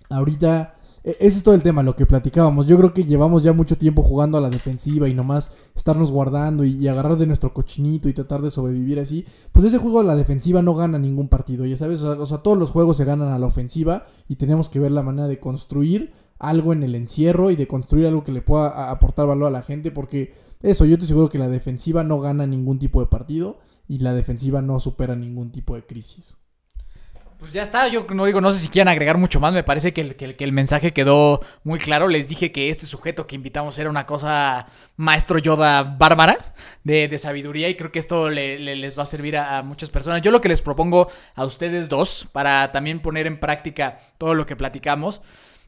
ahorita, 0.07 0.74
ese 1.05 1.37
es 1.37 1.43
todo 1.43 1.53
el 1.53 1.61
tema, 1.61 1.83
lo 1.83 1.95
que 1.95 2.07
platicábamos. 2.07 2.65
Yo 2.65 2.77
creo 2.77 2.91
que 2.91 3.03
llevamos 3.03 3.43
ya 3.43 3.53
mucho 3.53 3.77
tiempo 3.77 4.01
jugando 4.01 4.39
a 4.39 4.41
la 4.41 4.49
defensiva 4.49 5.07
y 5.07 5.13
nomás 5.13 5.51
estarnos 5.75 6.11
guardando 6.11 6.63
y, 6.63 6.87
agarrar 6.87 7.15
de 7.17 7.27
nuestro 7.27 7.53
cochinito 7.53 8.09
y 8.09 8.13
tratar 8.13 8.41
de 8.41 8.49
sobrevivir 8.49 8.99
así. 8.99 9.23
Pues 9.51 9.65
ese 9.65 9.77
juego 9.77 9.99
a 9.99 10.03
la 10.03 10.15
defensiva 10.15 10.63
no 10.63 10.73
gana 10.73 10.97
ningún 10.97 11.27
partido, 11.27 11.63
ya 11.63 11.77
sabes. 11.77 12.01
O 12.01 12.25
sea, 12.25 12.39
todos 12.39 12.57
los 12.57 12.71
juegos 12.71 12.97
se 12.97 13.05
ganan 13.05 13.27
a 13.27 13.37
la 13.37 13.45
ofensiva 13.45 14.07
y 14.27 14.37
tenemos 14.37 14.67
que 14.69 14.79
ver 14.79 14.91
la 14.91 15.03
manera 15.03 15.27
de 15.27 15.39
construir 15.39 16.11
algo 16.39 16.73
en 16.73 16.81
el 16.81 16.95
encierro 16.95 17.51
y 17.51 17.55
de 17.55 17.67
construir 17.67 18.07
algo 18.07 18.23
que 18.23 18.31
le 18.31 18.41
pueda 18.41 18.89
aportar 18.89 19.27
valor 19.27 19.49
a 19.49 19.51
la 19.51 19.61
gente 19.61 19.91
porque 19.91 20.33
eso, 20.61 20.85
yo 20.85 20.93
estoy 20.93 21.07
seguro 21.07 21.29
que 21.29 21.37
la 21.37 21.47
defensiva 21.47 22.03
no 22.03 22.19
gana 22.19 22.47
ningún 22.47 22.79
tipo 22.79 22.99
de 22.99 23.05
partido 23.05 23.59
y 23.87 23.99
la 23.99 24.15
defensiva 24.15 24.63
no 24.63 24.79
supera 24.79 25.15
ningún 25.15 25.51
tipo 25.51 25.75
de 25.75 25.85
crisis. 25.85 26.37
Pues 27.45 27.53
ya 27.53 27.61
está, 27.61 27.87
yo 27.89 28.07
no 28.11 28.25
digo, 28.25 28.41
no 28.41 28.51
sé 28.51 28.59
si 28.59 28.69
quieren 28.69 28.87
agregar 28.87 29.19
mucho 29.19 29.39
más, 29.39 29.53
me 29.53 29.61
parece 29.61 29.93
que 29.93 30.01
el, 30.01 30.15
que 30.15 30.43
el- 30.43 30.51
mensaje 30.51 30.93
quedó 30.93 31.41
muy 31.63 31.77
claro, 31.77 32.07
les 32.07 32.27
dije 32.27 32.51
que 32.51 32.71
este 32.71 32.87
sujeto 32.87 33.27
que 33.27 33.35
invitamos 33.35 33.77
era 33.77 33.87
una 33.87 34.07
cosa 34.07 34.65
maestro 34.97 35.37
Yoda 35.37 35.83
bárbara 35.83 36.55
de, 36.83 37.07
de 37.07 37.17
sabiduría 37.19 37.69
y 37.69 37.75
creo 37.75 37.91
que 37.91 37.99
esto 37.99 38.31
le- 38.31 38.57
le- 38.57 38.75
les 38.75 38.97
va 38.97 39.03
a 39.03 39.05
servir 39.05 39.37
a, 39.37 39.59
a 39.59 39.61
muchas 39.61 39.91
personas. 39.91 40.23
Yo 40.23 40.31
lo 40.31 40.41
que 40.41 40.49
les 40.49 40.63
propongo 40.63 41.07
a 41.35 41.45
ustedes 41.45 41.87
dos, 41.87 42.27
para 42.31 42.71
también 42.71 42.99
poner 42.99 43.27
en 43.27 43.39
práctica 43.39 43.99
todo 44.17 44.33
lo 44.33 44.47
que 44.47 44.55
platicamos, 44.55 45.21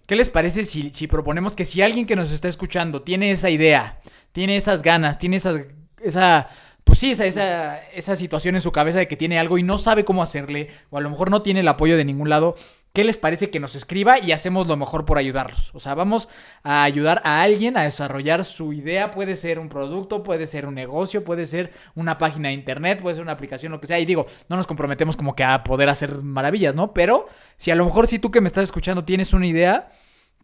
¿qué 0.08 0.16
les 0.16 0.30
parece 0.30 0.66
si, 0.66 0.90
si 0.90 1.06
proponemos 1.06 1.56
que 1.56 1.64
si 1.64 1.84
alguien 1.84 2.08
que 2.08 2.16
nos 2.16 2.32
está 2.32 2.48
escuchando 2.48 3.04
tiene 3.04 3.30
esa 3.30 3.52
idea, 3.52 4.00
tiene 4.32 4.58
esas 4.58 4.82
ganas, 4.82 5.20
tiene 5.20 5.36
esa... 5.36 5.54
esa 6.02 6.48
pues 6.88 6.98
sí, 6.98 7.12
esa, 7.12 7.26
esa, 7.26 7.84
esa 7.92 8.16
situación 8.16 8.56
en 8.56 8.62
su 8.62 8.72
cabeza 8.72 8.98
de 8.98 9.08
que 9.08 9.16
tiene 9.16 9.38
algo 9.38 9.60
y 9.60 9.64
no 9.64 9.78
sabe 9.78 10.04
cómo 10.04 10.24
hacerle, 10.24 10.70
o 10.90 10.98
a 10.98 11.02
lo 11.02 11.10
mejor 11.12 11.30
no 11.30 11.44
tiene 11.44 11.60
el 11.60 11.68
apoyo 11.68 11.98
de 11.98 12.06
ningún 12.06 12.30
lado, 12.30 12.56
¿qué 12.94 13.04
les 13.04 13.18
parece 13.18 13.52
que 13.52 13.60
nos 13.60 13.76
escriba 13.76 14.18
y 14.18 14.32
hacemos 14.32 14.66
lo 14.66 14.76
mejor 14.76 15.06
por 15.06 15.20
ayudarlos? 15.20 15.72
O 15.76 15.80
sea, 15.80 15.94
vamos 15.94 16.30
a 16.64 16.84
ayudar 16.84 17.22
a 17.26 17.44
alguien 17.44 17.78
a 17.78 17.84
desarrollar 17.84 18.44
su 18.44 18.74
idea, 18.74 19.12
puede 19.12 19.36
ser 19.36 19.60
un 19.60 19.70
producto, 19.70 20.24
puede 20.24 20.48
ser 20.48 20.66
un 20.66 20.74
negocio, 20.74 21.24
puede 21.24 21.46
ser 21.46 21.72
una 21.94 22.18
página 22.18 22.48
de 22.48 22.56
internet, 22.56 23.00
puede 23.00 23.16
ser 23.16 23.22
una 23.24 23.34
aplicación, 23.34 23.72
lo 23.72 23.80
que 23.80 23.86
sea, 23.86 24.00
y 24.00 24.06
digo, 24.06 24.26
no 24.50 24.56
nos 24.56 24.66
comprometemos 24.66 25.16
como 25.16 25.36
que 25.36 25.44
a 25.44 25.64
poder 25.64 25.90
hacer 25.90 26.24
maravillas, 26.24 26.74
¿no? 26.74 26.94
Pero 26.94 27.28
si 27.58 27.70
a 27.70 27.76
lo 27.76 27.86
mejor 27.86 28.08
si 28.08 28.18
tú 28.18 28.32
que 28.32 28.42
me 28.42 28.48
estás 28.48 28.64
escuchando 28.64 29.04
tienes 29.04 29.34
una 29.34 29.46
idea, 29.46 29.92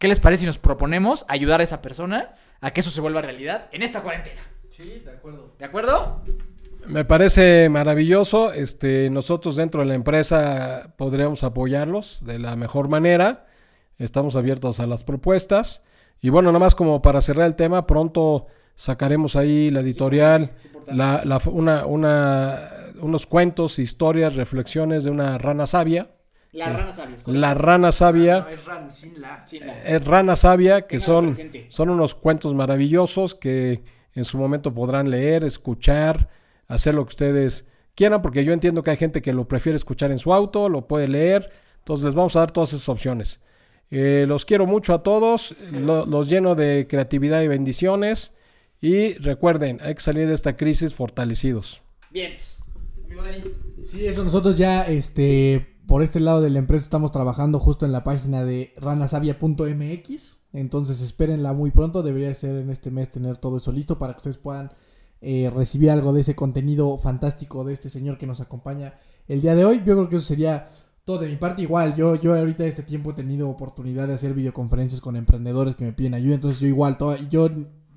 ¿Qué 0.04 0.10
les 0.10 0.20
parece 0.20 0.42
si 0.42 0.48
nos 0.48 0.58
proponemos 0.58 1.24
ayudar 1.30 1.62
a 1.62 1.64
esa 1.64 1.82
persona 1.82 2.36
a 2.60 2.72
que 2.72 2.82
eso 2.82 2.90
se 2.90 3.00
vuelva 3.00 3.22
realidad 3.22 3.70
en 3.72 3.84
esta 3.84 4.02
cuarentena? 4.02 4.42
Sí, 4.76 5.02
de 5.06 5.12
acuerdo. 5.12 5.54
¿De 5.60 5.66
acuerdo? 5.66 6.20
Me 6.88 7.06
parece 7.06 7.70
maravilloso. 7.70 8.52
Este, 8.52 9.10
nosotros 9.10 9.56
dentro 9.56 9.82
de 9.82 9.88
la 9.88 9.94
empresa 9.96 10.94
podríamos 10.98 11.44
apoyarlos 11.44 12.26
de 12.26 12.40
la 12.40 12.56
mejor 12.56 12.88
manera. 12.90 13.46
Estamos 14.00 14.36
abiertos 14.36 14.80
a 14.80 14.88
las 14.88 15.04
propuestas. 15.04 15.84
Y 16.22 16.30
bueno, 16.30 16.50
nada 16.50 16.60
más 16.60 16.74
como 16.76 17.02
para 17.02 17.22
cerrar 17.22 17.46
el 17.48 17.56
tema, 17.56 17.86
pronto 17.86 18.48
sacaremos 18.76 19.36
ahí 19.36 19.70
la 19.70 19.82
editorial, 19.82 20.52
la- 20.88 21.22
la- 21.24 21.40
una, 21.52 21.86
una- 21.86 22.70
unos 23.00 23.28
cuentos, 23.28 23.78
historias, 23.78 24.36
reflexiones 24.36 25.04
de 25.04 25.12
una 25.12 25.38
rana 25.38 25.68
sabia. 25.68 26.10
La 26.52 26.70
rana 26.70 26.92
sabia. 26.92 27.18
La 27.28 27.54
rana 27.54 27.92
sabia. 27.92 28.40
No, 28.42 28.48
es 28.50 28.66
ran, 28.66 28.92
sin 28.92 29.22
la. 29.22 29.44
Es 29.86 30.06
Rana 30.06 30.36
Sabia, 30.36 30.82
que 30.88 31.00
son, 31.00 31.36
son 31.68 31.90
unos 31.90 32.14
cuentos 32.14 32.54
maravillosos 32.54 33.34
que 33.34 33.84
en 34.16 34.26
su 34.26 34.38
momento 34.38 34.74
podrán 34.74 35.10
leer, 35.10 35.44
escuchar, 35.44 36.30
hacer 36.68 36.96
lo 36.96 37.06
que 37.06 37.10
ustedes 37.10 37.66
quieran, 37.96 38.22
porque 38.22 38.44
yo 38.44 38.54
entiendo 38.54 38.84
que 38.84 38.92
hay 38.92 38.98
gente 38.98 39.22
que 39.22 39.34
lo 39.34 39.48
prefiere 39.48 39.76
escuchar 39.76 40.12
en 40.12 40.20
su 40.20 40.34
auto, 40.34 40.70
lo 40.70 40.88
puede 40.88 41.08
leer, 41.08 41.52
entonces 41.80 42.06
les 42.06 42.16
vamos 42.16 42.36
a 42.36 42.40
dar 42.40 42.52
todas 42.52 42.74
esas 42.74 42.90
opciones. 42.90 43.40
Eh, 43.92 44.26
los 44.28 44.46
quiero 44.46 44.66
mucho 44.66 44.94
a 44.94 45.04
todos, 45.04 45.56
lo- 45.72 46.06
los 46.06 46.28
lleno 46.30 46.56
de 46.56 46.88
creatividad 46.90 47.42
y 47.44 47.48
bendiciones 47.48 48.34
y 48.82 49.14
recuerden, 49.16 49.80
hay 49.84 49.94
que 49.96 50.02
salir 50.02 50.28
de 50.28 50.34
esta 50.34 50.58
crisis 50.58 50.94
fortalecidos. 50.96 51.84
Bien. 52.10 52.34
Amigo 53.06 53.22
Dani. 53.24 53.44
Sí, 53.86 54.06
eso 54.08 54.24
nosotros 54.24 54.58
ya, 54.58 54.84
este, 54.84 55.78
por 55.88 56.02
este 56.02 56.20
lado 56.20 56.42
de 56.42 56.50
la 56.50 56.58
empresa 56.60 56.84
estamos 56.84 57.12
trabajando 57.12 57.60
justo 57.60 57.86
en 57.86 57.92
la 57.92 58.04
página 58.04 58.44
de 58.44 58.74
ranasavia.mx. 58.78 60.38
Entonces 60.54 61.02
espérenla 61.02 61.52
muy 61.52 61.72
pronto. 61.72 62.04
Debería 62.04 62.34
ser 62.34 62.56
en 62.58 62.70
este 62.70 62.92
mes 62.92 63.10
tener 63.10 63.38
todo 63.38 63.58
eso 63.58 63.72
listo 63.72 63.98
para 63.98 64.14
que 64.14 64.18
ustedes 64.18 64.38
puedan 64.38 64.72
eh, 65.20 65.52
recibir 65.54 65.90
algo 65.90 66.14
de 66.14 66.22
ese 66.22 66.36
contenido 66.36 66.98
fantástico 66.98 67.64
de 67.64 67.74
este 67.74 67.90
señor 67.90 68.18
que 68.18 68.28
nos 68.28 68.40
acompaña 68.40 68.94
el 69.28 69.42
día 69.42 69.56
de 69.56 69.66
hoy. 69.66 69.78
Yo 69.78 69.96
creo 69.96 70.10
que 70.10 70.18
eso 70.18 70.26
sería 70.26 70.68
todo 71.04 71.20
de 71.20 71.28
mi 71.28 71.38
parte. 71.38 71.64
Igual, 71.64 71.96
yo, 71.96 72.16
yo 72.16 72.36
ahorita 72.36 72.66
este 72.66 72.84
tiempo 72.84 73.12
he 73.12 73.14
tenido 73.14 73.50
oportunidad 73.50 74.08
de 74.08 74.14
hacer 74.14 74.34
videoconferencias 74.34 75.02
con 75.02 75.16
emprendedores 75.16 75.76
que 75.76 75.86
me 75.86 75.94
piden 75.94 76.14
ayuda. 76.14 76.36
Entonces 76.36 76.60
yo 76.60 76.68
igual, 76.68 76.98
todo, 76.98 77.16
yo, 77.30 77.50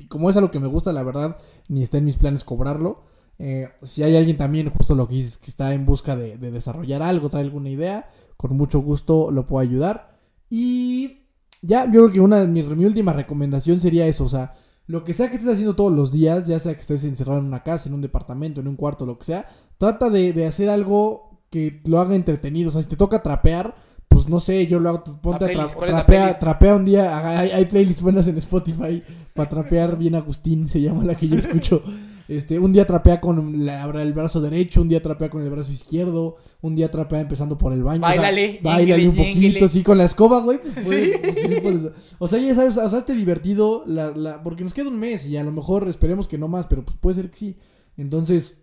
como 0.08 0.30
es 0.30 0.36
algo 0.36 0.50
que 0.50 0.60
me 0.60 0.66
gusta, 0.66 0.92
la 0.92 1.02
verdad, 1.02 1.36
ni 1.68 1.82
está 1.82 1.98
en 1.98 2.06
mis 2.06 2.16
planes 2.16 2.42
cobrarlo. 2.42 3.02
Eh, 3.38 3.68
si 3.82 4.02
hay 4.02 4.16
alguien 4.16 4.38
también, 4.38 4.70
justo 4.70 4.94
lo 4.94 5.06
que 5.06 5.16
dices, 5.16 5.36
que 5.36 5.50
está 5.50 5.74
en 5.74 5.84
busca 5.84 6.16
de 6.16 6.38
desarrollar 6.38 7.02
algo, 7.02 7.28
trae 7.28 7.42
alguna 7.42 7.68
idea, 7.68 8.08
con 8.38 8.56
mucho 8.56 8.80
gusto 8.80 9.30
lo 9.30 9.46
puedo 9.46 9.60
ayudar. 9.60 10.16
Y 10.48 11.15
ya, 11.62 11.84
yo 11.86 11.90
creo 12.02 12.12
que 12.12 12.20
una 12.20 12.40
de 12.40 12.46
mi, 12.48 12.62
mi 12.62 12.84
última 12.84 13.12
recomendación 13.12 13.80
sería 13.80 14.06
eso, 14.06 14.24
o 14.24 14.28
sea, 14.28 14.54
lo 14.86 15.02
que 15.04 15.14
sea 15.14 15.28
que 15.28 15.36
estés 15.36 15.52
haciendo 15.54 15.74
todos 15.74 15.92
los 15.92 16.12
días, 16.12 16.46
ya 16.46 16.58
sea 16.58 16.74
que 16.74 16.80
estés 16.80 17.02
encerrado 17.04 17.40
en 17.40 17.46
una 17.46 17.62
casa, 17.62 17.88
en 17.88 17.94
un 17.94 18.02
departamento, 18.02 18.60
en 18.60 18.68
un 18.68 18.76
cuarto, 18.76 19.04
lo 19.04 19.18
que 19.18 19.24
sea, 19.24 19.46
trata 19.78 20.08
de, 20.10 20.32
de 20.32 20.46
hacer 20.46 20.68
algo 20.70 21.40
que 21.50 21.80
lo 21.86 21.98
haga 21.98 22.14
entretenido. 22.14 22.68
O 22.68 22.72
sea, 22.72 22.82
si 22.82 22.88
te 22.88 22.96
toca 22.96 23.20
trapear, 23.22 23.74
pues 24.06 24.28
no 24.28 24.38
sé, 24.38 24.66
yo 24.68 24.78
lo 24.78 24.90
hago, 24.90 25.04
ponte 25.20 25.44
a 25.44 25.48
tra- 25.48 25.74
¿cuál 25.74 25.88
es 25.88 25.94
la 25.94 26.06
trapea, 26.06 26.38
trapea 26.38 26.74
un 26.76 26.84
día, 26.84 27.38
hay, 27.40 27.50
hay 27.50 27.64
playlists 27.64 28.00
buenas 28.02 28.28
en 28.28 28.38
Spotify 28.38 29.02
para 29.34 29.48
trapear 29.48 29.98
bien 29.98 30.14
Agustín, 30.14 30.68
se 30.68 30.80
llama 30.80 31.02
la 31.04 31.16
que 31.16 31.26
yo 31.28 31.36
escucho. 31.36 31.82
Este, 32.28 32.58
un 32.58 32.72
día 32.72 32.86
trapea 32.86 33.20
con 33.20 33.64
la- 33.64 33.84
el 34.02 34.12
brazo 34.12 34.40
derecho, 34.40 34.80
un 34.82 34.88
día 34.88 35.00
trapea 35.00 35.30
con 35.30 35.42
el 35.42 35.50
brazo 35.50 35.70
izquierdo, 35.72 36.36
un 36.60 36.74
día 36.74 36.90
trapea 36.90 37.20
empezando 37.20 37.56
por 37.56 37.72
el 37.72 37.82
baño. 37.84 38.04
o 38.04 38.10
sea, 38.12 38.20
Báilale, 38.20 38.60
báilale 38.62 39.08
un 39.08 39.16
poquito, 39.16 39.68
sí, 39.68 39.82
con 39.82 39.98
la 39.98 40.04
escoba, 40.04 40.40
güey. 40.42 40.58
pues, 40.60 40.74
puedes- 40.86 41.20
pues, 41.20 41.36
sí, 41.38 41.90
o 42.18 42.26
sea, 42.28 42.38
ya 42.40 42.54
sabes, 42.54 42.76
o 42.78 42.88
sea, 42.88 42.98
esté 42.98 43.14
divertido, 43.14 43.84
la, 43.86 44.10
la- 44.10 44.42
porque 44.42 44.64
nos 44.64 44.74
queda 44.74 44.88
un 44.88 44.98
mes 44.98 45.26
y 45.26 45.36
a 45.36 45.44
lo 45.44 45.52
mejor 45.52 45.88
esperemos 45.88 46.26
que 46.28 46.38
no 46.38 46.48
más, 46.48 46.66
pero 46.66 46.84
pues 46.84 46.96
puede 46.98 47.14
ser 47.16 47.30
que 47.30 47.36
sí. 47.36 47.56
Entonces, 47.96 48.58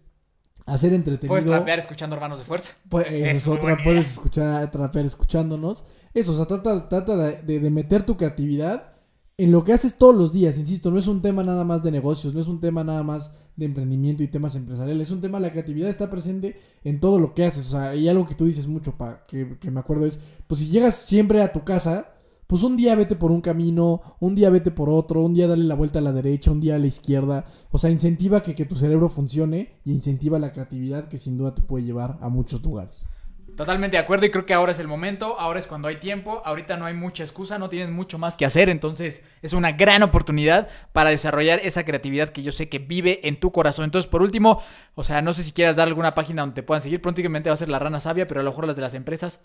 hacer 0.65 0.93
entretenido. 0.93 1.29
Puedes 1.29 1.45
trapear 1.45 1.79
escuchando 1.79 2.15
Hermanos 2.15 2.39
de 2.39 2.45
Fuerza. 2.45 2.71
Pues, 2.89 3.07
Es 3.09 3.37
es 3.39 3.47
otra, 3.47 3.77
puedes 3.83 4.11
escuchar, 4.11 4.69
trapear 4.71 5.05
escuchándonos. 5.05 5.83
Eso, 6.13 6.31
o 6.33 6.35
sea, 6.35 6.45
trata, 6.45 6.87
trata 6.87 7.15
de- 7.17 7.59
de 7.59 7.69
meter 7.71 8.03
tu 8.03 8.15
creatividad 8.17 8.93
en 9.37 9.51
lo 9.51 9.63
que 9.63 9.73
haces 9.73 9.97
todos 9.97 10.15
los 10.15 10.31
días. 10.31 10.57
Insisto, 10.57 10.91
no 10.91 10.99
es 10.99 11.07
un 11.07 11.21
tema 11.21 11.43
nada 11.43 11.63
más 11.63 11.81
de 11.83 11.91
negocios, 11.91 12.33
no 12.33 12.39
es 12.39 12.47
un 12.47 12.59
tema 12.59 12.83
nada 12.83 13.01
más 13.03 13.31
de 13.55 13.65
emprendimiento 13.65 14.23
y 14.23 14.27
temas 14.27 14.55
empresariales. 14.55 15.07
Es 15.07 15.13
un 15.13 15.21
tema, 15.21 15.39
la 15.39 15.51
creatividad 15.51 15.89
está 15.89 16.09
presente 16.09 16.55
en 16.83 16.99
todo 16.99 17.19
lo 17.19 17.33
que 17.33 17.45
haces. 17.45 17.67
O 17.67 17.71
sea, 17.71 17.95
y 17.95 18.07
algo 18.07 18.25
que 18.25 18.35
tú 18.35 18.45
dices 18.45 18.67
mucho, 18.67 18.97
pa, 18.97 19.23
que, 19.27 19.57
me 19.71 19.79
acuerdo 19.79 20.05
es, 20.05 20.19
pues 20.47 20.61
si 20.61 20.67
llegas 20.67 20.95
siempre 20.95 21.41
a 21.41 21.51
tu 21.51 21.63
casa, 21.63 22.13
pues 22.47 22.63
un 22.63 22.75
día 22.75 22.95
vete 22.95 23.15
por 23.15 23.31
un 23.31 23.41
camino, 23.41 24.01
un 24.19 24.35
día 24.35 24.49
vete 24.49 24.71
por 24.71 24.89
otro, 24.89 25.21
un 25.21 25.33
día 25.33 25.47
dale 25.47 25.63
la 25.63 25.75
vuelta 25.75 25.99
a 25.99 26.01
la 26.01 26.11
derecha, 26.11 26.51
un 26.51 26.59
día 26.59 26.75
a 26.75 26.79
la 26.79 26.87
izquierda. 26.87 27.45
O 27.71 27.77
sea, 27.77 27.89
incentiva 27.89 28.41
que, 28.41 28.55
que 28.55 28.65
tu 28.65 28.75
cerebro 28.75 29.09
funcione 29.09 29.79
y 29.85 29.93
incentiva 29.93 30.39
la 30.39 30.51
creatividad 30.51 31.07
que 31.07 31.17
sin 31.17 31.37
duda 31.37 31.53
te 31.55 31.61
puede 31.61 31.85
llevar 31.85 32.17
a 32.21 32.29
muchos 32.29 32.63
lugares. 32.63 33.07
Totalmente 33.55 33.97
de 33.97 34.01
acuerdo 34.01 34.25
y 34.25 34.31
creo 34.31 34.45
que 34.45 34.53
ahora 34.53 34.71
es 34.71 34.79
el 34.79 34.87
momento, 34.87 35.39
ahora 35.39 35.59
es 35.59 35.67
cuando 35.67 35.87
hay 35.87 35.97
tiempo, 35.97 36.41
ahorita 36.43 36.75
no 36.77 36.85
hay 36.85 36.95
mucha 36.95 37.23
excusa, 37.23 37.59
no 37.59 37.69
tienes 37.69 37.89
mucho 37.89 38.17
más 38.17 38.35
que 38.35 38.45
hacer, 38.45 38.69
entonces 38.69 39.23
es 39.43 39.53
una 39.53 39.73
gran 39.73 40.01
oportunidad 40.01 40.69
para 40.91 41.11
desarrollar 41.11 41.59
esa 41.59 41.85
creatividad 41.85 42.29
que 42.29 42.41
yo 42.41 42.51
sé 42.51 42.67
que 42.67 42.79
vive 42.79 43.27
en 43.27 43.39
tu 43.39 43.51
corazón. 43.51 43.85
Entonces, 43.85 44.09
por 44.09 44.23
último, 44.23 44.63
o 44.95 45.03
sea, 45.03 45.21
no 45.21 45.33
sé 45.33 45.43
si 45.43 45.51
quieras 45.51 45.75
dar 45.75 45.87
alguna 45.87 46.15
página 46.15 46.41
donde 46.41 46.55
te 46.55 46.63
puedan 46.63 46.81
seguir, 46.81 47.01
prácticamente 47.01 47.49
va 47.49 47.53
a 47.53 47.57
ser 47.57 47.69
la 47.69 47.79
rana 47.79 47.99
sabia, 47.99 48.25
pero 48.25 48.39
a 48.39 48.43
lo 48.43 48.49
mejor 48.49 48.65
las 48.65 48.75
de 48.75 48.81
las 48.81 48.95
empresas, 48.95 49.41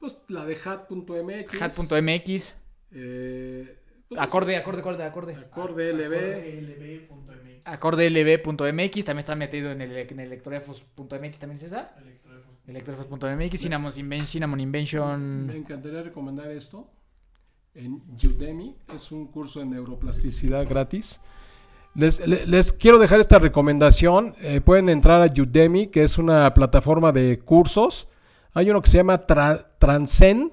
Pues 0.00 0.20
la 0.28 0.44
de 0.44 0.58
hat.mx. 0.62 1.62
hat.mx, 1.62 2.54
eh, 2.92 3.78
pues, 4.08 4.20
acorde, 4.20 4.56
acorde, 4.56 4.80
acorde, 4.80 5.04
acorde. 5.04 5.34
Acorde 5.34 5.92
LB. 5.94 7.08
Acorde 7.64 8.10
lb.mx, 8.10 9.04
también 9.04 9.18
está 9.20 9.34
metido 9.34 9.72
en 9.72 9.80
el, 9.80 9.96
en 9.96 10.20
el 10.20 10.26
electrofos.mx, 10.26 11.38
¿también 11.38 11.56
es 11.56 11.62
esa? 11.62 11.94
Electrofos.mx, 12.66 13.60
Cinnamon, 13.60 13.92
Inven- 13.92 14.26
Cinnamon 14.26 14.60
Invention. 14.60 15.46
Me 15.46 15.56
encantaría 15.56 16.02
recomendar 16.02 16.50
esto 16.50 16.88
en 17.74 18.02
Udemy. 18.22 18.74
Es 18.94 19.12
un 19.12 19.26
curso 19.26 19.60
de 19.60 19.66
neuroplasticidad 19.66 20.66
gratis. 20.68 21.20
Les, 21.94 22.26
le- 22.26 22.46
les 22.46 22.72
quiero 22.72 22.98
dejar 22.98 23.20
esta 23.20 23.38
recomendación. 23.38 24.34
Eh, 24.40 24.60
pueden 24.60 24.88
entrar 24.88 25.22
a 25.22 25.26
Udemy, 25.26 25.88
que 25.88 26.02
es 26.04 26.16
una 26.18 26.52
plataforma 26.54 27.12
de 27.12 27.38
cursos. 27.40 28.08
Hay 28.54 28.70
uno 28.70 28.80
que 28.80 28.88
se 28.88 28.96
llama 28.96 29.26
Tra- 29.26 29.66
Transcend, 29.78 30.52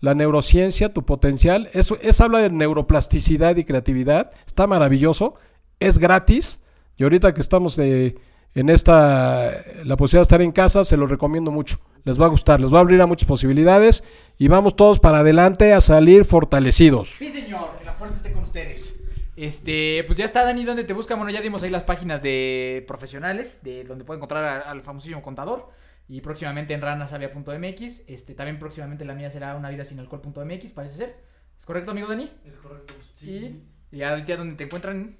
la 0.00 0.14
neurociencia, 0.14 0.94
tu 0.94 1.04
potencial. 1.04 1.68
Es, 1.74 1.92
es 2.00 2.20
habla 2.22 2.38
de 2.38 2.48
neuroplasticidad 2.50 3.56
y 3.56 3.64
creatividad. 3.64 4.30
Está 4.46 4.66
maravilloso. 4.66 5.34
Es 5.78 5.98
gratis. 5.98 6.60
Y 6.96 7.02
ahorita 7.02 7.34
que 7.34 7.40
estamos 7.42 7.76
de- 7.76 8.16
en 8.54 8.68
esta, 8.68 9.64
la 9.84 9.96
posibilidad 9.96 10.20
de 10.20 10.22
estar 10.22 10.42
en 10.42 10.52
casa, 10.52 10.84
se 10.84 10.96
lo 10.96 11.06
recomiendo 11.06 11.50
mucho. 11.50 11.78
Les 12.04 12.20
va 12.20 12.26
a 12.26 12.28
gustar, 12.28 12.60
les 12.60 12.72
va 12.72 12.78
a 12.78 12.80
abrir 12.80 13.00
a 13.00 13.06
muchas 13.06 13.28
posibilidades. 13.28 14.02
Y 14.38 14.48
vamos 14.48 14.74
todos 14.74 14.98
para 14.98 15.18
adelante 15.18 15.72
a 15.72 15.80
salir 15.80 16.24
fortalecidos. 16.24 17.10
Sí, 17.10 17.28
señor, 17.28 17.76
que 17.78 17.84
la 17.84 17.92
fuerza 17.94 18.16
esté 18.16 18.32
con 18.32 18.42
ustedes. 18.42 18.96
Este, 19.36 20.02
pues 20.06 20.18
ya 20.18 20.24
está, 20.24 20.44
Dani, 20.44 20.64
¿dónde 20.64 20.84
te 20.84 20.92
buscan? 20.92 21.18
Bueno, 21.18 21.30
ya 21.30 21.40
dimos 21.40 21.62
ahí 21.62 21.70
las 21.70 21.84
páginas 21.84 22.22
de 22.22 22.84
profesionales, 22.88 23.60
de 23.62 23.84
donde 23.84 24.04
pueden 24.04 24.18
encontrar 24.18 24.64
al 24.66 24.82
famosísimo 24.82 25.22
contador. 25.22 25.68
Y 26.08 26.20
próximamente 26.20 26.74
en 26.74 26.80
ranasavia.mx. 26.80 28.02
Este, 28.08 28.34
también 28.34 28.58
próximamente 28.58 29.04
la 29.04 29.14
mía 29.14 29.30
será 29.30 29.54
una 29.54 29.70
vida 29.70 29.84
sin 29.84 30.00
alcohol.mx, 30.00 30.72
parece 30.72 30.96
ser. 30.96 31.16
¿Es 31.56 31.64
correcto, 31.64 31.92
amigo 31.92 32.08
Dani? 32.08 32.32
Es 32.44 32.54
correcto. 32.54 32.94
Y, 33.22 33.62
y 33.92 33.98
ya, 33.98 34.24
ya 34.26 34.36
donde 34.36 34.56
te 34.56 34.64
encuentran. 34.64 35.19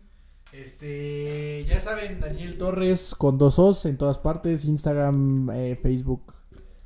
Este, 0.52 1.64
ya 1.64 1.78
saben, 1.78 2.18
Daniel 2.20 2.58
Torres 2.58 3.14
con 3.16 3.38
dos 3.38 3.58
O's 3.58 3.86
en 3.86 3.96
todas 3.96 4.18
partes, 4.18 4.64
Instagram, 4.64 5.48
eh, 5.50 5.78
Facebook, 5.80 6.34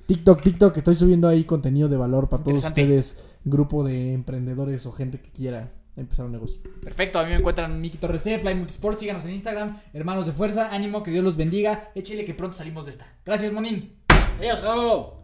TikTok, 0.06 0.42
TikTok, 0.42 0.76
estoy 0.76 0.94
subiendo 0.94 1.28
ahí 1.28 1.44
contenido 1.44 1.88
de 1.88 1.96
valor 1.96 2.28
para 2.28 2.42
todos 2.42 2.62
ustedes, 2.62 3.16
grupo 3.44 3.82
de 3.82 4.12
emprendedores 4.12 4.84
o 4.84 4.92
gente 4.92 5.18
que 5.18 5.30
quiera 5.30 5.72
empezar 5.96 6.26
un 6.26 6.32
negocio. 6.32 6.60
Perfecto, 6.82 7.18
a 7.18 7.22
mí 7.24 7.30
me 7.30 7.36
encuentran 7.36 7.80
Miki 7.80 7.96
Torres 7.96 8.20
C, 8.20 8.38
Fly 8.38 8.54
Multisport, 8.54 8.98
síganos 8.98 9.24
en 9.24 9.32
Instagram, 9.32 9.80
hermanos 9.94 10.26
de 10.26 10.32
fuerza, 10.32 10.74
ánimo, 10.74 11.02
que 11.02 11.10
Dios 11.10 11.24
los 11.24 11.36
bendiga, 11.36 11.90
échele 11.94 12.26
que 12.26 12.34
pronto 12.34 12.56
salimos 12.56 12.84
de 12.84 12.90
esta. 12.90 13.06
Gracias, 13.24 13.50
Monín. 13.50 13.94
Adiós. 14.38 14.60
¡Bravo! 14.60 15.23